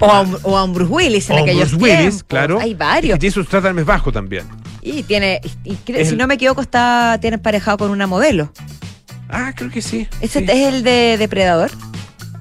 o 0.00 0.06
a, 0.10 0.20
un, 0.22 0.36
o 0.42 0.58
a 0.58 0.64
un 0.64 0.72
Bruce 0.74 0.92
Willis 0.92 1.30
en 1.30 1.36
O 1.38 1.42
aquellos 1.42 1.70
Bruce 1.70 1.84
Willis, 1.84 1.98
tiempos. 2.00 2.24
claro. 2.24 2.58
Hay 2.60 2.74
varios. 2.74 3.18
Y 3.22 3.26
Jason 3.28 3.44
Stratham 3.44 3.78
es 3.78 3.84
bajo 3.86 4.10
también. 4.10 4.44
Y 4.82 5.04
tiene, 5.04 5.40
y 5.64 5.76
si 5.84 5.92
el- 5.92 6.16
no 6.18 6.26
me 6.26 6.34
equivoco, 6.34 6.60
está, 6.60 7.18
tiene 7.20 7.36
emparejado 7.36 7.78
con 7.78 7.90
una 7.92 8.08
modelo. 8.08 8.52
Ah, 9.32 9.52
creo 9.56 9.70
que 9.70 9.82
sí. 9.82 10.06
¿Ese 10.20 10.40
sí. 10.40 10.44
es 10.48 10.68
el 10.74 10.82
de 10.84 11.16
Depredador? 11.18 11.70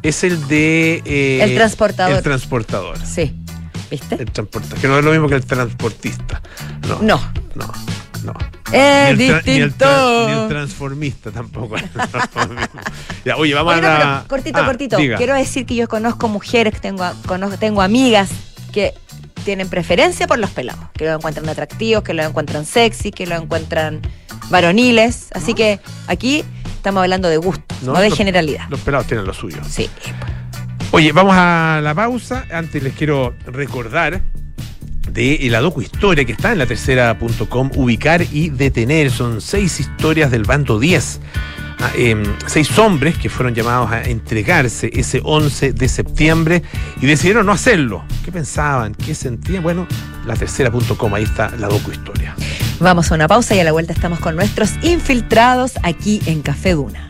Es 0.04 0.24
el 0.24 0.48
de. 0.48 1.02
eh, 1.06 1.40
El 1.44 1.56
transportador. 1.56 2.18
El 2.18 2.24
transportador. 2.24 2.98
Sí. 3.06 3.34
¿Viste? 3.90 4.16
El 4.16 4.32
transportador. 4.32 4.80
Que 4.80 4.88
no 4.88 5.00
es 5.00 5.06
lo 5.06 5.12
mismo 5.12 5.28
que 5.28 5.36
el 5.36 5.46
transportista. 5.46 6.42
No. 6.88 7.00
No. 7.02 7.22
No. 7.56 7.72
No. 8.24 8.34
Es 8.72 9.18
Ni 9.18 9.26
el 9.26 9.32
tra- 9.34 9.44
ni 9.46 9.52
el 9.54 9.64
distinto. 9.70 9.86
tra- 9.86 10.26
Ni 10.36 10.42
el 10.44 10.48
transformista 10.48 11.32
tampoco. 11.32 11.76
ya, 13.26 13.36
oye, 13.38 13.54
vamos 13.54 13.74
Oye, 13.74 13.82
no, 13.82 13.88
a 13.88 14.00
la. 14.00 14.26
cortito, 14.28 14.60
Ah, 14.60 14.66
cortito. 14.66 14.98
diga. 14.98 15.18
Quiero 15.18 15.34
decir 15.36 15.66
que 15.66 15.76
yo 15.76 15.88
conozco 15.88 16.28
mujeres, 16.28 16.80
tengo, 16.82 17.04
conozco, 17.26 17.58
tengo 17.58 17.82
amigas 17.82 18.30
que 18.72 18.94
tienen 19.42 19.70
preferencia 19.70 20.28
por 20.28 20.40
los 20.40 20.50
pelados, 20.52 20.86
que 20.94 21.06
los 21.06 21.16
encuentran 21.16 21.48
atractivos, 21.50 22.04
que 22.04 22.14
los 22.14 22.26
encuentran 22.26 22.66
sexy, 22.66 23.12
que 23.12 23.26
los 23.28 23.42
encuentran 23.42 24.02
varoniles. 24.50 25.30
Así 25.34 25.54
que 25.54 25.80
aquí 26.08 26.44
estamos 26.76 27.02
hablando 27.02 27.28
de 27.30 27.38
gusto, 27.38 27.76
no, 27.84 27.94
de 28.00 28.10
los- 28.10 28.18
generalidad. 28.18 28.68
Los 28.70 28.80
pelados 28.82 29.08
tienen 29.08 29.26
lo 29.26 29.34
suyo. 29.34 29.58
Sí. 29.70 29.90
Oye, 30.92 31.12
vamos 31.12 31.34
a 31.38 31.80
la 31.82 31.94
pausa. 31.96 32.46
Antes 32.52 32.84
les 32.84 32.94
quiero 32.94 33.34
recordar 33.46 34.22
de 35.10 35.38
la 35.50 35.60
docu 35.62 35.82
historia 35.82 36.26
que 36.26 36.32
está 36.34 36.52
en 36.52 36.58
la 36.60 36.66
tercera.com, 36.66 37.72
ubicar 37.76 38.22
y 38.32 38.50
detener. 38.50 39.10
Son 39.12 39.42
seis 39.42 39.80
historias 39.80 40.32
del 40.32 40.44
bando 40.44 40.80
10. 40.80 41.20
Ah, 41.84 41.92
em, 41.96 42.22
seis 42.46 42.78
hombres 42.78 43.18
que 43.18 43.28
fueron 43.28 43.56
llamados 43.56 43.92
a 43.92 44.04
entregarse 44.04 44.92
ese 44.94 45.20
11 45.24 45.74
de 45.74 45.90
septiembre 45.90 46.62
y 47.02 47.08
decidieron 47.08 47.48
no 47.48 47.52
hacerlo. 47.52 48.04
¿Qué 48.24 48.32
pensaban? 48.32 48.94
¿Qué 48.94 49.16
sentían? 49.16 49.64
Bueno, 49.64 49.88
la 50.28 50.36
tercera.com, 50.36 51.16
ahí 51.16 51.24
está 51.24 51.50
la 51.58 51.68
docu 51.68 51.92
historia. 51.92 52.36
Vamos 52.80 53.12
a 53.12 53.16
una 53.16 53.28
pausa 53.28 53.56
y 53.56 53.60
a 53.60 53.64
la 53.64 53.72
vuelta 53.72 53.94
estamos 53.94 54.20
con 54.20 54.36
nuestros 54.36 54.74
infiltrados 54.84 55.74
aquí 55.82 56.22
en 56.28 56.44
Café 56.44 56.74
Duna. 56.74 57.10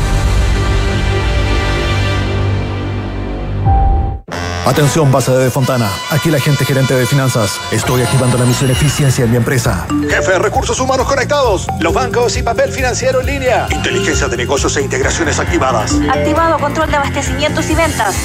Atención, 4.71 5.11
base 5.11 5.33
de 5.33 5.51
Fontana. 5.51 5.89
Aquí 6.11 6.31
la 6.31 6.39
gente 6.39 6.63
gerente 6.63 6.95
de 6.95 7.05
finanzas. 7.05 7.59
Estoy 7.73 8.03
activando 8.03 8.37
la 8.37 8.45
misión 8.45 8.71
eficiencia 8.71 9.25
en 9.25 9.31
mi 9.31 9.35
empresa. 9.35 9.85
Jefe, 10.09 10.39
recursos 10.39 10.79
humanos 10.79 11.07
conectados. 11.07 11.67
Los 11.81 11.93
bancos 11.93 12.37
y 12.37 12.41
papel 12.41 12.71
financiero 12.71 13.19
en 13.19 13.25
línea. 13.25 13.67
Inteligencia 13.69 14.29
de 14.29 14.37
negocios 14.37 14.77
e 14.77 14.81
integraciones 14.81 15.39
activadas. 15.39 15.99
Activado 16.09 16.57
control 16.57 16.89
de 16.89 16.95
abastecimientos 16.95 17.69
y 17.69 17.75
ventas. 17.75 18.15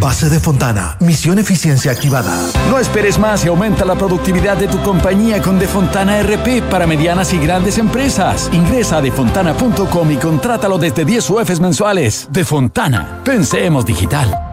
Base 0.00 0.28
de 0.28 0.40
Fontana. 0.40 0.96
Misión 0.98 1.38
eficiencia 1.38 1.92
activada. 1.92 2.36
No 2.68 2.80
esperes 2.80 3.16
más 3.16 3.44
y 3.44 3.48
aumenta 3.48 3.84
la 3.84 3.94
productividad 3.94 4.56
de 4.56 4.66
tu 4.66 4.82
compañía 4.82 5.40
con 5.40 5.60
Defontana 5.60 6.20
RP 6.24 6.60
para 6.68 6.88
medianas 6.88 7.32
y 7.32 7.38
grandes 7.38 7.78
empresas. 7.78 8.50
Ingresa 8.52 8.96
a 8.96 9.00
defontana.com 9.00 10.10
y 10.10 10.16
contrátalo 10.16 10.76
desde 10.76 11.04
10 11.04 11.30
UFs 11.30 11.60
mensuales. 11.60 12.26
Defontana. 12.32 13.20
Pensemos 13.22 13.86
digital. 13.86 14.47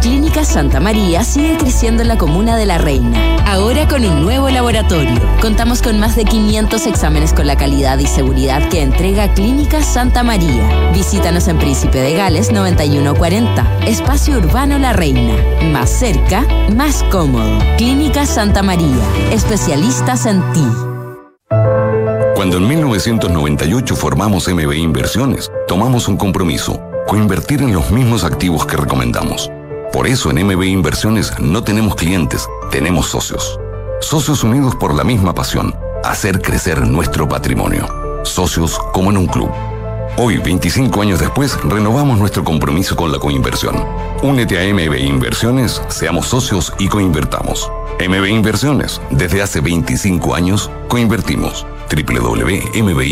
Clínica 0.00 0.44
Santa 0.44 0.80
María 0.80 1.24
sigue 1.24 1.58
creciendo 1.58 2.02
en 2.02 2.08
la 2.08 2.16
comuna 2.16 2.56
de 2.56 2.64
La 2.64 2.78
Reina, 2.78 3.36
ahora 3.46 3.86
con 3.86 4.04
un 4.04 4.22
nuevo 4.22 4.48
laboratorio. 4.48 5.20
Contamos 5.42 5.82
con 5.82 5.98
más 5.98 6.16
de 6.16 6.24
500 6.24 6.86
exámenes 6.86 7.34
con 7.34 7.46
la 7.46 7.56
calidad 7.56 7.98
y 7.98 8.06
seguridad 8.06 8.66
que 8.70 8.80
entrega 8.80 9.32
Clínica 9.34 9.82
Santa 9.82 10.22
María. 10.22 10.90
Visítanos 10.94 11.48
en 11.48 11.58
Príncipe 11.58 11.98
de 11.98 12.14
Gales 12.14 12.50
9140, 12.50 13.80
Espacio 13.86 14.38
Urbano 14.38 14.78
La 14.78 14.94
Reina. 14.94 15.34
Más 15.70 15.90
cerca, 15.90 16.46
más 16.74 17.02
cómodo. 17.10 17.58
Clínica 17.76 18.24
Santa 18.24 18.62
María, 18.62 19.04
especialistas 19.32 20.24
en 20.24 20.40
ti. 20.52 20.66
Cuando 22.34 22.56
en 22.56 22.68
1998 22.68 23.96
formamos 23.96 24.48
MB 24.48 24.72
Inversiones, 24.72 25.52
tomamos 25.68 26.08
un 26.08 26.16
compromiso, 26.16 26.80
coinvertir 27.06 27.60
en 27.60 27.74
los 27.74 27.90
mismos 27.90 28.24
activos 28.24 28.64
que 28.64 28.78
recomendamos. 28.78 29.50
Por 29.92 30.06
eso 30.06 30.30
en 30.30 30.46
MB 30.46 30.62
Inversiones 30.64 31.32
no 31.40 31.64
tenemos 31.64 31.96
clientes, 31.96 32.48
tenemos 32.70 33.08
socios. 33.08 33.58
Socios 34.00 34.44
unidos 34.44 34.76
por 34.76 34.94
la 34.94 35.02
misma 35.02 35.34
pasión, 35.34 35.74
hacer 36.04 36.40
crecer 36.40 36.86
nuestro 36.86 37.28
patrimonio. 37.28 37.88
Socios 38.22 38.78
como 38.92 39.10
en 39.10 39.16
un 39.16 39.26
club. 39.26 39.50
Hoy, 40.16 40.38
25 40.38 41.02
años 41.02 41.18
después, 41.18 41.58
renovamos 41.64 42.18
nuestro 42.18 42.44
compromiso 42.44 42.94
con 42.94 43.10
la 43.10 43.18
coinversión. 43.18 43.84
Únete 44.22 44.58
a 44.58 44.74
MB 44.74 44.94
Inversiones, 44.96 45.82
seamos 45.88 46.28
socios 46.28 46.72
y 46.78 46.86
coinvertamos. 46.86 47.70
MB 47.98 48.26
Inversiones, 48.26 49.00
desde 49.10 49.42
hace 49.42 49.60
25 49.60 50.34
años, 50.34 50.70
coinvertimos. 50.88 51.66
www.mbi.cl 51.90 53.10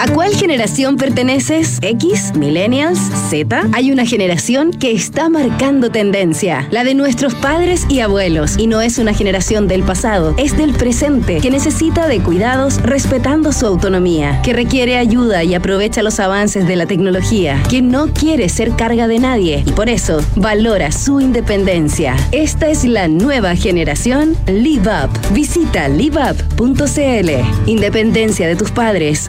¿A 0.00 0.06
cuál 0.12 0.32
generación 0.32 0.96
perteneces? 0.96 1.78
¿X? 1.82 2.32
¿Millennials? 2.36 3.00
¿Z? 3.30 3.62
Hay 3.72 3.90
una 3.90 4.06
generación 4.06 4.70
que 4.70 4.92
está 4.92 5.28
marcando 5.28 5.90
tendencia, 5.90 6.68
la 6.70 6.84
de 6.84 6.94
nuestros 6.94 7.34
padres 7.34 7.84
y 7.88 7.98
abuelos. 7.98 8.58
Y 8.58 8.68
no 8.68 8.80
es 8.80 8.98
una 8.98 9.12
generación 9.12 9.66
del 9.66 9.82
pasado, 9.82 10.36
es 10.38 10.56
del 10.56 10.72
presente, 10.74 11.40
que 11.40 11.50
necesita 11.50 12.06
de 12.06 12.20
cuidados 12.20 12.80
respetando 12.80 13.52
su 13.52 13.66
autonomía, 13.66 14.40
que 14.42 14.52
requiere 14.52 14.98
ayuda 14.98 15.42
y 15.42 15.54
aprovecha 15.54 16.04
los 16.04 16.20
avances 16.20 16.68
de 16.68 16.76
la 16.76 16.86
tecnología, 16.86 17.60
que 17.68 17.82
no 17.82 18.12
quiere 18.12 18.48
ser 18.48 18.76
carga 18.76 19.08
de 19.08 19.18
nadie 19.18 19.64
y 19.66 19.72
por 19.72 19.88
eso 19.88 20.20
valora 20.36 20.92
su 20.92 21.20
independencia. 21.20 22.14
Esta 22.30 22.68
es 22.68 22.84
la 22.84 23.08
nueva 23.08 23.56
generación 23.56 24.36
Live 24.46 24.88
Up. 24.88 25.10
Visita 25.34 25.88
liveup.cl. 25.88 27.30
Independencia 27.66 28.46
de 28.46 28.54
tus 28.54 28.70
padres, 28.70 29.28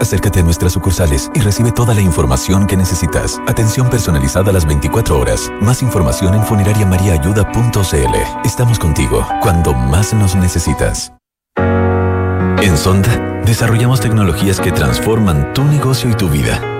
Acércate 0.00 0.40
a 0.40 0.42
nuestras 0.42 0.72
sucursales 0.72 1.30
y 1.34 1.40
recibe 1.40 1.72
toda 1.72 1.94
la 1.94 2.00
información 2.00 2.66
que 2.66 2.76
necesitas. 2.76 3.40
Atención 3.46 3.90
personalizada 3.90 4.50
a 4.50 4.52
las 4.52 4.66
24 4.66 5.18
horas. 5.18 5.50
Más 5.60 5.82
información 5.82 6.34
en 6.34 6.44
funerariamariaayuda.cl. 6.44 8.44
Estamos 8.44 8.78
contigo 8.78 9.26
cuando 9.42 9.74
más 9.74 10.14
nos 10.14 10.34
necesitas. 10.34 11.12
En 11.56 12.76
Sonda, 12.76 13.42
desarrollamos 13.44 14.00
tecnologías 14.00 14.60
que 14.60 14.72
transforman 14.72 15.52
tu 15.54 15.64
negocio 15.64 16.10
y 16.10 16.14
tu 16.14 16.28
vida 16.28 16.79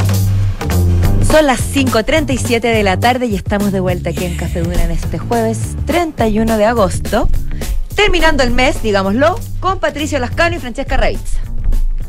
Son 1.31 1.45
las 1.45 1.73
5.37 1.73 2.59
de 2.59 2.83
la 2.83 2.99
tarde 2.99 3.25
y 3.25 3.35
estamos 3.35 3.71
de 3.71 3.79
vuelta 3.79 4.09
aquí 4.09 4.25
en 4.25 4.35
Café 4.35 4.59
Duna 4.63 4.83
en 4.83 4.91
este 4.91 5.17
jueves 5.17 5.77
31 5.85 6.57
de 6.57 6.65
agosto. 6.65 7.29
Terminando 7.95 8.43
el 8.43 8.51
mes, 8.51 8.83
digámoslo, 8.83 9.39
con 9.61 9.79
Patricio 9.79 10.19
Lascano 10.19 10.57
y 10.57 10.59
Francesca 10.59 10.97
Reitz. 10.97 11.37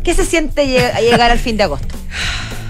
¿Qué 0.03 0.15
se 0.15 0.25
siente 0.25 0.67
llegar 0.67 1.31
al 1.31 1.39
fin 1.39 1.57
de 1.57 1.63
agosto? 1.63 1.95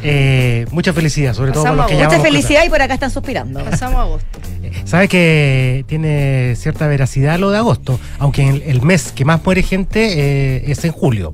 Eh, 0.04 0.66
mucha 0.72 0.92
felicidad, 0.92 1.32
sobre 1.32 1.52
todo 1.52 1.62
por 1.62 1.76
los 1.76 1.86
que 1.86 1.94
Mucha 1.94 2.18
felicidad 2.18 2.64
y 2.66 2.68
por 2.68 2.82
acá 2.82 2.94
están 2.94 3.12
suspirando. 3.12 3.64
Pasamos 3.64 4.00
agosto. 4.00 4.40
Sabes 4.84 5.08
que 5.08 5.84
tiene 5.86 6.56
cierta 6.56 6.88
veracidad 6.88 7.38
lo 7.38 7.52
de 7.52 7.58
agosto, 7.58 8.00
aunque 8.18 8.48
el, 8.48 8.62
el 8.62 8.82
mes 8.82 9.12
que 9.12 9.24
más 9.24 9.44
muere 9.44 9.62
gente 9.62 10.56
eh, 10.56 10.64
es 10.66 10.84
en 10.84 10.90
julio. 10.90 11.30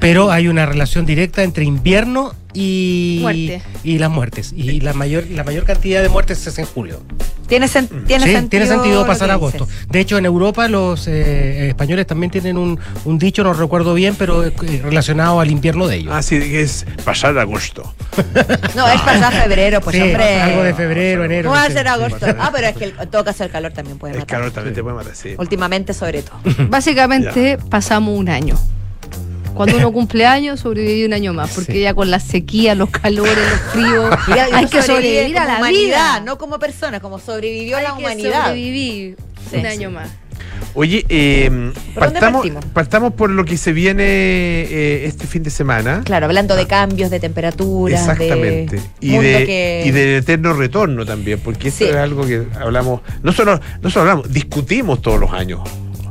Pero 0.00 0.30
hay 0.30 0.48
una 0.48 0.66
relación 0.66 1.06
directa 1.06 1.42
entre 1.42 1.64
invierno 1.64 2.34
y, 2.52 3.18
Muerte. 3.22 3.62
y 3.82 3.98
las 3.98 4.10
muertes. 4.10 4.52
Y 4.56 4.80
la 4.80 4.92
mayor, 4.92 5.24
la 5.30 5.42
mayor 5.44 5.64
cantidad 5.64 6.02
de 6.02 6.08
muertes 6.08 6.46
es 6.46 6.58
en 6.58 6.66
julio. 6.66 7.02
Tiene, 7.48 7.66
sen- 7.66 7.88
tiene 8.06 8.24
Sí, 8.24 8.32
sentido. 8.32 8.48
tiene 8.48 8.66
sentido 8.66 9.06
pasar 9.06 9.30
agosto. 9.30 9.66
De 9.90 10.00
hecho, 10.00 10.16
en 10.18 10.24
Europa 10.24 10.66
los 10.68 11.06
eh, 11.08 11.68
españoles 11.68 12.06
también 12.06 12.30
tienen 12.30 12.56
un, 12.56 12.78
un 13.04 13.18
dicho, 13.18 13.42
no 13.44 13.52
recuerdo 13.54 13.92
bien, 13.94 14.14
pero 14.16 14.44
eh, 14.44 14.52
relacionado 14.82 15.40
al 15.40 15.50
invierno 15.50 15.86
de 15.86 15.96
ellos. 15.96 16.12
Ah, 16.14 16.22
sí, 16.22 16.38
que 16.38 16.62
es 16.62 16.86
pasar 17.04 17.36
agosto. 17.38 17.94
No, 18.76 18.86
es 18.88 19.00
pasar 19.02 19.32
febrero, 19.42 19.80
pues 19.80 19.96
Sí, 19.96 20.02
hombre. 20.02 20.40
algo 20.40 20.62
de 20.62 20.74
febrero, 20.74 21.24
enero. 21.24 21.50
No 21.50 21.56
va 21.56 21.64
a 21.64 21.70
ser 21.70 21.86
agosto. 21.88 22.26
Ah, 22.38 22.50
pero 22.54 22.68
es 22.68 22.76
que 22.76 22.84
el- 22.84 22.94
en 23.00 23.10
todo 23.10 23.24
caso 23.24 23.44
el 23.44 23.50
calor 23.50 23.72
también 23.72 23.98
puede 23.98 24.14
El 24.14 24.20
matar. 24.20 24.36
calor 24.38 24.50
también 24.52 24.74
te 24.74 24.82
puede 24.82 24.96
matar, 24.96 25.14
sí. 25.16 25.34
Últimamente, 25.38 25.92
sobre 25.92 26.22
todo. 26.22 26.38
Básicamente 26.68 27.58
pasamos 27.68 28.16
un 28.18 28.28
año. 28.28 28.58
Cuando 29.56 29.76
uno 29.76 29.92
cumple 29.92 30.26
años, 30.26 30.60
sobrevive 30.60 31.06
un 31.06 31.12
año 31.12 31.32
más, 31.32 31.50
porque 31.54 31.72
Sí. 31.72 31.80
ya 31.80 31.94
con 31.94 32.10
la 32.10 32.20
sequía, 32.20 32.74
los 32.74 32.90
calores, 32.90 33.36
los 33.36 33.60
fríos, 33.72 34.14
hay 34.52 34.66
que 34.66 34.82
sobrevivir 34.82 35.38
a 35.38 35.44
la 35.46 35.58
humanidad, 35.58 35.86
vida. 36.18 36.20
no 36.20 36.38
como 36.38 36.58
persona, 36.58 37.00
como 37.00 37.18
sobrevivió 37.18 37.76
Hay 37.76 37.84
la 37.84 37.92
que 37.96 37.98
humanidad. 38.02 38.44
sobrevivir 38.46 39.16
Sí, 39.50 39.56
un 39.56 39.62
sí. 39.62 39.66
año 39.66 39.90
más. 39.90 40.10
Oye, 40.76 41.04
eh, 41.08 41.48
¿Por 41.94 42.12
dónde 42.12 42.52
partamos, 42.72 43.12
por 43.14 43.30
lo 43.30 43.44
que 43.44 43.56
se 43.56 43.72
viene 43.72 44.02
eh, 44.06 45.04
este 45.06 45.26
fin 45.26 45.42
de 45.44 45.50
semana. 45.50 46.02
Claro, 46.04 46.26
hablando 46.26 46.56
de 46.56 46.66
cambios, 46.66 47.10
de 47.10 47.20
temperaturas, 47.20 48.00
Exactamente. 48.00 48.76
de 48.76 48.82
Y, 49.00 49.16
de, 49.18 49.46
que... 49.46 49.82
y 49.86 49.90
del 49.92 50.16
eterno 50.16 50.52
retorno 50.52 51.04
también, 51.04 51.38
porque 51.40 51.68
esto 51.68 51.84
Sí. 51.84 51.90
es 51.90 51.96
algo 51.96 52.26
que 52.26 52.44
hablamos, 52.60 53.02
no 53.22 53.32
solo, 53.32 53.60
no 53.82 53.90
solo 53.90 54.02
hablamos, 54.10 54.32
discutimos 54.32 55.00
todos 55.02 55.20
los 55.20 55.32
años. 55.32 55.60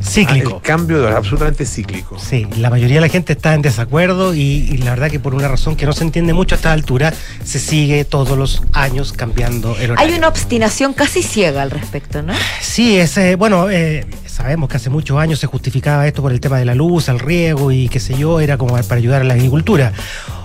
Cíclico. 0.04 0.58
El 0.58 0.62
cambio 0.62 1.02
de 1.02 1.12
absolutamente 1.12 1.66
cíclico. 1.66 2.20
Sí, 2.20 2.46
la 2.58 2.70
mayoría 2.70 2.96
de 2.96 3.02
la 3.02 3.10
gente 3.10 3.34
está 3.34 3.54
en 3.54 3.62
desacuerdo 3.62 4.34
y, 4.34 4.40
y 4.42 4.78
la 4.78 4.92
verdad 4.92 5.10
que 5.10 5.20
por 5.20 5.34
una 5.34 5.48
razón 5.48 5.76
que 5.76 5.86
no 5.86 5.94
se 5.94 6.04
entiende 6.04 6.34
mucho 6.34 6.56
a 6.56 6.58
esta 6.58 6.72
altura, 6.72 7.14
se 7.44 7.60
sigue 7.60 8.06
todos 8.06 8.38
los 8.38 8.62
años 8.74 9.14
cambiando 9.14 9.76
el 9.78 9.92
horario. 9.92 10.12
Hay 10.12 10.18
una 10.18 10.28
obstinación 10.28 10.94
casi 10.94 11.24
ciega 11.24 11.62
al 11.62 11.72
respecto, 11.72 12.22
¿no? 12.22 12.34
Sí, 12.62 12.98
es, 12.98 13.18
eh, 13.18 13.36
bueno, 13.36 13.70
eh, 13.70 14.06
sabemos 14.34 14.68
que 14.68 14.78
hace 14.78 14.90
muchos 14.90 15.18
años 15.20 15.40
se 15.40 15.46
justificaba 15.46 16.08
esto 16.08 16.24
por 16.24 16.32
el 16.32 16.40
tema 16.40 16.58
de 16.58 16.66
la 16.66 16.74
luz, 16.74 17.08
el 17.08 17.20
riego 17.20 17.72
y 17.72 17.88
qué 17.88 18.00
sé 18.00 18.18
yo, 18.18 18.40
era 18.40 18.58
como 18.58 18.74
para 18.74 18.96
ayudar 18.96 19.22
a 19.22 19.26
la 19.26 19.36
agricultura. 19.36 19.94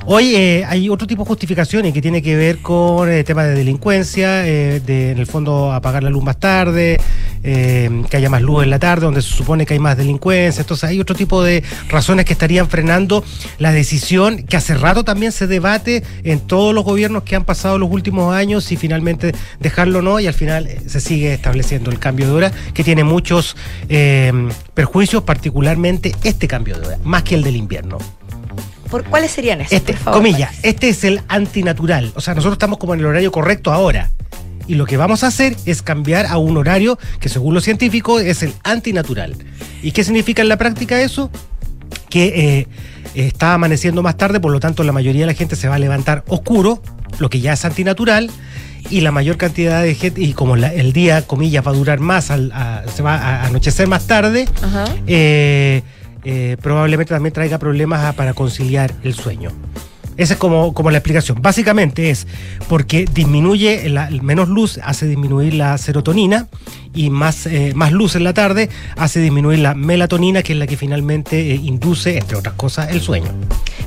Hoy 0.05 0.37
eh, 0.37 0.65
hay 0.67 0.89
otro 0.89 1.07
tipo 1.07 1.23
de 1.23 1.29
justificaciones 1.29 1.93
que 1.93 2.01
tiene 2.01 2.23
que 2.23 2.37
ver 2.37 2.59
con 2.59 3.11
el 3.11 3.25
tema 3.25 3.45
de 3.45 3.55
delincuencia, 3.55 4.47
eh, 4.47 4.81
de 4.81 5.13
en 5.13 5.19
el 5.19 5.27
fondo 5.27 5.73
apagar 5.73 6.03
la 6.03 6.11
luz 6.11 6.23
más 6.23 6.39
tarde, 6.39 6.99
eh, 7.43 8.03
que 8.11 8.17
haya 8.17 8.31
más 8.31 8.43
luz 8.43 8.65
en 8.65 8.71
la 8.71 8.79
tarde, 8.79 9.05
donde 9.05 9.23
se 9.23 9.29
supone 9.29 9.65
que 9.67 9.75
hay 9.75 9.81
más 9.81 9.97
delincuencia. 9.97 10.61
Entonces 10.61 10.89
hay 10.89 11.01
otro 11.01 11.15
tipo 11.15 11.43
de 11.43 11.63
razones 11.89 12.25
que 12.25 12.33
estarían 12.33 12.69
frenando 12.69 13.23
la 13.59 13.73
decisión 13.73 14.45
que 14.45 14.57
hace 14.57 14.75
rato 14.75 15.05
también 15.05 15.33
se 15.33 15.47
debate 15.47 16.03
en 16.25 16.41
todos 16.41 16.75
los 16.75 16.85
gobiernos 16.85 17.23
que 17.23 17.37
han 17.37 17.45
pasado 17.45 17.79
los 17.79 17.91
últimos 17.91 18.35
años 18.35 18.71
y 18.73 18.77
finalmente 18.77 19.35
dejarlo 19.61 20.01
o 20.01 20.03
no 20.03 20.21
y 20.21 20.27
al 20.27 20.35
final 20.35 20.67
eh, 20.67 20.81
se 20.87 21.01
sigue 21.01 21.35
estableciendo 21.35 21.91
el 21.91 21.99
cambio 21.99 22.27
de 22.27 22.33
hora 22.33 22.53
que 22.75 22.83
tiene 22.83 23.05
muchos 23.05 23.57
eh, 23.89 24.33
perjuicios, 24.75 25.23
particularmente 25.23 26.15
este 26.25 26.49
cambio 26.49 26.79
de 26.79 26.87
hora, 26.87 26.99
más 27.05 27.23
que 27.23 27.35
el 27.35 27.43
del 27.43 27.57
invierno. 27.57 27.99
¿Por 28.91 29.05
cuáles 29.05 29.31
serían 29.31 29.61
esos? 29.61 29.73
Este, 29.73 29.93
por 29.93 30.03
favor? 30.03 30.21
comilla, 30.21 30.51
este 30.63 30.89
es 30.89 31.05
el 31.05 31.21
antinatural. 31.29 32.13
O 32.15 32.21
sea, 32.21 32.35
nosotros 32.35 32.55
estamos 32.55 32.79
como 32.79 32.95
en 32.95 33.01
el 33.01 33.07
horario 33.07 33.31
correcto 33.31 33.73
ahora. 33.73 34.11
Y 34.67 34.75
lo 34.75 34.87
que 34.87 34.97
vamos 34.97 35.25
a 35.25 35.29
hacer 35.29 35.57
es 35.65 35.83
cambiar 35.83 36.27
a 36.27 36.37
un 36.37 36.57
horario 36.57 36.99
que 37.21 37.29
según 37.29 37.55
los 37.55 37.65
científicos 37.65 38.23
es 38.23 38.43
el 38.43 38.53
antinatural. 38.65 39.35
¿Y 39.83 39.93
qué 39.93 40.05
significa 40.05 40.43
en 40.43 40.49
la 40.49 40.59
práctica 40.59 41.01
eso? 41.01 41.31
Que 42.11 42.59
eh, 42.59 42.67
está 43.15 43.55
amaneciendo 43.55 44.03
más 44.03 44.17
tarde, 44.17 44.41
por 44.41 44.53
lo 44.53 44.61
tanto 44.61 44.83
la 44.85 44.93
mayoría 44.93 45.23
de 45.23 45.29
la 45.29 45.35
gente 45.35 45.57
se 45.57 45.69
va 45.69 45.77
a 45.77 45.79
levantar 45.79 46.23
oscuro, 46.29 46.83
lo 47.19 47.31
que 47.31 47.41
ya 47.41 47.55
es 47.55 47.65
antinatural, 47.65 48.31
y 48.91 49.01
la 49.01 49.11
mayor 49.13 49.37
cantidad 49.37 49.83
de 49.83 49.95
gente, 49.95 50.21
y 50.21 50.33
como 50.33 50.57
la- 50.57 50.73
el 50.73 50.93
día, 50.93 51.27
comillas, 51.27 51.67
va 51.67 51.71
a 51.71 51.75
durar 51.75 52.01
más, 52.01 52.31
al- 52.31 52.53
a- 52.53 52.83
se 52.95 53.03
va 53.03 53.15
a 53.17 53.47
anochecer 53.47 53.87
más 53.89 54.07
tarde, 54.07 54.47
Ajá. 54.63 54.85
eh, 55.07 55.83
eh, 56.25 56.57
probablemente 56.63 57.15
también 57.15 57.33
traiga 57.33 57.59
problemas 57.59 58.05
a- 58.05 58.13
para 58.15 58.35
conciliar 58.35 58.93
el 59.05 59.15
sueño. 59.15 59.51
Esa 60.17 60.33
es 60.35 60.39
como, 60.41 60.75
como 60.75 60.91
la 60.91 60.99
explicación. 60.99 61.41
Básicamente 61.41 62.11
es 62.11 62.27
porque 62.69 63.05
disminuye, 63.15 63.89
la 63.89 64.11
menos 64.21 64.49
luz 64.49 64.81
hace 64.83 65.07
disminuir 65.07 65.55
la 65.55 65.79
serotonina 65.79 66.49
y 66.95 67.11
más, 67.11 67.47
eh, 67.47 67.73
más 67.75 67.93
luz 67.93 68.17
en 68.17 68.25
la 68.25 68.35
tarde 68.35 68.69
hace 68.97 69.21
disminuir 69.21 69.59
la 69.61 69.75
melatonina, 69.75 70.43
que 70.43 70.53
es 70.53 70.59
la 70.59 70.67
que 70.67 70.77
finalmente 70.77 71.53
eh, 71.53 71.55
induce, 71.63 72.19
entre 72.19 72.37
otras 72.37 72.55
cosas, 72.55 72.91
el 72.91 73.01
sueño. 73.01 73.29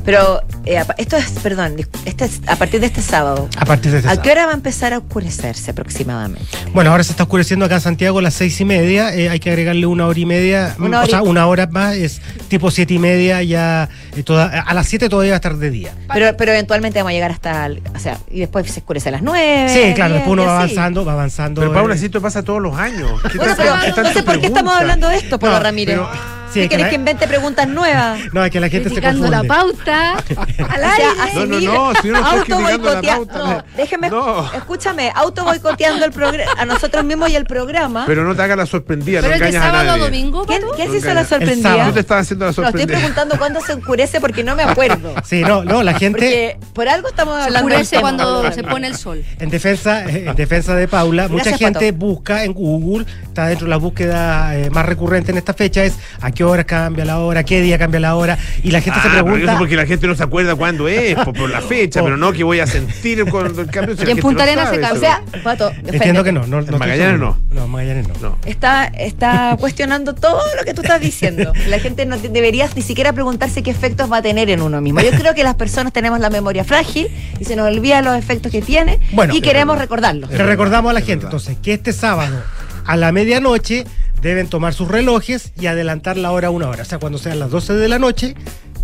Pero 0.05 0.41
eh, 0.65 0.81
esto 0.97 1.15
es, 1.17 1.29
perdón, 1.43 1.75
este 2.05 2.25
es 2.25 2.41
a 2.47 2.55
partir 2.55 2.79
de 2.79 2.87
este 2.87 3.01
sábado. 3.01 3.47
A 3.57 3.65
partir 3.65 3.91
de 3.91 3.97
este 3.99 4.07
¿A 4.09 4.11
sábado. 4.11 4.23
qué 4.23 4.31
hora 4.31 4.45
va 4.47 4.51
a 4.51 4.55
empezar 4.55 4.93
a 4.93 4.97
oscurecerse 4.97 5.71
aproximadamente? 5.71 6.47
Bueno, 6.73 6.89
ahora 6.91 7.03
se 7.03 7.11
está 7.11 7.23
oscureciendo 7.23 7.65
acá 7.65 7.75
en 7.75 7.81
Santiago 7.81 8.19
a 8.19 8.21
las 8.21 8.33
seis 8.33 8.59
y 8.61 8.65
media. 8.65 9.13
eh, 9.13 9.29
hay 9.29 9.39
que 9.39 9.49
agregarle 9.51 9.85
una 9.85 10.07
hora 10.07 10.19
y 10.19 10.25
media. 10.25 10.75
Una 10.79 10.87
mm, 10.87 10.93
hora 10.93 11.03
o 11.03 11.05
sea, 11.07 11.19
y- 11.23 11.27
una 11.27 11.45
hora 11.47 11.67
más. 11.67 11.95
Es 11.95 12.21
tipo 12.47 12.71
siete 12.71 12.95
y 12.95 12.99
media. 12.99 13.43
Ya 13.43 13.89
eh, 14.15 14.23
toda- 14.23 14.47
a 14.61 14.73
las 14.73 14.87
siete 14.87 15.07
todavía 15.09 15.31
va 15.33 15.35
a 15.35 15.37
estar 15.37 15.57
de 15.57 15.69
día. 15.69 15.93
Pero, 16.11 16.35
pero 16.35 16.51
eventualmente 16.51 16.99
vamos 16.99 17.11
a 17.11 17.13
llegar 17.13 17.31
hasta, 17.31 17.65
el- 17.67 17.81
o 17.95 17.99
sea, 17.99 18.17
y 18.31 18.39
después 18.39 18.71
se 18.71 18.79
oscurece 18.79 19.09
a 19.09 19.11
las 19.11 19.21
nueve. 19.21 19.69
Sí, 19.69 19.93
claro. 19.93 20.13
10, 20.15 20.21
Después 20.21 20.33
uno 20.33 20.45
va 20.45 20.55
avanzando, 20.57 21.05
va 21.05 21.13
avanzando. 21.13 21.61
Pero 21.61 21.73
Paula, 21.73 21.95
eh, 21.95 21.97
si 21.99 22.05
esto 22.05 22.21
pasa 22.21 22.41
todos 22.43 22.61
los 22.61 22.75
años. 22.75 22.90
¿Qué 23.31 23.37
Bueno, 23.37 23.55
pero 23.57 24.03
no 24.03 24.13
sé 24.13 24.23
por 24.23 24.39
qué 24.39 24.47
estamos 24.47 24.75
hablando 24.75 25.07
de 25.07 25.17
esto, 25.17 25.39
Polo 25.39 25.53
No, 25.53 25.59
Ramírez. 25.59 25.97
pero- 25.97 26.40
sí, 26.53 26.59
¿Qué 26.61 26.69
que 26.69 26.69
querés 26.77 26.89
que 26.89 26.95
invente 26.95 27.27
preguntas 27.27 27.67
nuevas? 27.67 28.19
No, 28.33 28.43
es 28.45 28.51
que 28.51 28.59
la 28.59 28.69
gente 28.69 28.89
se 28.89 29.01
confunde. 29.01 29.29
la 29.29 29.43
pauta 29.43 30.11
al 30.69 30.83
aire. 30.83 31.05
No, 31.35 31.45
no, 31.45 31.59
no, 31.91 32.01
si 32.01 32.07
yo 32.07 32.13
no 32.13 32.19
auto-boicotea- 32.25 33.15
pauta. 33.15 33.37
No, 33.37 33.63
déjeme, 33.75 34.09
No. 34.09 34.51
escúchame, 34.53 35.11
auto 35.15 35.43
boicoteando 35.43 36.05
el 36.05 36.11
programa, 36.11 36.51
a 36.57 36.65
nosotros 36.65 37.03
mismos 37.03 37.29
y 37.29 37.35
el 37.35 37.45
programa. 37.45 38.03
Pero 38.05 38.23
no 38.23 38.35
te 38.35 38.41
hagas 38.41 38.57
la 38.57 38.65
sorprendida, 38.65 39.19
Pero 39.21 39.29
no 39.29 39.35
el 39.35 39.39
de 39.41 39.47
engañas 39.47 39.63
sábado 39.65 39.89
a 39.89 39.97
nadie. 39.97 40.03
domingo, 40.03 40.45
¿Quién, 40.45 40.61
quién 40.75 40.87
No 40.87 40.93
se 40.93 40.99
hizo 40.99 41.13
la 41.13 41.25
sorprendida? 41.25 41.69
sábado. 41.69 41.89
Tú 41.89 41.93
te 41.95 41.99
estás 42.01 42.21
haciendo 42.21 42.45
la 42.45 42.49
No, 42.49 42.51
estoy 42.51 42.65
sorprendida. 42.65 42.97
preguntando 42.97 43.37
cuándo 43.37 43.61
se 43.61 43.73
oscurece 43.73 44.21
porque 44.21 44.43
no 44.43 44.55
me 44.55 44.63
acuerdo. 44.63 45.13
Sí, 45.23 45.41
no, 45.41 45.63
no, 45.63 45.83
la 45.83 45.93
gente. 45.93 46.11
Porque 46.19 46.57
por 46.73 46.89
algo 46.89 47.07
estamos 47.09 47.35
Se 47.37 47.43
hablando 47.45 47.67
de 47.69 47.73
oscurece 47.75 47.95
esto. 47.95 48.01
cuando 48.01 48.51
se 48.51 48.63
pone 48.63 48.87
el 48.87 48.95
sol. 48.95 49.23
En 49.39 49.49
defensa, 49.49 50.05
eh, 50.09 50.25
en 50.27 50.35
defensa 50.35 50.75
de 50.75 50.87
Paula, 50.87 51.27
mucha 51.27 51.43
Gracias, 51.45 51.59
gente 51.59 51.93
Pato. 51.93 52.05
busca 52.05 52.43
en 52.43 52.53
Google, 52.53 53.05
está 53.23 53.47
dentro 53.47 53.65
de 53.65 53.69
la 53.69 53.77
búsqueda 53.77 54.55
eh, 54.57 54.69
más 54.69 54.85
recurrente 54.85 55.31
en 55.31 55.37
esta 55.37 55.53
fecha, 55.53 55.83
es 55.83 55.95
a 56.21 56.31
qué 56.41 56.45
hora 56.45 56.63
cambia 56.63 57.05
la 57.05 57.19
hora, 57.19 57.43
qué 57.43 57.61
día 57.61 57.77
cambia 57.77 57.99
la 57.99 58.15
hora, 58.15 58.35
y 58.63 58.71
la 58.71 58.81
gente 58.81 58.97
Ah, 58.99 59.03
se 59.03 59.09
pero 59.09 59.23
pregunta. 59.25 59.51
eso 59.51 59.59
porque 59.59 59.75
la 59.75 59.85
gente 59.85 60.07
no 60.07 60.15
se 60.15 60.23
acuerda 60.23 60.55
cuándo 60.55 60.87
es, 60.87 61.13
por, 61.13 61.33
por 61.35 61.49
la 61.51 61.61
fecha, 61.73 62.01
Oh. 62.01 62.05
pero 62.05 62.17
no 62.17 62.33
que 62.33 62.43
voy 62.43 62.59
a 62.59 62.65
sentir 62.65 63.23
cuando 63.29 63.61
el 63.61 63.67
cambio. 63.69 63.95
si 63.95 64.07
Y 64.07 64.09
en 64.09 64.17
Punta 64.17 64.37
no 64.37 64.49
Arenas 64.51 64.65
sabe 64.65 64.77
se 64.79 64.85
eso. 64.87 64.95
O 64.95 64.99
sea, 64.99 65.21
Pato, 65.43 65.71
Entiendo 65.85 66.23
que 66.23 66.31
no, 66.31 66.47
no, 66.47 66.61
no 66.63 66.77
Magallanes 66.79 67.05
seguro. 67.19 67.37
No, 67.51 67.67
Magallanes 67.67 68.07
no. 68.07 68.13
No. 68.29 68.37
Está, 68.47 68.85
está 68.85 69.55
cuestionando 69.59 70.15
todo 70.15 70.41
lo 70.57 70.63
que 70.63 70.73
tú 70.73 70.81
estás 70.81 70.99
diciendo. 70.99 71.53
La 71.69 71.77
gente 71.77 72.07
no 72.07 72.17
te- 72.17 72.29
debería 72.29 72.67
ni 72.75 72.81
siquiera 72.81 73.13
preguntarse 73.13 73.61
qué 73.61 73.69
efectos 73.69 74.11
va 74.11 74.17
a 74.17 74.21
tener 74.23 74.49
en 74.49 74.63
uno 74.63 74.81
mismo. 74.81 74.99
Yo 75.01 75.11
creo 75.11 75.35
que 75.35 75.43
las 75.43 75.53
personas 75.55 75.93
tenemos 75.93 76.19
la 76.19 76.31
memoria 76.31 76.63
frágil 76.63 77.07
y 77.39 77.45
se 77.45 77.55
nos 77.55 77.67
olvidan 77.67 78.03
los 78.03 78.17
efectos 78.17 78.51
que 78.51 78.63
tiene 78.63 78.99
Bueno, 79.11 79.35
y 79.35 79.41
queremos 79.41 79.77
recordarlos. 79.77 80.31
Le 80.31 80.43
recordamos 80.43 80.89
a 80.89 80.93
la 80.93 81.01
gente 81.01 81.25
entonces 81.25 81.55
que 81.61 81.73
este 81.73 81.93
sábado 81.93 82.41
a 82.83 82.97
la 82.97 83.11
medianoche 83.11 83.85
deben 84.21 84.47
tomar 84.47 84.73
sus 84.73 84.87
relojes 84.87 85.51
y 85.59 85.67
adelantar 85.67 86.17
la 86.17 86.31
hora 86.31 86.49
una 86.49 86.67
hora. 86.69 86.83
O 86.83 86.85
sea, 86.85 86.99
cuando 86.99 87.17
sean 87.17 87.39
las 87.39 87.49
12 87.51 87.73
de 87.73 87.87
la 87.87 87.99
noche, 87.99 88.35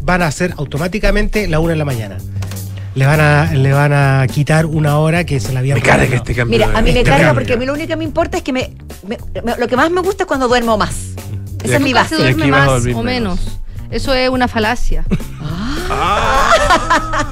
van 0.01 0.21
a 0.21 0.27
hacer 0.27 0.53
automáticamente 0.57 1.47
la 1.47 1.59
una 1.59 1.71
de 1.73 1.77
la 1.77 1.85
mañana. 1.85 2.17
Le 2.95 3.05
van 3.05 3.19
a, 3.19 3.53
le 3.53 3.71
van 3.73 3.93
a 3.93 4.25
quitar 4.27 4.65
una 4.65 4.97
hora 4.97 5.23
que 5.23 5.39
se 5.39 5.53
la 5.53 5.59
habían 5.59 5.75
Me 5.75 5.81
carga 5.83 5.97
programado. 5.97 6.23
este 6.23 6.35
cambio. 6.35 6.57
Mira, 6.57 6.77
a 6.77 6.81
mí 6.81 6.91
me 6.91 6.99
Este 6.99 7.03
carga 7.11 7.25
cambio. 7.27 7.33
porque 7.41 7.53
a 7.53 7.57
mí 7.57 7.65
lo 7.65 7.73
único 7.73 7.87
que 7.89 7.95
me 7.95 8.03
importa 8.03 8.37
es 8.37 8.43
que 8.43 8.53
me, 8.53 8.71
me- 9.07 9.17
me- 9.43 9.55
lo 9.57 9.67
que 9.67 9.75
más 9.75 9.91
me 9.91 10.01
gusta 10.01 10.23
es 10.23 10.27
cuando 10.27 10.47
duermo 10.47 10.77
más. 10.77 10.95
Esa 11.63 11.75
es 11.75 11.81
mi 11.81 11.89
se 11.89 11.93
base. 11.95 12.15
Y 12.15 12.17
duerme 12.19 12.47
más 12.47 12.67
o 12.69 12.79
menos. 12.81 13.03
menos. 13.03 13.39
Eso 13.89 14.13
es 14.13 14.29
una 14.29 14.47
falacia. 14.47 15.03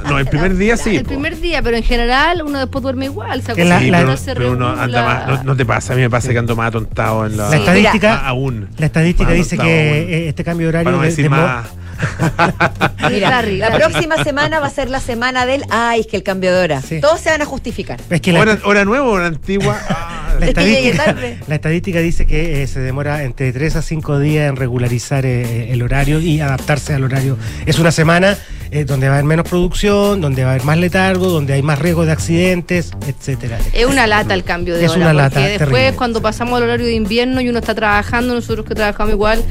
No, 0.08 0.20
el 0.20 0.26
primer 0.28 0.56
día 0.56 0.78
sí. 0.78 0.96
el 0.98 1.04
po. 1.04 1.10
primer 1.10 1.40
día, 1.40 1.62
pero 1.62 1.76
en 1.78 1.84
general 1.84 2.42
uno 2.44 2.60
después 2.60 2.82
duerme 2.84 3.06
igual. 3.06 3.42
Se 3.42 3.52
En 3.60 3.70
la- 3.70 3.80
Sí, 3.80 3.90
acuesta, 3.94 3.98
pero, 3.98 4.08
uno 4.08 4.18
se 4.18 4.34
pero 4.36 4.52
uno 4.52 4.70
anda 4.82 5.04
más, 5.06 5.28
no, 5.28 5.44
no 5.44 5.56
te 5.58 5.66
pasa, 5.66 5.94
a 5.94 5.96
mí 5.96 6.02
me 6.04 6.10
pasa 6.10 6.30
que 6.32 6.38
ando 6.38 6.56
más 6.56 6.68
atontado 6.70 7.26
en 7.26 7.36
la, 7.38 7.50
La 7.50 7.58
estadística, 7.58 8.14
Ah, 8.24 8.30
aún. 8.30 8.70
la 8.78 8.86
estadística 8.86 9.30
Más 9.30 9.38
dice 9.38 9.58
que 9.58 9.62
aún. 9.64 9.70
eh, 10.14 10.28
este 10.30 10.44
cambio 10.44 10.68
de 10.68 10.74
Para 10.74 10.82
horario 10.82 10.98
no 10.98 11.02
de- 11.04 11.10
decir 11.10 11.26
demo- 11.26 11.36
más. 11.42 11.66
Mira, 13.12 13.30
Larry, 13.30 13.58
la 13.58 13.72
próxima 13.72 14.22
semana 14.24 14.60
va 14.60 14.68
a 14.68 14.70
ser 14.70 14.90
la 14.90 15.00
semana 15.00 15.46
del 15.46 15.64
ay, 15.70 16.02
es 16.02 16.08
que 16.08 16.18
el 16.18 16.24
cambio 16.24 16.54
de 16.54 16.62
hora. 16.64 16.82
Sí. 16.82 17.00
Todos 17.02 17.20
se 17.22 17.30
van 17.32 17.42
a 17.42 17.46
justificar. 17.46 18.00
es 18.10 18.22
que 18.22 18.32
la, 18.34 18.42
¿Hora, 18.42 18.58
hora 18.66 18.86
nueva 18.86 19.06
o 19.08 19.12
hora 19.12 19.28
antigua? 19.28 19.80
La 20.40 20.46
estadística, 20.48 21.06
tarde. 21.06 21.38
la 21.48 21.56
estadística 21.56 22.00
dice 22.00 22.26
que 22.26 22.64
eh, 22.64 22.68
se 22.68 22.80
demora 22.80 23.24
entre 23.24 23.52
3 23.52 23.76
a 23.78 23.82
5 23.82 24.20
días 24.20 24.50
en 24.50 24.56
regularizar 24.56 25.26
eh, 25.26 25.72
el 25.72 25.82
horario 25.82 26.20
y 26.20 26.40
adaptarse 26.40 26.94
al 26.94 27.04
horario. 27.04 27.38
Es 27.66 27.80
una 27.80 27.92
semana 27.92 28.38
eh, 28.72 28.84
donde 28.86 29.08
va 29.08 29.14
a 29.14 29.18
haber 29.18 29.26
menos 29.26 29.48
producción, 29.48 30.22
donde 30.22 30.44
va 30.44 30.50
a 30.50 30.54
haber 30.54 30.66
más 30.66 30.78
letargo, 30.78 31.30
donde 31.30 31.54
hay 31.54 31.62
más 31.62 31.80
riesgo 31.80 32.06
de 32.06 32.12
accidentes, 32.12 32.92
etcétera. 33.08 33.60
Es 33.74 33.86
una 33.86 34.08
lata 34.08 34.34
el 34.34 34.44
cambio 34.44 34.76
de 34.76 34.86
Es 34.86 34.92
hora. 34.92 35.02
una 35.02 35.14
lata 35.14 35.36
porque 35.36 35.50
después, 35.50 35.70
terrible. 35.70 35.98
cuando 35.98 36.22
pasamos 36.22 36.58
al 36.58 36.64
horario 36.64 36.86
de 36.86 36.94
invierno 36.94 37.42
y 37.42 37.50
uno 37.50 37.60
está 37.60 37.76
trabajando, 37.76 38.34
nosotros 38.34 38.66
que 38.66 38.76
trabajamos 38.76 39.14
igual, 39.14 39.44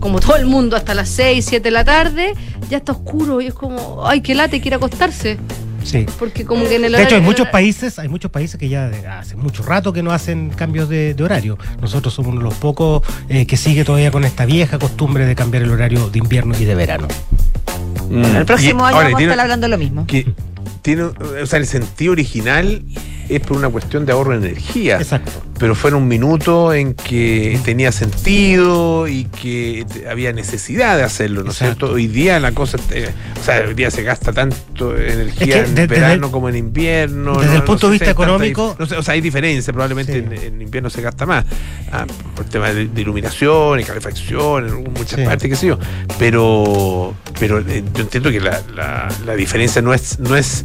como 0.00 0.20
todo 0.20 0.36
el 0.36 0.46
mundo, 0.46 0.76
hasta 0.76 0.94
las 0.94 1.08
6, 1.10 1.44
7 1.48 1.62
de 1.62 1.70
la 1.70 1.84
tarde, 1.84 2.34
ya 2.68 2.78
está 2.78 2.92
oscuro 2.92 3.40
y 3.40 3.46
es 3.46 3.54
como, 3.54 4.06
ay, 4.06 4.20
qué 4.20 4.34
lata, 4.34 4.56
y 4.56 4.60
quiere 4.60 4.76
acostarse. 4.76 5.38
Sí. 5.82 6.06
Porque 6.18 6.44
como 6.44 6.68
que 6.68 6.76
en 6.76 6.84
el 6.84 6.92
De 6.92 7.02
hecho, 7.02 7.14
hay 7.16 7.20
muchos 7.20 7.48
países, 7.48 7.98
hay 7.98 8.08
muchos 8.08 8.30
países 8.30 8.58
que 8.58 8.68
ya 8.68 8.90
hace 9.18 9.36
mucho 9.36 9.62
rato 9.62 9.92
que 9.92 10.02
no 10.02 10.12
hacen 10.12 10.50
cambios 10.50 10.88
de, 10.88 11.14
de 11.14 11.22
horario. 11.24 11.58
Nosotros 11.80 12.12
somos 12.14 12.32
uno 12.32 12.40
de 12.40 12.44
los 12.44 12.54
pocos 12.54 13.02
eh, 13.28 13.46
que 13.46 13.56
sigue 13.56 13.84
todavía 13.84 14.10
con 14.10 14.24
esta 14.24 14.44
vieja 14.46 14.78
costumbre 14.78 15.24
de 15.26 15.34
cambiar 15.34 15.62
el 15.64 15.70
horario 15.70 16.10
de 16.10 16.18
invierno 16.18 16.54
y 16.58 16.64
de 16.64 16.74
verano. 16.74 17.08
Bueno, 18.08 18.38
el 18.38 18.44
próximo 18.46 18.80
Y- 18.84 18.88
año 18.88 18.96
ahora, 18.96 19.08
vamos 19.10 19.20
a 19.20 19.24
estar 19.24 19.40
hablando 19.40 19.68
lo 19.68 19.78
mismo. 19.78 20.06
que 20.06 20.26
tiene, 20.82 21.02
o 21.04 21.46
sea, 21.46 21.58
el 21.58 21.66
sentido 21.66 22.12
original 22.12 22.82
es 23.30 23.40
por 23.40 23.56
una 23.56 23.68
cuestión 23.68 24.04
de 24.06 24.12
ahorro 24.12 24.38
de 24.38 24.48
energía. 24.48 24.96
Exacto. 24.98 25.30
Pero 25.58 25.74
fue 25.74 25.90
en 25.90 25.96
un 25.96 26.08
minuto 26.08 26.72
en 26.72 26.94
que 26.94 27.58
tenía 27.64 27.92
sentido 27.92 29.06
y 29.08 29.24
que 29.24 29.84
había 30.10 30.32
necesidad 30.32 30.96
de 30.96 31.02
hacerlo, 31.02 31.42
¿no 31.44 31.50
es 31.50 31.58
cierto? 31.58 31.92
Hoy 31.92 32.06
día 32.06 32.40
la 32.40 32.52
cosa, 32.52 32.78
eh, 32.92 33.10
o 33.38 33.44
sea, 33.44 33.62
hoy 33.68 33.74
día 33.74 33.90
se 33.90 34.02
gasta 34.02 34.32
tanto 34.32 34.96
energía 34.96 35.56
Es 35.58 35.62
que 35.64 35.68
en 35.68 35.74
desde 35.74 35.86
verano 35.86 36.30
como 36.30 36.48
en 36.48 36.56
invierno. 36.56 37.38
desde 37.40 37.56
el 37.56 37.62
punto 37.64 37.88
de 37.88 37.92
vista 37.92 38.06
tanta 38.06 38.22
económico- 38.22 38.74
dif- 38.74 38.78
no 38.80 38.86
sé, 38.86 38.96
o 38.96 39.02
sea, 39.02 39.14
hay 39.14 39.20
diferencia, 39.20 39.72
probablemente 39.72 40.12
Sí. 40.12 40.18
en, 40.18 40.32
en 40.54 40.62
invierno 40.62 40.88
se 40.88 41.02
gasta 41.02 41.26
más, 41.26 41.44
ah, 41.92 42.06
por 42.34 42.46
temas 42.46 42.74
de, 42.74 42.88
de 42.88 43.00
iluminación 43.02 43.80
y 43.80 43.84
calefacción, 43.84 44.66
en 44.66 44.82
muchas 44.94 45.20
Sí. 45.20 45.24
partes, 45.26 45.48
qué 45.50 45.56
sé 45.56 45.66
yo. 45.66 45.78
Pero, 46.18 47.14
pero 47.38 47.58
eh, 47.60 47.82
yo 47.94 48.02
entiendo 48.02 48.30
que 48.30 48.40
la, 48.40 48.62
la- 48.74 49.08
la 49.26 49.34
diferencia 49.34 49.82
no 49.82 49.92
es, 49.92 50.18
no 50.20 50.36
es 50.36 50.64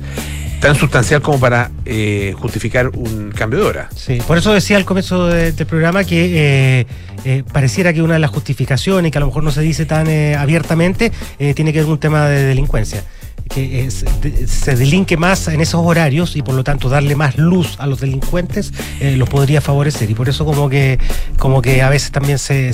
tan 0.60 0.76
sustancial 0.76 1.22
como 1.22 1.40
para 1.40 1.72
eh, 1.86 2.34
justificar 2.38 2.90
un 2.90 3.32
cambio 3.32 3.60
de 3.60 3.66
hora. 3.66 3.90
Sí, 3.96 4.20
por 4.26 4.38
eso 4.38 4.54
decía 4.54 4.78
al 4.78 4.86
comienzo 4.86 5.28
de- 5.28 5.52
del 5.52 5.68
programa 5.68 6.04
que 6.04 6.80
eh, 6.82 6.88
eh, 7.24 7.44
pareciera 7.52 7.94
que 7.94 8.02
una 8.02 8.14
de 8.16 8.20
las 8.20 8.32
justificaciones, 8.32 9.12
que 9.12 9.18
a 9.18 9.22
lo 9.22 9.28
mejor 9.28 9.44
no 9.44 9.52
se 9.52 9.62
dice 9.62 9.86
tan 9.86 10.08
abiertamente, 10.36 11.12
tiene 11.38 11.72
que 11.72 11.80
ver 11.80 11.84
con 11.86 11.94
un 11.94 12.00
tema 12.00 12.28
de 12.28 12.44
delincuencia. 12.44 13.04
Que 13.48 13.92
se 13.92 14.76
delinque 14.76 15.18
más 15.18 15.48
en 15.50 15.62
esos 15.62 15.80
horarios 15.86 16.36
y 16.36 16.42
por 16.42 16.56
lo 16.56 16.64
tanto 16.64 16.90
darle 16.90 17.16
más 17.16 17.38
luz 17.38 17.76
a 17.78 17.86
los 17.86 18.00
delincuentes 18.00 18.74
los 19.00 19.30
podría 19.30 19.62
favorecer. 19.62 20.10
Y 20.10 20.16
por 20.16 20.28
eso 20.30 20.46
como 20.46 20.68
que, 20.68 20.98
como 21.38 21.62
que 21.62 21.84
a 21.84 21.90
veces 21.90 22.10
también 22.12 22.40
se- 22.40 22.72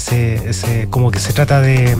como 0.89 1.11
que 1.11 1.19
se 1.19 1.33
trata 1.33 1.59
de. 1.59 1.97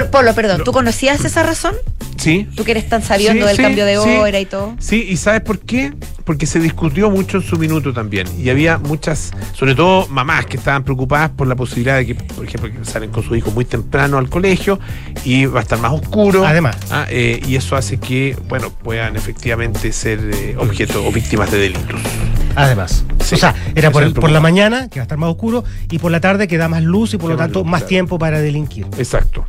Por- 0.00 0.10
Polo, 0.10 0.34
perdón, 0.34 0.62
¿tú 0.64 0.72
conocías 0.72 1.24
esa 1.24 1.42
razón? 1.42 1.74
Sí. 2.16 2.48
¿Tú 2.56 2.64
que 2.64 2.72
eres 2.72 2.88
tan 2.88 3.02
sabiendo 3.02 3.42
Sí, 3.42 3.48
del 3.48 3.56
sí, 3.56 3.62
cambio 3.62 3.84
de 3.84 3.96
sí. 3.98 4.08
hora 4.16 4.40
y 4.40 4.46
todo? 4.46 4.74
Sí, 4.78 5.06
y 5.08 5.16
¿sabes 5.16 5.42
por 5.42 5.58
qué? 5.60 5.92
Porque 6.24 6.46
se 6.46 6.58
discutió 6.58 7.10
mucho 7.10 7.36
en 7.36 7.42
su 7.44 7.56
minuto 7.56 7.92
también. 7.92 8.26
Y 8.42 8.48
había 8.50 8.78
muchas, 8.78 9.32
sobre 9.54 9.74
todo 9.74 10.06
mamás, 10.08 10.46
que 10.46 10.56
estaban 10.56 10.82
preocupadas 10.82 11.30
por 11.30 11.46
la 11.46 11.54
posibilidad 11.54 11.96
de 11.96 12.06
que, 12.06 12.14
por 12.14 12.44
ejemplo, 12.44 12.70
que 12.72 12.84
salen 12.84 13.10
con 13.10 13.22
sus 13.22 13.36
hijos 13.36 13.54
muy 13.54 13.64
temprano 13.64 14.18
al 14.18 14.28
colegio 14.28 14.80
y 15.24 15.44
va 15.46 15.60
a 15.60 15.62
estar 15.62 15.78
más 15.78 15.92
oscuro. 15.92 16.44
Además. 16.46 16.76
Ah, 16.90 17.06
eh, 17.10 17.40
y 17.46 17.54
eso 17.56 17.76
hace 17.76 17.98
que, 17.98 18.36
bueno, 18.48 18.70
puedan 18.70 19.14
efectivamente 19.16 19.92
ser 19.92 20.18
eh, 20.32 20.56
objeto 20.58 21.06
o 21.06 21.12
víctimas 21.12 21.50
de 21.50 21.58
delitos. 21.58 22.00
Además. 22.56 23.04
Sí, 23.22 23.34
o 23.34 23.38
sea, 23.38 23.54
era 23.74 23.90
por, 23.90 24.02
es 24.02 24.08
el- 24.08 24.14
por 24.14 24.30
la 24.30 24.40
mañana, 24.40 24.88
que 24.88 24.98
va 25.00 25.02
a 25.02 25.04
estar 25.04 25.18
más 25.18 25.30
oscuro, 25.30 25.62
y 25.90 25.98
por 25.98 26.10
la 26.10 26.20
tarde 26.20 26.48
que 26.48 26.56
da 26.56 26.68
más 26.68 26.82
luz 26.82 27.12
y 27.14 27.18
por 27.18 27.30
lo 27.30 27.36
tanto 27.36 27.60
luz, 27.60 27.68
más 27.68 27.80
claro. 27.82 27.88
tiempo 27.88 28.18
para 28.18 28.40
delinquir. 28.40 28.86
Exacto. 28.98 29.44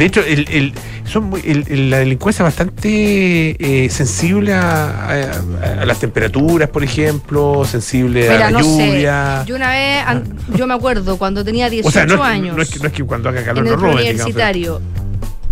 De 0.00 0.06
hecho, 0.06 0.22
el, 0.24 0.48
el- 0.48 0.72
son 1.04 1.24
muy- 1.24 1.42
el- 1.44 1.66
el- 1.68 1.90
la 1.90 1.98
delincuencia 1.98 2.42
es 2.42 2.56
bastante 2.56 3.84
eh, 3.84 3.90
sensible 3.90 4.54
a, 4.54 5.08
a- 5.10 5.82
a 5.82 5.84
las 5.84 6.00
temperaturas, 6.00 6.70
por 6.70 6.82
ejemplo, 6.82 7.64
sensible 7.66 8.22
Mira, 8.22 8.34
a 8.48 8.50
la 8.50 8.50
no 8.50 8.60
lluvia. 8.60 9.40
sé. 9.42 9.48
Yo 9.50 9.56
una 9.56 9.68
vez, 9.70 10.02
an- 10.06 10.38
yo 10.56 10.66
me 10.66 10.72
acuerdo, 10.72 11.18
cuando 11.18 11.44
tenía 11.44 11.68
18 11.68 11.88
O 11.88 11.92
sea, 11.92 12.06
no 12.06 12.14
es, 12.14 12.20
que- 12.20 12.26
años. 12.26 12.56
no 12.56 12.62
es 12.62 12.70
que, 12.70 12.78
no 12.78 12.86
es 12.86 12.92
que 12.94 13.04
cuando 13.04 13.28
haga 13.28 13.44
calor 13.44 13.58
en 13.58 13.64
no 13.64 13.70
el 13.70 13.76
digamos, 13.76 13.94
pero- 13.96 14.08
universitario. 14.08 14.80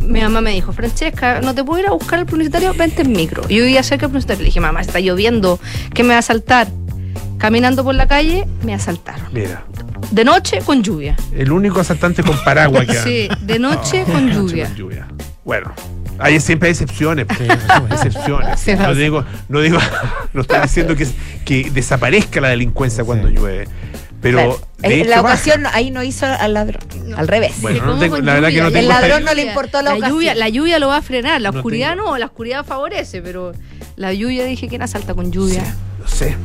Mi 0.01 0.21
mamá 0.23 0.41
me 0.41 0.53
dijo, 0.53 0.73
Francesca, 0.73 1.41
¿no 1.43 1.55
te 1.55 1.63
puedo 1.63 1.81
ir 1.83 1.89
a 1.89 1.93
buscar 1.93 2.21
al 2.21 2.25
universitario? 2.25 2.73
Vente 2.73 3.03
en 3.03 3.13
micro. 3.13 3.43
Y 3.51 3.57
yo 3.57 3.65
vivía 3.65 3.83
cerca 3.83 4.07
del 4.07 4.13
universitario. 4.13 4.43
Le 4.43 4.47
dije, 4.47 4.61
mamá, 4.61 4.81
está 4.81 4.99
lloviendo, 5.01 5.61
¿qué 5.93 6.03
me 6.05 6.15
va 6.15 6.21
a 6.21 6.23
saltar? 6.23 6.69
Caminando 7.37 7.85
por 7.85 7.95
la 7.95 8.07
calle, 8.07 8.47
me 8.65 8.73
asaltaron. 8.73 9.27
Mira, 9.33 9.65
De 10.11 10.25
noche 10.25 10.61
con 10.65 10.83
lluvia. 10.83 11.17
el 11.35 11.53
único 11.53 11.81
asaltante 11.81 12.23
con 12.23 12.37
paraguas 12.45 12.87
que 12.87 12.95
Sí, 13.05 13.29
de 13.43 13.59
noche 13.59 14.05
Ah, 14.07 14.13
con 14.13 14.27
de 14.27 14.33
noche 14.35 14.49
lluvia. 14.49 14.65
con 14.67 14.75
lluvia. 14.77 15.09
Bueno, 15.45 15.73
hay, 16.19 16.41
siempre 16.41 16.69
hay 16.69 16.73
excepciones. 16.73 17.27
excepciones. 17.91 18.61
Sí, 18.61 18.75
no 18.75 18.95
sí. 18.95 19.01
digo, 19.01 19.25
no 19.49 19.61
digo, 19.61 19.79
no 20.33 20.41
estoy 20.43 20.61
diciendo 20.63 20.97
que, 20.97 21.07
que 21.45 21.71
desaparezca 21.71 22.41
la 22.41 22.49
delincuencia 22.49 23.05
cuando 23.05 23.29
llueve. 23.29 23.69
Pero 24.21 24.39
Claro. 24.39 24.61
de 24.79 25.01
hecho, 25.01 25.11
la 25.11 25.23
baja. 25.23 25.35
ocasión 25.35 25.67
ahí 25.73 25.91
no 25.93 26.03
hizo 26.03 26.27
al 26.27 26.53
ladrón, 26.55 26.83
al 27.17 27.29
revés. 27.29 27.55
Bueno, 27.61 27.79
no 27.81 27.87
¿Cómo 27.93 28.01
tengo- 28.01 28.17
con 28.17 28.27
la 28.27 28.35
verdad 28.35 28.49
que 28.49 28.57
no 28.63 28.69
lluvia? 28.69 28.81
tengo 28.81 28.93
El 28.95 29.01
ladrón 29.01 29.25
no 29.25 29.35
le 29.35 29.43
importó 29.43 29.81
la 29.83 29.91
ocasión. 29.95 30.11
lluvia, 30.11 30.35
la 30.35 30.49
lluvia 30.49 30.79
lo 30.81 30.89
va 30.89 30.97
a 30.97 31.03
frenar, 31.03 31.41
la 31.41 31.53
No 31.53 31.59
oscuridad 31.59 31.91
tengo- 31.95 32.11
no, 32.11 32.19
la 32.19 32.27
oscuridad 32.27 32.65
favorece, 32.67 33.23
pero 33.23 33.53
la 33.97 34.13
lluvia 34.13 34.45
dije 34.45 34.67
que 34.69 34.77
asalta 34.77 35.15
con 35.15 35.31
lluvia. 35.31 35.63
No 36.01 36.09
sé. 36.09 36.37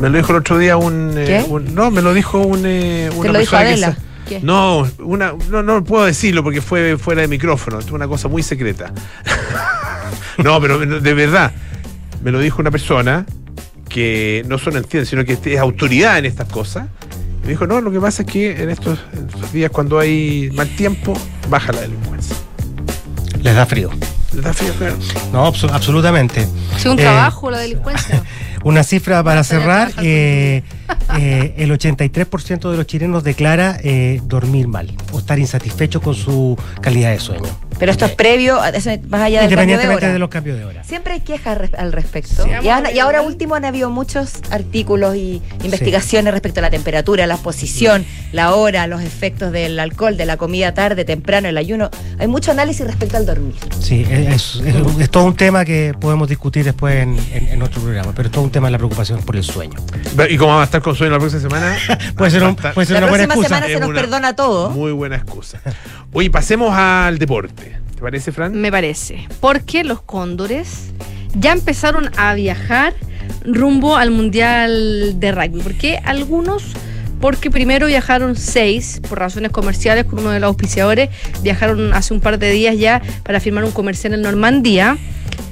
Me 0.00 0.10
lo 0.10 0.16
dijo 0.18 0.32
el 0.32 0.38
otro 0.38 0.58
día 0.58 0.76
un. 0.76 1.14
eh, 1.16 1.24
¿Qué? 1.26 1.44
un- 1.50 1.74
no, 1.74 1.90
me 1.90 2.02
lo 2.02 2.12
dijo 2.14 2.38
un. 2.40 2.62
eh, 2.66 3.10
una 3.16 3.32
lo 3.32 3.38
dijo 3.38 3.52
persona 3.52 3.62
que 3.62 3.68
Adela? 3.84 3.96
¿Qué? 4.28 4.40
No, 4.42 4.86
una, 4.98 5.32
no, 5.50 5.62
no 5.62 5.84
puedo 5.84 6.04
decirlo 6.04 6.42
porque 6.42 6.60
fue 6.60 6.96
fuera 6.98 7.22
de 7.22 7.28
micrófono. 7.28 7.78
Es 7.78 7.90
una 7.90 8.06
cosa 8.08 8.28
muy 8.28 8.42
secreta. 8.42 8.92
no, 10.38 10.60
pero 10.60 10.78
de 10.78 11.14
verdad. 11.14 11.52
Me 12.22 12.32
lo 12.32 12.40
dijo 12.40 12.60
una 12.60 12.70
persona 12.72 13.24
que 13.88 14.44
no 14.48 14.58
solo 14.58 14.78
entiende, 14.78 15.06
sino 15.08 15.24
que 15.24 15.38
es 15.44 15.58
autoridad 15.60 16.18
en 16.18 16.24
estas 16.24 16.48
cosas. 16.48 16.88
Me 17.44 17.50
dijo, 17.50 17.66
no, 17.68 17.80
lo 17.80 17.92
que 17.92 18.00
pasa 18.00 18.22
es 18.22 18.28
que 18.28 18.50
en 18.62 18.68
estos, 18.70 18.98
en 19.12 19.28
estos 19.28 19.52
días 19.52 19.70
cuando 19.70 20.00
hay 20.00 20.50
mal 20.54 20.68
tiempo, 20.70 21.16
baja 21.48 21.70
la 21.72 21.82
delincuencia. 21.82 22.34
Les 23.42 23.54
da 23.54 23.64
frío. 23.64 23.90
¿Le 24.34 24.42
da 24.42 24.52
frío, 24.52 24.72
claro? 24.76 24.96
No, 25.32 25.46
abso- 25.46 25.70
absolutamente. 25.72 26.48
Es 26.76 26.84
un 26.84 26.98
Eh, 26.98 27.02
trabajo 27.02 27.48
la 27.50 27.58
delincuencia. 27.58 28.22
Una 28.66 28.82
cifra 28.82 29.22
para 29.22 29.44
cerrar, 29.44 29.92
eh, 30.02 30.64
eh, 31.20 31.54
el 31.56 31.70
83% 31.70 32.68
de 32.68 32.76
los 32.76 32.84
chilenos 32.84 33.22
declara 33.22 33.78
eh, 33.80 34.20
dormir 34.24 34.66
mal 34.66 34.92
o 35.12 35.20
estar 35.20 35.38
insatisfecho 35.38 36.00
con 36.00 36.16
su 36.16 36.58
calidad 36.80 37.12
de 37.12 37.20
sueño. 37.20 37.65
Pero 37.78 37.92
esto 37.92 38.06
es 38.06 38.12
previo, 38.12 38.56
más 38.56 38.64
allá 38.72 38.82
del 38.82 39.04
cambio 39.04 39.22
de 39.40 39.42
Independientemente 39.44 40.04
hora. 40.06 40.12
de 40.12 40.18
los 40.18 40.28
cambios 40.30 40.58
de 40.58 40.64
hora. 40.64 40.84
Siempre 40.84 41.12
hay 41.14 41.20
quejas 41.20 41.58
al 41.76 41.92
respecto. 41.92 42.44
Sí, 42.44 42.50
y, 42.62 42.98
ahora 42.98 43.22
último 43.22 43.54
han 43.54 43.64
habido 43.64 43.90
muchos 43.90 44.32
artículos 44.50 45.16
y 45.16 45.42
investigaciones 45.62 46.32
respecto 46.32 46.60
a 46.60 46.62
la 46.62 46.70
temperatura, 46.70 47.26
la 47.26 47.36
posición, 47.36 48.04
la 48.32 48.54
hora, 48.54 48.86
los 48.86 49.02
efectos 49.02 49.52
del 49.52 49.78
alcohol, 49.78 50.16
de 50.16 50.24
la 50.26 50.36
comida 50.36 50.72
tarde, 50.74 51.04
temprano, 51.04 51.48
el 51.48 51.58
ayuno. 51.58 51.90
Hay 52.18 52.26
mucho 52.28 52.50
análisis 52.50 52.86
respecto 52.86 53.16
al 53.16 53.26
dormir. 53.26 53.54
Sí, 53.80 54.06
es, 54.08 54.56
es- 54.56 54.62
es 55.00 55.10
todo 55.10 55.24
un 55.24 55.36
tema 55.36 55.64
que 55.64 55.92
podemos 56.00 56.28
discutir 56.28 56.64
después 56.64 56.94
en, 56.96 57.18
en- 57.32 57.48
en 57.48 57.62
otro 57.62 57.80
programa, 57.82 58.12
pero 58.14 58.26
es 58.28 58.32
todo 58.32 58.44
un 58.44 58.50
tema 58.50 58.68
de 58.68 58.72
la 58.72 58.78
preocupación 58.78 59.20
por 59.22 59.36
el 59.36 59.44
sueño. 59.44 59.78
¿Y 60.30 60.36
cómo 60.36 60.54
va 60.54 60.62
a 60.62 60.64
estar 60.64 60.80
con 60.82 60.94
sueño 60.94 61.12
la 61.12 61.18
próxima 61.18 61.42
semana? 61.42 61.76
Puede 62.16 62.30
ser, 62.30 62.42
un- 62.42 62.56
puede 62.56 62.86
ser 62.86 62.94
La 62.94 62.98
una 63.00 63.08
buena 63.08 63.24
próxima 63.26 63.34
excusa. 63.34 63.48
semana 63.48 63.66
se 63.66 63.80
nos 63.80 63.88
una- 63.90 64.00
perdona 64.00 64.36
todo. 64.36 64.70
Muy 64.70 64.92
buena 64.92 65.16
excusa. 65.16 65.60
Oye, 66.12 66.30
pasemos 66.30 66.72
al 66.74 67.18
deporte. 67.18 67.65
¿Te 67.96 68.02
parece, 68.02 68.30
Fran? 68.30 68.54
Me 68.54 68.70
parece. 68.70 69.26
Porque 69.40 69.82
los 69.82 70.02
cóndores 70.02 70.90
ya 71.34 71.52
empezaron 71.52 72.10
a 72.18 72.34
viajar 72.34 72.94
rumbo 73.42 73.96
al 73.96 74.10
Mundial 74.10 75.18
de 75.18 75.32
Rugby. 75.32 75.62
¿Por 75.62 75.74
qué? 75.74 75.98
Algunos, 76.04 76.62
porque 77.22 77.50
primero 77.50 77.86
viajaron 77.86 78.36
seis 78.36 79.00
por 79.08 79.18
razones 79.18 79.50
comerciales 79.50 80.04
con 80.04 80.18
uno 80.18 80.30
de 80.30 80.40
los 80.40 80.48
auspiciadores. 80.48 81.08
Viajaron 81.42 81.94
hace 81.94 82.12
un 82.12 82.20
par 82.20 82.38
de 82.38 82.50
días 82.50 82.76
ya 82.76 83.00
para 83.24 83.40
firmar 83.40 83.64
un 83.64 83.72
comercial 83.72 84.12
en 84.12 84.20
Normandía. 84.20 84.98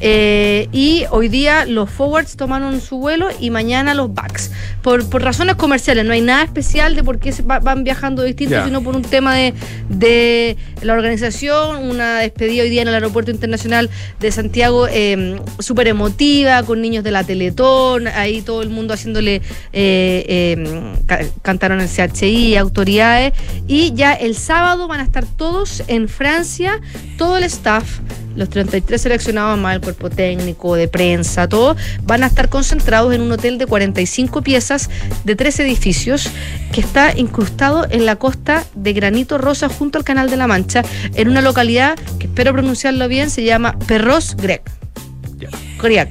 Eh, 0.01 0.69
y 0.73 1.05
hoy 1.11 1.29
día 1.29 1.65
los 1.65 1.89
forwards 1.89 2.37
tomaron 2.37 2.81
su 2.81 2.99
vuelo 2.99 3.29
y 3.41 3.49
mañana 3.51 3.95
los 3.95 4.13
backs. 4.13 4.51
Por, 4.83 5.09
por 5.09 5.23
razones 5.23 5.55
comerciales, 5.55 6.05
no 6.05 6.13
hay 6.13 6.21
nada 6.21 6.43
especial 6.45 6.95
de 6.95 7.03
por 7.03 7.19
qué 7.19 7.33
se 7.33 7.43
va- 7.43 7.59
van 7.61 7.85
viajando 7.85 8.23
distintos, 8.23 8.59
sino 8.67 8.83
por 8.83 8.95
un 8.97 9.03
tema 9.03 9.35
de, 9.35 9.55
de 9.89 10.57
la 10.83 10.93
organización, 10.93 11.89
una 11.89 12.19
despedida 12.19 12.65
hoy 12.65 12.69
día 12.71 12.83
en 12.83 12.89
el 12.89 12.95
Aeropuerto 12.95 13.31
Internacional 13.31 13.89
de 14.21 14.31
Santiago 14.31 14.87
eh, 14.91 15.41
súper 15.59 15.89
emotiva, 15.89 16.63
con 16.65 16.83
niños 16.83 17.03
de 17.03 17.11
la 17.11 17.25
Teletón, 17.25 18.07
ahí 18.09 18.43
todo 18.43 18.61
el 18.61 18.69
mundo 18.69 18.93
haciéndole, 18.93 19.41
eh, 19.73 20.95
ca- 21.07 21.21
cantaron 21.43 21.81
el 21.81 21.89
CHI, 21.89 22.57
autoridades, 22.57 23.33
y 23.67 23.95
ya 23.95 24.13
el 24.13 24.37
sábado 24.37 24.87
van 24.87 25.01
a 25.01 25.05
estar 25.05 25.25
todos 25.25 25.83
en 25.87 26.09
Francia, 26.09 26.81
todo 27.17 27.39
el 27.39 27.45
staff, 27.45 28.01
los 28.35 28.49
33 28.51 29.01
seleccionados 29.01 29.59
más 29.59 29.77
el 29.77 29.81
cuerpo 29.81 30.11
técnico, 30.11 30.75
de 30.75 30.89
prensa, 30.89 31.49
todo, 31.49 31.77
van 32.03 32.23
a 32.23 32.27
estar 32.27 32.49
concentrados 32.49 33.15
en 33.15 33.21
un 33.23 33.33
hotel 33.33 33.59
de 33.59 33.67
45 33.67 34.43
piezas 34.43 34.91
de 35.25 35.37
tres 35.37 35.59
edificios 35.61 36.29
que 36.73 36.81
está 36.81 37.17
incrustado 37.17 37.87
en 37.91 38.07
la 38.07 38.17
costa 38.17 38.65
de 38.75 38.93
Granito 38.93 39.39
Rosa 39.39 39.69
junto 39.69 39.99
al 39.99 40.05
Canal 40.05 40.31
de 40.31 40.37
la 40.37 40.47
Mancha, 40.47 40.83
en 41.15 41.29
una 41.29 41.41
localidad 41.41 41.97
que 42.19 42.27
espero 42.27 42.53
pronunciarlo 42.53 43.07
bien, 43.09 43.31
se 43.31 43.45
llama 43.45 43.79
Perros. 43.87 44.37
Ya. 44.39 45.49
Grieg. 45.83 46.09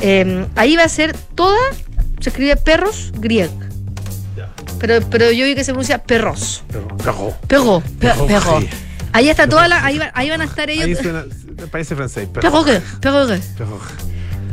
Eh, 0.00 0.46
ahí 0.56 0.76
va 0.76 0.84
a 0.84 0.88
ser 0.88 1.16
toda, 1.34 1.58
se 2.20 2.30
escribe 2.30 2.56
Perros 2.56 3.12
Grieg. 3.16 3.50
Pero, 4.80 5.00
pero 5.08 5.30
yo 5.30 5.46
vi 5.46 5.54
que 5.54 5.64
se 5.64 5.72
pronuncia 5.72 6.02
Perros. 6.02 6.62
Pero, 6.68 6.88
pero- 6.98 7.42
Perro. 7.48 7.82
pero- 8.00 8.26
Perro. 8.26 8.60
sí. 8.60 8.68
Ahí 9.14 9.28
está 9.30 9.48
toda 9.48 9.68
la, 9.68 9.84
ahí, 9.84 9.98
ahí 10.12 10.28
van 10.28 10.40
a 10.42 10.44
estar 10.44 10.68
ellos. 10.68 10.84
Ahí 10.84 10.94
suena, 10.96 11.24
parece 11.70 11.94
francés. 11.96 12.28
pero- 12.32 12.42
pero- 13.56 13.78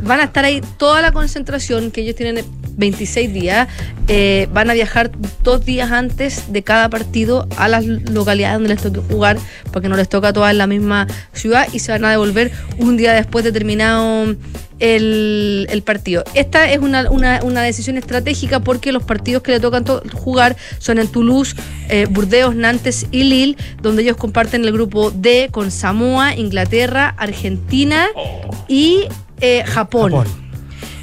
Van 0.04 0.18
a 0.20 0.24
estar 0.24 0.44
ahí 0.44 0.60
toda 0.78 1.00
la 1.02 1.12
concentración, 1.12 1.90
que 1.92 2.00
ellos 2.00 2.16
tienen 2.16 2.44
26 2.76 3.32
días. 3.32 3.68
eh, 4.08 4.48
van 4.52 4.68
a 4.68 4.74
viajar 4.74 5.12
dos 5.44 5.64
días 5.64 5.92
antes 5.92 6.52
de 6.52 6.62
cada 6.64 6.88
partido 6.90 7.46
a 7.56 7.68
las 7.68 7.84
localidades 7.86 8.54
donde 8.58 8.70
les 8.70 8.82
toque 8.82 8.98
jugar, 9.00 9.36
porque 9.72 9.88
no 9.88 9.96
les 9.96 10.08
toca 10.08 10.32
todas 10.32 10.50
en 10.50 10.58
la 10.58 10.66
misma 10.66 11.06
ciudad 11.32 11.68
y 11.72 11.78
se 11.78 11.92
van 11.92 12.04
a 12.04 12.10
devolver 12.10 12.50
un 12.78 12.96
día 12.96 13.12
después 13.12 13.44
de 13.44 13.52
terminado 13.52 14.34
el, 14.82 15.66
el 15.70 15.82
partido. 15.82 16.24
Esta 16.34 16.70
es 16.70 16.78
una, 16.80 17.08
una- 17.10 17.40
una 17.42 17.62
decisión 17.62 17.96
estratégica 17.96 18.60
porque 18.60 18.90
los 18.92 19.04
partidos 19.04 19.42
que 19.42 19.52
le 19.52 19.60
tocan 19.60 19.84
to- 19.84 20.02
jugar 20.12 20.56
son 20.78 20.98
en 20.98 21.06
Toulouse, 21.08 21.54
eh, 21.88 22.06
Burdeos, 22.10 22.54
Nantes 22.56 23.06
y 23.12 23.22
Lille, 23.24 23.56
donde 23.80 24.02
ellos 24.02 24.16
comparten 24.16 24.64
el 24.64 24.72
grupo 24.72 25.10
D 25.12 25.48
con 25.52 25.70
Samoa, 25.70 26.34
Inglaterra, 26.34 27.14
Argentina 27.16 28.08
y 28.68 29.04
eh, 29.40 29.62
Japón. 29.66 30.12
Japón. 30.12 30.41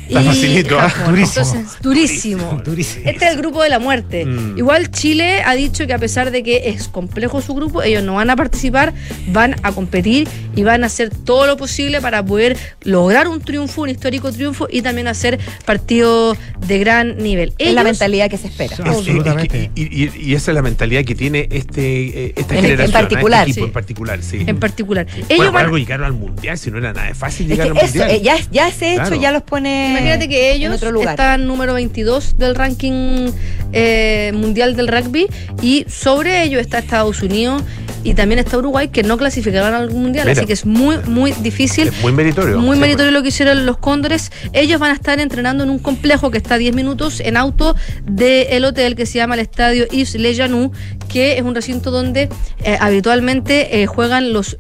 Está 0.10 0.22
Y 0.22 0.26
facilito, 0.26 0.80
¿ah? 0.80 0.90
Japón. 0.90 1.14
Durísimo. 1.16 1.46
Entonces, 1.46 1.82
durísimo. 1.82 2.62
Durísimo. 2.66 3.10
Este 3.10 3.26
es 3.26 3.32
el 3.32 3.38
grupo 3.38 3.64
de 3.64 3.70
la 3.70 3.80
muerte. 3.80 4.26
Mm. 4.26 4.58
Igual 4.58 4.90
Chile 4.92 5.42
ha 5.46 5.54
dicho 5.56 5.86
que 5.88 5.94
a 5.94 6.00
pesar 6.00 6.32
de 6.32 6.44
que 6.44 6.70
es 6.70 6.88
complejo 6.88 7.42
su 7.42 7.54
grupo, 7.54 7.84
ellos 7.84 8.04
no 8.04 8.16
van 8.16 8.30
a 8.30 8.36
participar, 8.36 8.94
van 9.28 9.56
a 9.64 9.72
competir 9.72 10.28
y 10.56 10.64
van 10.64 10.84
a 10.84 10.88
hacer 10.88 11.10
todo 11.12 11.46
lo 11.48 11.58
posible 11.58 12.02
para 12.02 12.26
poder 12.26 12.58
lograr 12.84 13.28
un 13.28 13.40
triunfo, 13.42 13.84
un 13.84 13.90
histórico 13.90 14.32
triunfo 14.32 14.68
y 14.72 14.82
también 14.82 15.08
hacer 15.08 15.40
partidos 15.66 16.38
de 16.66 16.80
gran 16.80 17.18
nivel. 17.18 17.54
Es 17.58 17.74
la 17.74 17.84
mentalidad 17.84 18.30
que 18.30 18.38
se 18.38 18.48
espera. 18.48 18.76
Sí. 18.76 18.82
Absolutamente. 18.86 19.72
Y, 19.76 19.84
y- 20.06 20.12
y 20.20 20.34
esa 20.36 20.52
es 20.52 20.56
la 20.56 20.62
mentalidad 20.62 21.04
que 21.06 21.16
tiene 21.16 21.48
este, 21.52 22.26
eh, 22.28 22.34
esta 22.36 22.54
En- 22.56 22.60
en 22.60 22.64
generación. 22.66 22.90
¿eh? 22.90 22.94
particular, 22.94 23.40
Este 23.48 23.52
equipo 23.52 23.66
sí. 23.66 23.68
en 23.70 23.74
particular, 23.74 24.20
sí. 24.24 24.44
en 24.48 24.60
particular. 24.60 25.06
Bueno, 25.06 25.26
Ellos 25.30 25.46
por 25.46 25.54
van, 25.54 25.66
algo 25.66 25.78
llegaron 25.78 26.06
al 26.06 26.14
mundial, 26.14 26.58
si 26.58 26.72
no 26.72 26.78
era 26.80 26.94
nada 26.94 27.08
de 27.08 27.14
fácil 27.14 27.46
Es 27.52 27.58
llegar 27.58 27.74
que 27.74 27.80
al 27.80 27.86
eso, 27.86 27.98
mundial. 28.00 28.12
eh, 28.18 28.22
ya, 28.24 28.38
ya 28.52 28.68
ese 28.68 28.94
hecho 28.94 29.02
Claro. 29.04 29.22
ya 29.22 29.32
los 29.32 29.44
pone 29.44 29.99
Imagínate 30.00 30.30
que 30.30 30.52
ellos 30.52 30.70
en 30.70 30.76
otro 30.76 30.92
lugar. 30.92 31.12
están 31.12 31.46
número 31.46 31.74
22 31.74 32.38
del 32.38 32.56
ranking 32.56 33.32
eh, 33.74 34.32
mundial 34.34 34.76
del 34.76 34.88
rugby 34.88 35.28
y 35.62 35.86
sobre 35.88 36.44
ellos 36.44 36.62
está 36.62 36.80
Estados 36.80 37.22
Unidos 37.22 37.64
y 38.04 38.14
también 38.14 38.40
está 38.40 38.58
Uruguay 38.58 38.88
que 38.88 39.04
no 39.04 39.18
clasificaron 39.18 39.74
al 39.74 39.92
mundial, 39.92 40.26
Mira. 40.26 40.40
así 40.40 40.48
que 40.48 40.54
es 40.54 40.66
muy 40.66 40.98
muy 41.06 41.32
difícil. 41.34 41.90
Es 41.90 42.02
muy 42.02 42.12
meritorio. 42.12 42.60
Muy 42.60 42.78
Sí, 42.78 42.82
meritorio 42.82 43.12
lo 43.12 43.22
que 43.22 43.30
hicieron 43.30 43.66
los 43.66 43.78
Cóndores. 43.78 44.32
Ellos 44.54 44.80
van 44.80 44.92
a 44.92 44.94
estar 44.94 45.20
entrenando 45.20 45.64
en 45.64 45.70
un 45.70 45.80
complejo 45.80 46.32
que 46.32 46.38
está 46.38 46.56
a 46.56 46.58
10 46.58 46.76
minutos 46.76 47.20
en 47.20 47.38
auto 47.38 47.76
del 48.06 48.64
hotel 48.66 48.96
que 48.96 49.06
se 49.06 49.18
llama 49.18 49.36
el 49.36 49.42
Estadio 49.42 49.86
Yves 49.88 50.16
Le 50.16 50.36
Janou, 50.36 50.72
que 51.10 51.38
es 51.38 51.42
un 51.42 51.56
recinto 51.56 51.92
donde 51.92 52.30
eh, 52.64 52.78
habitualmente 52.80 53.82
eh, 53.82 53.86
juegan 53.86 54.32
los 54.32 54.58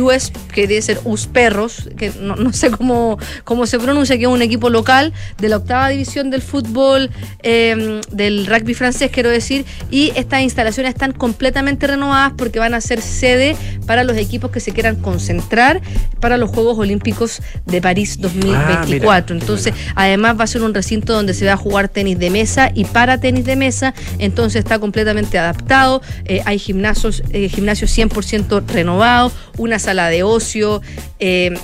US, 0.00 0.32
que 0.52 0.66
debe 0.66 0.82
ser 0.82 1.00
US 1.04 1.26
Perros, 1.26 1.88
que 1.96 2.12
no, 2.20 2.36
no 2.36 2.52
sé 2.52 2.70
cómo, 2.70 3.18
cómo 3.44 3.66
se 3.66 3.78
pronuncia, 3.78 4.16
que 4.16 4.24
es 4.24 4.28
un 4.28 4.42
equipo 4.42 4.70
local 4.70 5.12
de 5.38 5.48
la 5.48 5.56
octava 5.56 5.88
división 5.88 6.30
del 6.30 6.42
fútbol, 6.42 7.10
eh, 7.42 8.00
del 8.10 8.46
rugby 8.46 8.74
francés, 8.74 9.10
quiero 9.12 9.30
decir, 9.30 9.64
y 9.90 10.12
estas 10.16 10.42
instalaciones 10.42 10.94
están 10.94 11.12
completamente 11.12 11.86
renovadas 11.86 12.32
porque 12.36 12.58
van 12.58 12.74
a 12.74 12.80
ser 12.80 13.00
sede 13.00 13.56
para 13.86 14.04
los 14.04 14.16
equipos 14.16 14.50
que 14.50 14.60
se 14.60 14.72
quieran 14.72 14.96
concentrar 14.96 15.80
para 16.20 16.36
los 16.36 16.50
Juegos 16.50 16.78
Olímpicos 16.78 17.40
de 17.66 17.80
París 17.80 18.20
2024. 18.20 19.34
Ah, 19.34 19.38
Entonces, 19.40 19.74
además 19.94 20.38
va 20.38 20.44
a 20.44 20.46
ser 20.46 20.62
un 20.62 20.74
recinto 20.74 21.12
donde 21.12 21.34
se 21.34 21.46
va 21.46 21.52
a 21.52 21.56
jugar 21.56 21.88
tenis 21.88 22.18
de 22.18 22.30
mesa 22.30 22.70
y 22.74 22.84
para 22.84 23.18
tenis 23.20 23.44
de 23.44 23.56
mesa, 23.56 23.94
entonces 24.18 24.60
está 24.60 24.78
completamente 24.78 25.38
adaptado, 25.38 26.02
eh, 26.24 26.42
hay 26.44 26.58
gimnasios, 26.58 27.22
eh, 27.30 27.48
gimnasios 27.48 27.90
100% 27.90 28.62
renovados, 28.66 29.32
una 29.68 29.78
sala 29.78 30.08
de 30.08 30.22
ocio, 30.22 30.82
eh, 31.18 31.54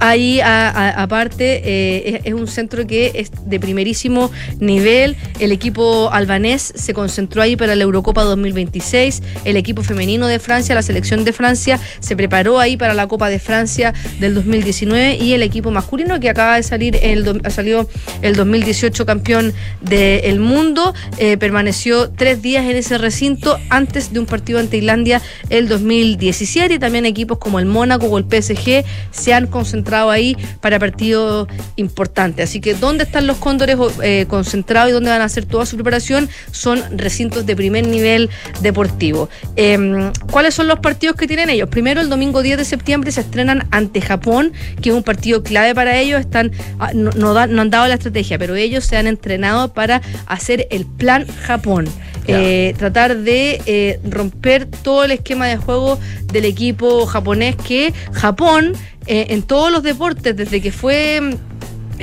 Ahí, 0.00 0.40
aparte, 0.40 1.62
eh, 1.64 2.20
es, 2.22 2.32
un 2.32 2.46
centro 2.46 2.86
que 2.86 3.10
es 3.14 3.32
de 3.44 3.58
primerísimo 3.58 4.30
nivel. 4.60 5.16
El 5.40 5.50
equipo 5.50 6.10
albanés 6.12 6.72
se 6.76 6.94
concentró 6.94 7.42
ahí 7.42 7.56
para 7.56 7.74
la 7.74 7.82
Eurocopa 7.82 8.22
2026. 8.22 9.22
El 9.44 9.56
equipo 9.56 9.82
femenino 9.82 10.28
de 10.28 10.38
Francia, 10.38 10.76
la 10.76 10.82
selección 10.82 11.24
de 11.24 11.32
Francia, 11.32 11.80
se 11.98 12.14
preparó 12.14 12.60
ahí 12.60 12.76
para 12.76 12.94
la 12.94 13.08
Copa 13.08 13.28
de 13.28 13.40
Francia 13.40 13.92
del 14.20 14.34
2019. 14.34 15.16
Y 15.16 15.32
el 15.32 15.42
equipo 15.42 15.72
masculino 15.72 16.20
que 16.20 16.30
acaba 16.30 16.56
de 16.56 16.62
salir, 16.62 16.96
el, 17.02 17.42
salió 17.50 17.88
el 18.22 18.36
2018 18.36 19.04
campeón 19.04 19.52
del 19.80 20.38
mundo, 20.38 20.94
eh, 21.18 21.36
permaneció 21.38 22.10
tres 22.10 22.40
días 22.40 22.64
en 22.66 22.76
ese 22.76 22.98
recinto 22.98 23.58
antes 23.68 24.12
de 24.12 24.20
un 24.20 24.26
partido 24.26 24.60
ante 24.60 24.76
Islandia 24.76 25.20
el 25.50 25.66
2017. 25.66 26.74
Y 26.74 26.78
también 26.78 27.04
equipos 27.04 27.38
como 27.38 27.58
el 27.58 27.66
Mónaco 27.66 28.06
o 28.06 28.16
el 28.18 28.24
PSG 28.24 28.84
se 29.10 29.34
han 29.34 29.48
concentrado 29.48 29.87
ahí 29.94 30.36
para 30.60 30.78
partidos 30.78 31.48
importantes. 31.76 32.48
Así 32.50 32.60
que 32.60 32.74
dónde 32.74 33.04
están 33.04 33.26
los 33.26 33.36
cóndores 33.38 33.76
eh, 34.02 34.26
concentrados 34.28 34.90
y 34.90 34.92
dónde 34.92 35.10
van 35.10 35.20
a 35.22 35.24
hacer 35.24 35.44
toda 35.46 35.66
su 35.66 35.76
preparación 35.76 36.28
son 36.50 36.82
recintos 36.98 37.46
de 37.46 37.56
primer 37.56 37.86
nivel 37.86 38.30
deportivo. 38.60 39.28
Eh, 39.56 40.10
¿Cuáles 40.30 40.54
son 40.54 40.68
los 40.68 40.80
partidos 40.80 41.16
que 41.16 41.26
tienen 41.26 41.50
ellos? 41.50 41.68
Primero, 41.68 42.00
el 42.00 42.08
domingo 42.08 42.42
10 42.42 42.58
de 42.58 42.64
septiembre 42.64 43.12
se 43.12 43.20
estrenan 43.22 43.66
ante 43.70 44.00
Japón, 44.00 44.52
que 44.82 44.90
es 44.90 44.94
un 44.94 45.02
partido 45.02 45.42
clave 45.42 45.74
para 45.74 45.96
ellos. 45.98 46.20
Están, 46.20 46.52
ah, 46.78 46.90
no, 46.94 47.10
no 47.12 47.34
da- 47.34 47.46
no 47.46 47.62
han 47.62 47.70
dado 47.70 47.86
la 47.88 47.94
estrategia, 47.94 48.38
pero 48.38 48.54
ellos 48.56 48.84
se 48.84 48.96
han 48.96 49.06
entrenado 49.06 49.72
para 49.72 50.02
hacer 50.26 50.66
el 50.70 50.84
plan 50.86 51.26
Japón. 51.42 51.86
Eh, 52.30 52.74
tratar 52.76 53.16
de 53.16 53.62
eh, 53.64 54.00
romper 54.04 54.66
todo 54.66 55.04
el 55.04 55.12
esquema 55.12 55.46
de 55.46 55.56
juego 55.56 55.98
del 56.30 56.44
equipo 56.44 57.06
japonés 57.06 57.56
que 57.56 57.94
Japón 58.12 58.74
eh, 59.10 59.28
en 59.30 59.42
todos 59.42 59.72
los 59.72 59.82
deportes 59.82 60.36
desde 60.36 60.60
que 60.60 60.70
fue 60.70 61.34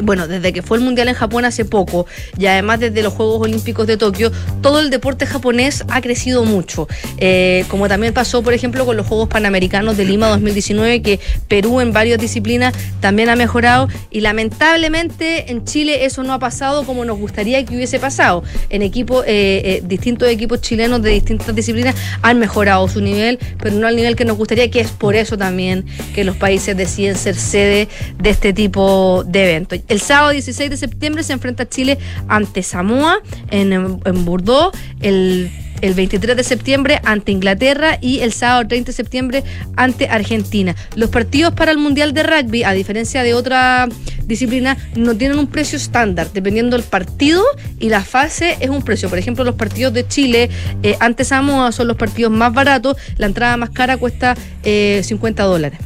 bueno, 0.03 0.27
desde 0.27 0.53
que 0.53 0.61
fue 0.61 0.77
el 0.77 0.83
Mundial 0.83 1.07
en 1.07 1.15
Japón 1.15 1.45
hace 1.45 1.65
poco 1.65 2.05
y 2.37 2.45
además 2.45 2.79
desde 2.79 3.01
los 3.01 3.13
Juegos 3.13 3.41
Olímpicos 3.41 3.87
de 3.87 3.97
Tokio, 3.97 4.31
todo 4.61 4.79
el 4.79 4.89
deporte 4.89 5.25
japonés 5.25 5.83
ha 5.89 6.01
crecido 6.01 6.43
mucho. 6.43 6.87
Eh, 7.17 7.65
como 7.69 7.87
también 7.87 8.13
pasó, 8.13 8.43
por 8.43 8.53
ejemplo, 8.53 8.85
con 8.85 8.97
los 8.97 9.07
Juegos 9.07 9.29
Panamericanos 9.29 9.97
de 9.97 10.05
Lima 10.05 10.27
2019, 10.27 11.01
que 11.01 11.19
Perú 11.47 11.81
en 11.81 11.93
varias 11.93 12.19
disciplinas 12.19 12.73
también 12.99 13.29
ha 13.29 13.35
mejorado 13.35 13.87
y 14.11 14.21
lamentablemente 14.21 15.51
en 15.51 15.65
Chile 15.65 16.05
eso 16.05 16.23
no 16.23 16.33
ha 16.33 16.39
pasado 16.39 16.85
como 16.85 17.05
nos 17.05 17.17
gustaría 17.17 17.63
que 17.65 17.75
hubiese 17.75 17.99
pasado. 17.99 18.43
En 18.69 18.81
equipos, 18.81 19.25
eh, 19.27 19.61
eh, 19.65 19.81
distintos 19.85 20.29
equipos 20.29 20.61
chilenos 20.61 21.01
de 21.01 21.11
distintas 21.11 21.55
disciplinas 21.55 21.95
han 22.21 22.39
mejorado 22.39 22.87
su 22.87 23.01
nivel, 23.01 23.39
pero 23.61 23.75
no 23.75 23.87
al 23.87 23.95
nivel 23.95 24.15
que 24.15 24.25
nos 24.25 24.37
gustaría, 24.37 24.69
que 24.69 24.79
es 24.79 24.91
por 24.91 25.15
eso 25.15 25.37
también 25.37 25.85
que 26.13 26.23
los 26.23 26.35
países 26.35 26.75
deciden 26.75 27.15
ser 27.15 27.35
sede 27.35 27.87
de 28.17 28.29
este 28.29 28.53
tipo 28.53 29.23
de 29.25 29.43
eventos. 29.43 29.79
El 29.87 29.99
sábado 29.99 30.31
16 30.31 30.69
de 30.69 30.77
septiembre 30.77 31.23
se 31.23 31.33
enfrenta 31.33 31.67
Chile 31.67 31.97
ante 32.27 32.63
Samoa 32.63 33.19
en, 33.49 34.25
Bordeaux. 34.25 34.75
El 35.01 35.51
el 35.81 35.93
23 35.93 36.35
de 36.35 36.43
septiembre 36.43 37.01
ante 37.03 37.31
Inglaterra 37.31 37.97
y 38.01 38.19
el 38.19 38.33
sábado 38.33 38.67
30 38.67 38.87
de 38.87 38.93
septiembre 38.93 39.43
ante 39.75 40.07
Argentina. 40.07 40.75
Los 40.95 41.09
partidos 41.09 41.53
para 41.53 41.71
el 41.71 41.77
Mundial 41.77 42.13
de 42.13 42.23
Rugby, 42.23 42.63
a 42.63 42.71
diferencia 42.71 43.23
de 43.23 43.33
otra 43.33 43.87
disciplina, 44.23 44.77
no 44.95 45.15
tienen 45.15 45.37
un 45.37 45.47
precio 45.47 45.77
estándar. 45.77 46.29
Dependiendo 46.33 46.75
del 46.75 46.85
partido 46.85 47.43
y 47.79 47.89
la 47.89 48.03
fase, 48.03 48.57
es 48.59 48.69
un 48.69 48.83
precio. 48.83 49.09
Por 49.09 49.19
ejemplo, 49.19 49.43
los 49.43 49.55
partidos 49.55 49.93
de 49.93 50.07
Chile 50.07 50.49
eh, 50.83 50.95
ante 50.99 51.23
Samoa 51.23 51.71
son 51.71 51.87
los 51.87 51.97
partidos 51.97 52.31
más 52.31 52.53
baratos. 52.53 52.97
La 53.17 53.27
entrada 53.27 53.57
más 53.57 53.69
cara 53.69 53.97
cuesta 53.97 54.35
eh, 54.63 55.01
50 55.03 55.43
dólares. 55.43 55.79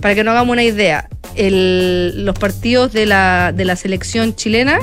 Para 0.00 0.14
que 0.14 0.24
no 0.24 0.30
hagamos 0.30 0.52
una 0.52 0.62
idea, 0.64 1.08
el- 1.34 2.24
los 2.24 2.38
partidos 2.38 2.92
de 2.92 3.06
la, 3.06 3.52
de 3.54 3.64
la 3.64 3.76
selección 3.76 4.34
chilena, 4.34 4.78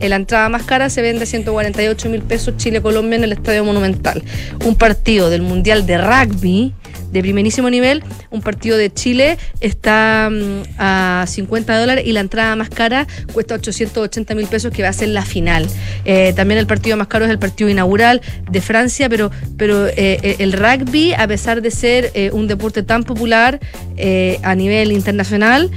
en 0.00 0.10
la 0.10 0.16
entrada 0.16 0.48
más 0.48 0.62
cara 0.64 0.88
se 0.90 1.02
vende 1.02 1.26
148 1.26 2.08
mil 2.08 2.22
pesos 2.22 2.56
Chile-Colombia 2.56 3.16
en 3.16 3.24
el 3.24 3.32
Estadio 3.32 3.64
Monumental. 3.64 4.22
Un 4.64 4.74
partido 4.74 5.30
del 5.30 5.42
Mundial 5.42 5.86
de 5.86 5.98
Rugby 5.98 6.74
de 7.12 7.20
primerísimo 7.20 7.70
nivel, 7.70 8.02
un 8.30 8.42
partido 8.42 8.76
de 8.76 8.92
Chile 8.92 9.38
está 9.60 10.30
mm, 10.30 10.62
a 10.78 11.24
50 11.26 11.78
dólares 11.78 12.04
y 12.06 12.12
la 12.12 12.20
entrada 12.20 12.56
más 12.56 12.70
cara 12.70 13.06
cuesta 13.32 13.54
880 13.54 14.34
mil 14.34 14.46
pesos 14.46 14.72
que 14.72 14.82
va 14.82 14.88
a 14.88 14.92
ser 14.92 15.08
la 15.08 15.24
final. 15.24 15.68
Eh, 16.04 16.32
también 16.34 16.58
el 16.58 16.66
partido 16.66 16.96
más 16.96 17.08
caro 17.08 17.24
es 17.24 17.30
el 17.30 17.38
partido 17.38 17.70
inaugural 17.70 18.20
de 18.50 18.60
Francia, 18.60 19.08
pero, 19.08 19.30
pero 19.56 19.86
eh, 19.88 20.36
el 20.38 20.52
rugby, 20.52 21.12
a 21.14 21.26
pesar 21.28 21.62
de 21.62 21.70
ser 21.70 22.10
eh, 22.14 22.30
un 22.32 22.46
deporte 22.46 22.82
tan 22.82 23.04
popular 23.04 23.60
eh, 23.96 24.38
a 24.42 24.54
nivel 24.54 24.92
internacional, 24.92 25.70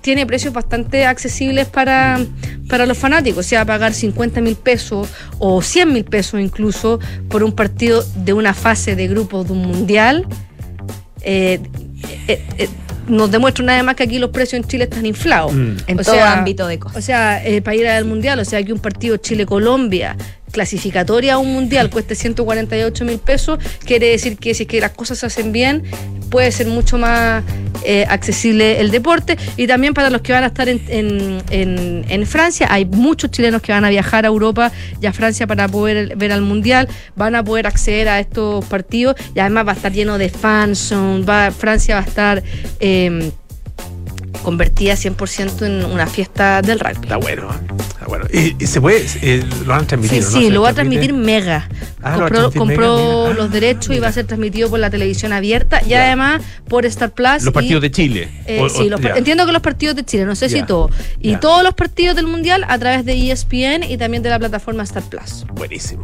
tiene 0.00 0.26
precios 0.26 0.52
bastante 0.52 1.06
accesibles 1.06 1.66
para, 1.66 2.20
para 2.68 2.86
los 2.86 2.98
fanáticos, 2.98 3.46
o 3.46 3.48
sea, 3.48 3.64
pagar 3.64 3.92
50 3.92 4.40
mil 4.40 4.56
pesos 4.56 5.08
o 5.38 5.62
100 5.62 5.92
mil 5.92 6.04
pesos 6.04 6.40
incluso 6.40 6.98
por 7.28 7.44
un 7.44 7.52
partido 7.52 8.04
de 8.16 8.32
una 8.32 8.52
fase 8.52 8.96
de 8.96 9.08
grupos 9.08 9.46
de 9.46 9.52
un 9.52 9.66
mundial, 9.66 10.26
eh, 11.24 11.60
eh, 12.28 12.44
eh, 12.58 12.68
nos 13.08 13.30
demuestra 13.30 13.64
una 13.64 13.74
vez 13.74 13.84
más 13.84 13.94
que 13.96 14.04
aquí 14.04 14.18
los 14.18 14.30
precios 14.30 14.62
en 14.62 14.68
Chile 14.68 14.84
están 14.84 15.04
inflados. 15.06 15.52
Mm. 15.52 15.76
En 15.86 16.00
O 16.00 16.02
todo 16.02 16.14
sea, 16.14 16.32
ámbito 16.32 16.66
de 16.66 16.78
cosas. 16.78 16.98
O 16.98 17.02
sea, 17.02 17.44
eh, 17.44 17.60
para 17.60 17.76
ir 17.76 17.86
al 17.88 18.04
mundial, 18.04 18.38
o 18.38 18.44
sea, 18.44 18.62
que 18.62 18.72
un 18.72 18.78
partido 18.78 19.16
Chile-Colombia 19.16 20.16
clasificatoria 20.52 21.34
a 21.34 21.38
un 21.38 21.52
mundial 21.52 21.90
cueste 21.90 22.14
148 22.14 23.04
mil 23.04 23.18
pesos, 23.18 23.58
quiere 23.84 24.08
decir 24.10 24.36
que 24.38 24.54
si 24.54 24.62
es 24.64 24.68
que 24.68 24.80
las 24.80 24.92
cosas 24.92 25.18
se 25.18 25.26
hacen 25.26 25.50
bien, 25.52 25.82
puede 26.30 26.52
ser 26.52 26.66
mucho 26.68 26.96
más 26.98 27.42
eh, 27.84 28.06
accesible 28.08 28.80
el 28.80 28.90
deporte. 28.90 29.36
Y 29.56 29.66
también 29.66 29.92
para 29.94 30.08
los 30.10 30.20
que 30.22 30.32
van 30.32 30.44
a 30.44 30.48
estar 30.48 30.68
en, 30.68 30.80
en- 30.88 32.04
en- 32.08 32.26
Francia, 32.26 32.68
hay 32.70 32.84
muchos 32.84 33.30
chilenos 33.30 33.60
que 33.60 33.72
van 33.72 33.84
a 33.84 33.90
viajar 33.90 34.24
a 34.24 34.28
Europa 34.28 34.70
y 35.00 35.06
a 35.06 35.12
Francia 35.12 35.46
para 35.46 35.68
poder 35.68 36.16
ver 36.16 36.32
al 36.32 36.40
mundial, 36.42 36.88
van 37.16 37.34
a 37.34 37.42
poder 37.44 37.66
acceder 37.66 38.08
a 38.08 38.20
estos 38.20 38.64
partidos 38.66 39.16
y 39.34 39.40
además 39.40 39.66
va 39.66 39.72
a 39.72 39.74
estar 39.74 39.92
lleno 39.92 40.16
de 40.18 40.28
fans, 40.28 40.92
va, 40.92 41.50
Francia 41.50 41.96
va 41.96 42.00
a 42.02 42.04
estar... 42.04 42.42
eh, 42.80 43.32
convertida 44.42 44.94
100% 44.94 45.64
en 45.66 45.84
una 45.84 46.06
fiesta 46.06 46.62
del 46.62 46.80
rugby. 46.80 47.02
Está 47.02 47.16
bueno, 47.16 47.48
¿eh? 47.50 47.74
está 47.88 48.06
bueno. 48.06 48.26
Y, 48.32 48.56
y 48.62 48.66
se 48.66 48.80
puede, 48.80 49.04
eh, 49.22 49.44
lo 49.64 49.72
van 49.72 49.84
a 49.84 49.88
Sí, 50.08 50.22
sí, 50.22 50.44
¿Se 50.46 50.50
lo 50.50 50.62
va 50.62 50.70
a 50.70 50.72
transmite? 50.74 51.06
transmitir 51.06 51.14
Mega. 51.14 51.68
Ah, 52.02 52.16
lo 52.16 52.22
va 52.22 52.26
a 52.26 52.28
compró 52.28 52.50
transmitir 52.50 52.58
compró 52.58 52.96
Mega, 52.96 53.18
mira. 53.20 53.30
Ah, 53.30 53.34
los 53.34 53.52
derechos 53.52 53.96
y 53.96 54.00
va 54.00 54.08
a 54.08 54.12
ser 54.12 54.26
transmitido 54.26 54.68
por 54.70 54.78
la 54.80 54.90
televisión 54.90 55.32
abierta 55.32 55.80
y 55.86 55.94
además 55.94 56.42
por 56.68 56.84
Star 56.86 57.10
Plus. 57.12 57.42
Los 57.44 57.46
y, 57.46 57.50
partidos 57.50 57.82
de 57.82 57.90
Chile. 57.90 58.28
eh, 58.46 58.60
O- 58.60 58.68
sí, 58.68 58.82
o- 58.86 58.90
los 58.90 59.00
ya. 59.00 59.10
entiendo 59.16 59.46
que 59.46 59.52
los 59.52 59.62
partidos 59.62 59.94
de 59.96 60.04
Chile, 60.04 60.24
no 60.24 60.34
sé 60.34 60.48
si 60.48 60.56
Ya, 60.56 60.66
todo. 60.66 60.90
Y 61.20 61.32
ya. 61.32 61.40
todos 61.40 61.62
los 61.62 61.74
partidos 61.74 62.16
del 62.16 62.26
Mundial 62.26 62.64
a 62.68 62.78
través 62.78 63.04
de 63.04 63.12
ESPN 63.30 63.84
y 63.84 63.96
también 63.96 64.22
de 64.22 64.30
la 64.30 64.38
plataforma 64.38 64.82
Star 64.82 65.02
Plus. 65.04 65.44
Buenísimo. 65.54 66.02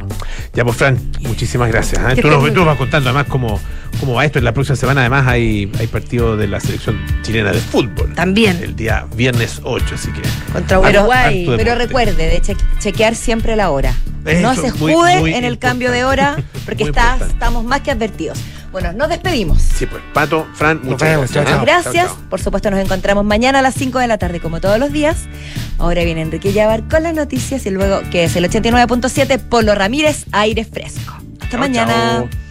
Ya, 0.54 0.64
pues, 0.64 0.76
Fran, 0.76 0.98
muchísimas 1.20 1.68
gracias. 1.70 2.00
¿eh? 2.16 2.20
Tú 2.20 2.28
nos, 2.28 2.52
tú 2.54 2.64
vas 2.64 2.76
contando 2.76 3.08
además 3.10 3.26
cómo, 3.28 3.60
cómo 4.00 4.14
va 4.14 4.24
esto. 4.24 4.38
En 4.38 4.44
la 4.44 4.52
próxima 4.54 4.76
semana, 4.76 5.00
además, 5.00 5.26
hay, 5.26 5.70
hay 5.78 5.86
partido 5.88 6.36
de 6.36 6.46
la 6.46 6.60
selección 6.60 7.00
chilena 7.22 7.50
de 7.52 7.58
fútbol. 7.60 8.12
También. 8.14 8.27
El 8.62 8.76
día 8.76 9.06
viernes 9.14 9.60
8, 9.64 9.94
así 9.94 10.10
que. 10.12 10.22
Contra 10.52 10.78
Uruguay. 10.80 11.46
Pero 11.56 11.74
recuerde 11.74 12.28
de 12.28 12.40
che- 12.40 12.56
chequear 12.78 13.14
siempre 13.14 13.56
la 13.56 13.70
hora. 13.70 13.94
no 14.42 14.54
se 14.54 14.66
es 14.68 14.78
muy, 14.78 14.92
jude 14.92 15.20
muy 15.20 15.30
en 15.30 15.44
el 15.44 15.52
importante. 15.54 15.58
cambio 15.58 15.90
de 15.90 16.04
hora 16.04 16.36
porque 16.66 16.84
está- 16.84 17.18
estamos 17.26 17.64
más 17.64 17.80
que 17.80 17.90
advertidos. 17.90 18.38
Bueno, 18.70 18.92
nos 18.92 19.08
despedimos. 19.08 19.62
Sí, 19.62 19.86
pues, 19.86 20.02
Pato, 20.12 20.46
Fran, 20.52 20.80
muchas 20.82 21.08
vemos, 21.08 21.32
gracias. 21.32 21.46
chao. 21.56 21.64
Gracias. 21.64 21.94
Chao, 21.94 22.16
chao. 22.16 22.28
Por 22.28 22.40
supuesto, 22.40 22.70
nos 22.70 22.80
encontramos 22.80 23.24
mañana 23.24 23.60
a 23.60 23.62
las 23.62 23.74
5 23.74 23.98
de 23.98 24.06
la 24.08 24.18
tarde, 24.18 24.40
como 24.40 24.60
todos 24.60 24.78
los 24.78 24.92
días. 24.92 25.16
Ahora 25.78 26.04
viene 26.04 26.20
Enrique 26.20 26.52
Llavar 26.52 26.82
con 26.86 27.02
las 27.02 27.14
noticias 27.14 27.64
y 27.64 27.70
luego, 27.70 28.02
que 28.10 28.24
es 28.24 28.36
el 28.36 28.44
89.7, 28.44 29.38
Polo 29.38 29.74
Ramírez, 29.74 30.26
aire 30.32 30.64
fresco. 30.66 31.14
Hasta 31.40 31.48
Chao, 31.52 31.60
mañana. 31.60 31.94
chao. 31.94 32.47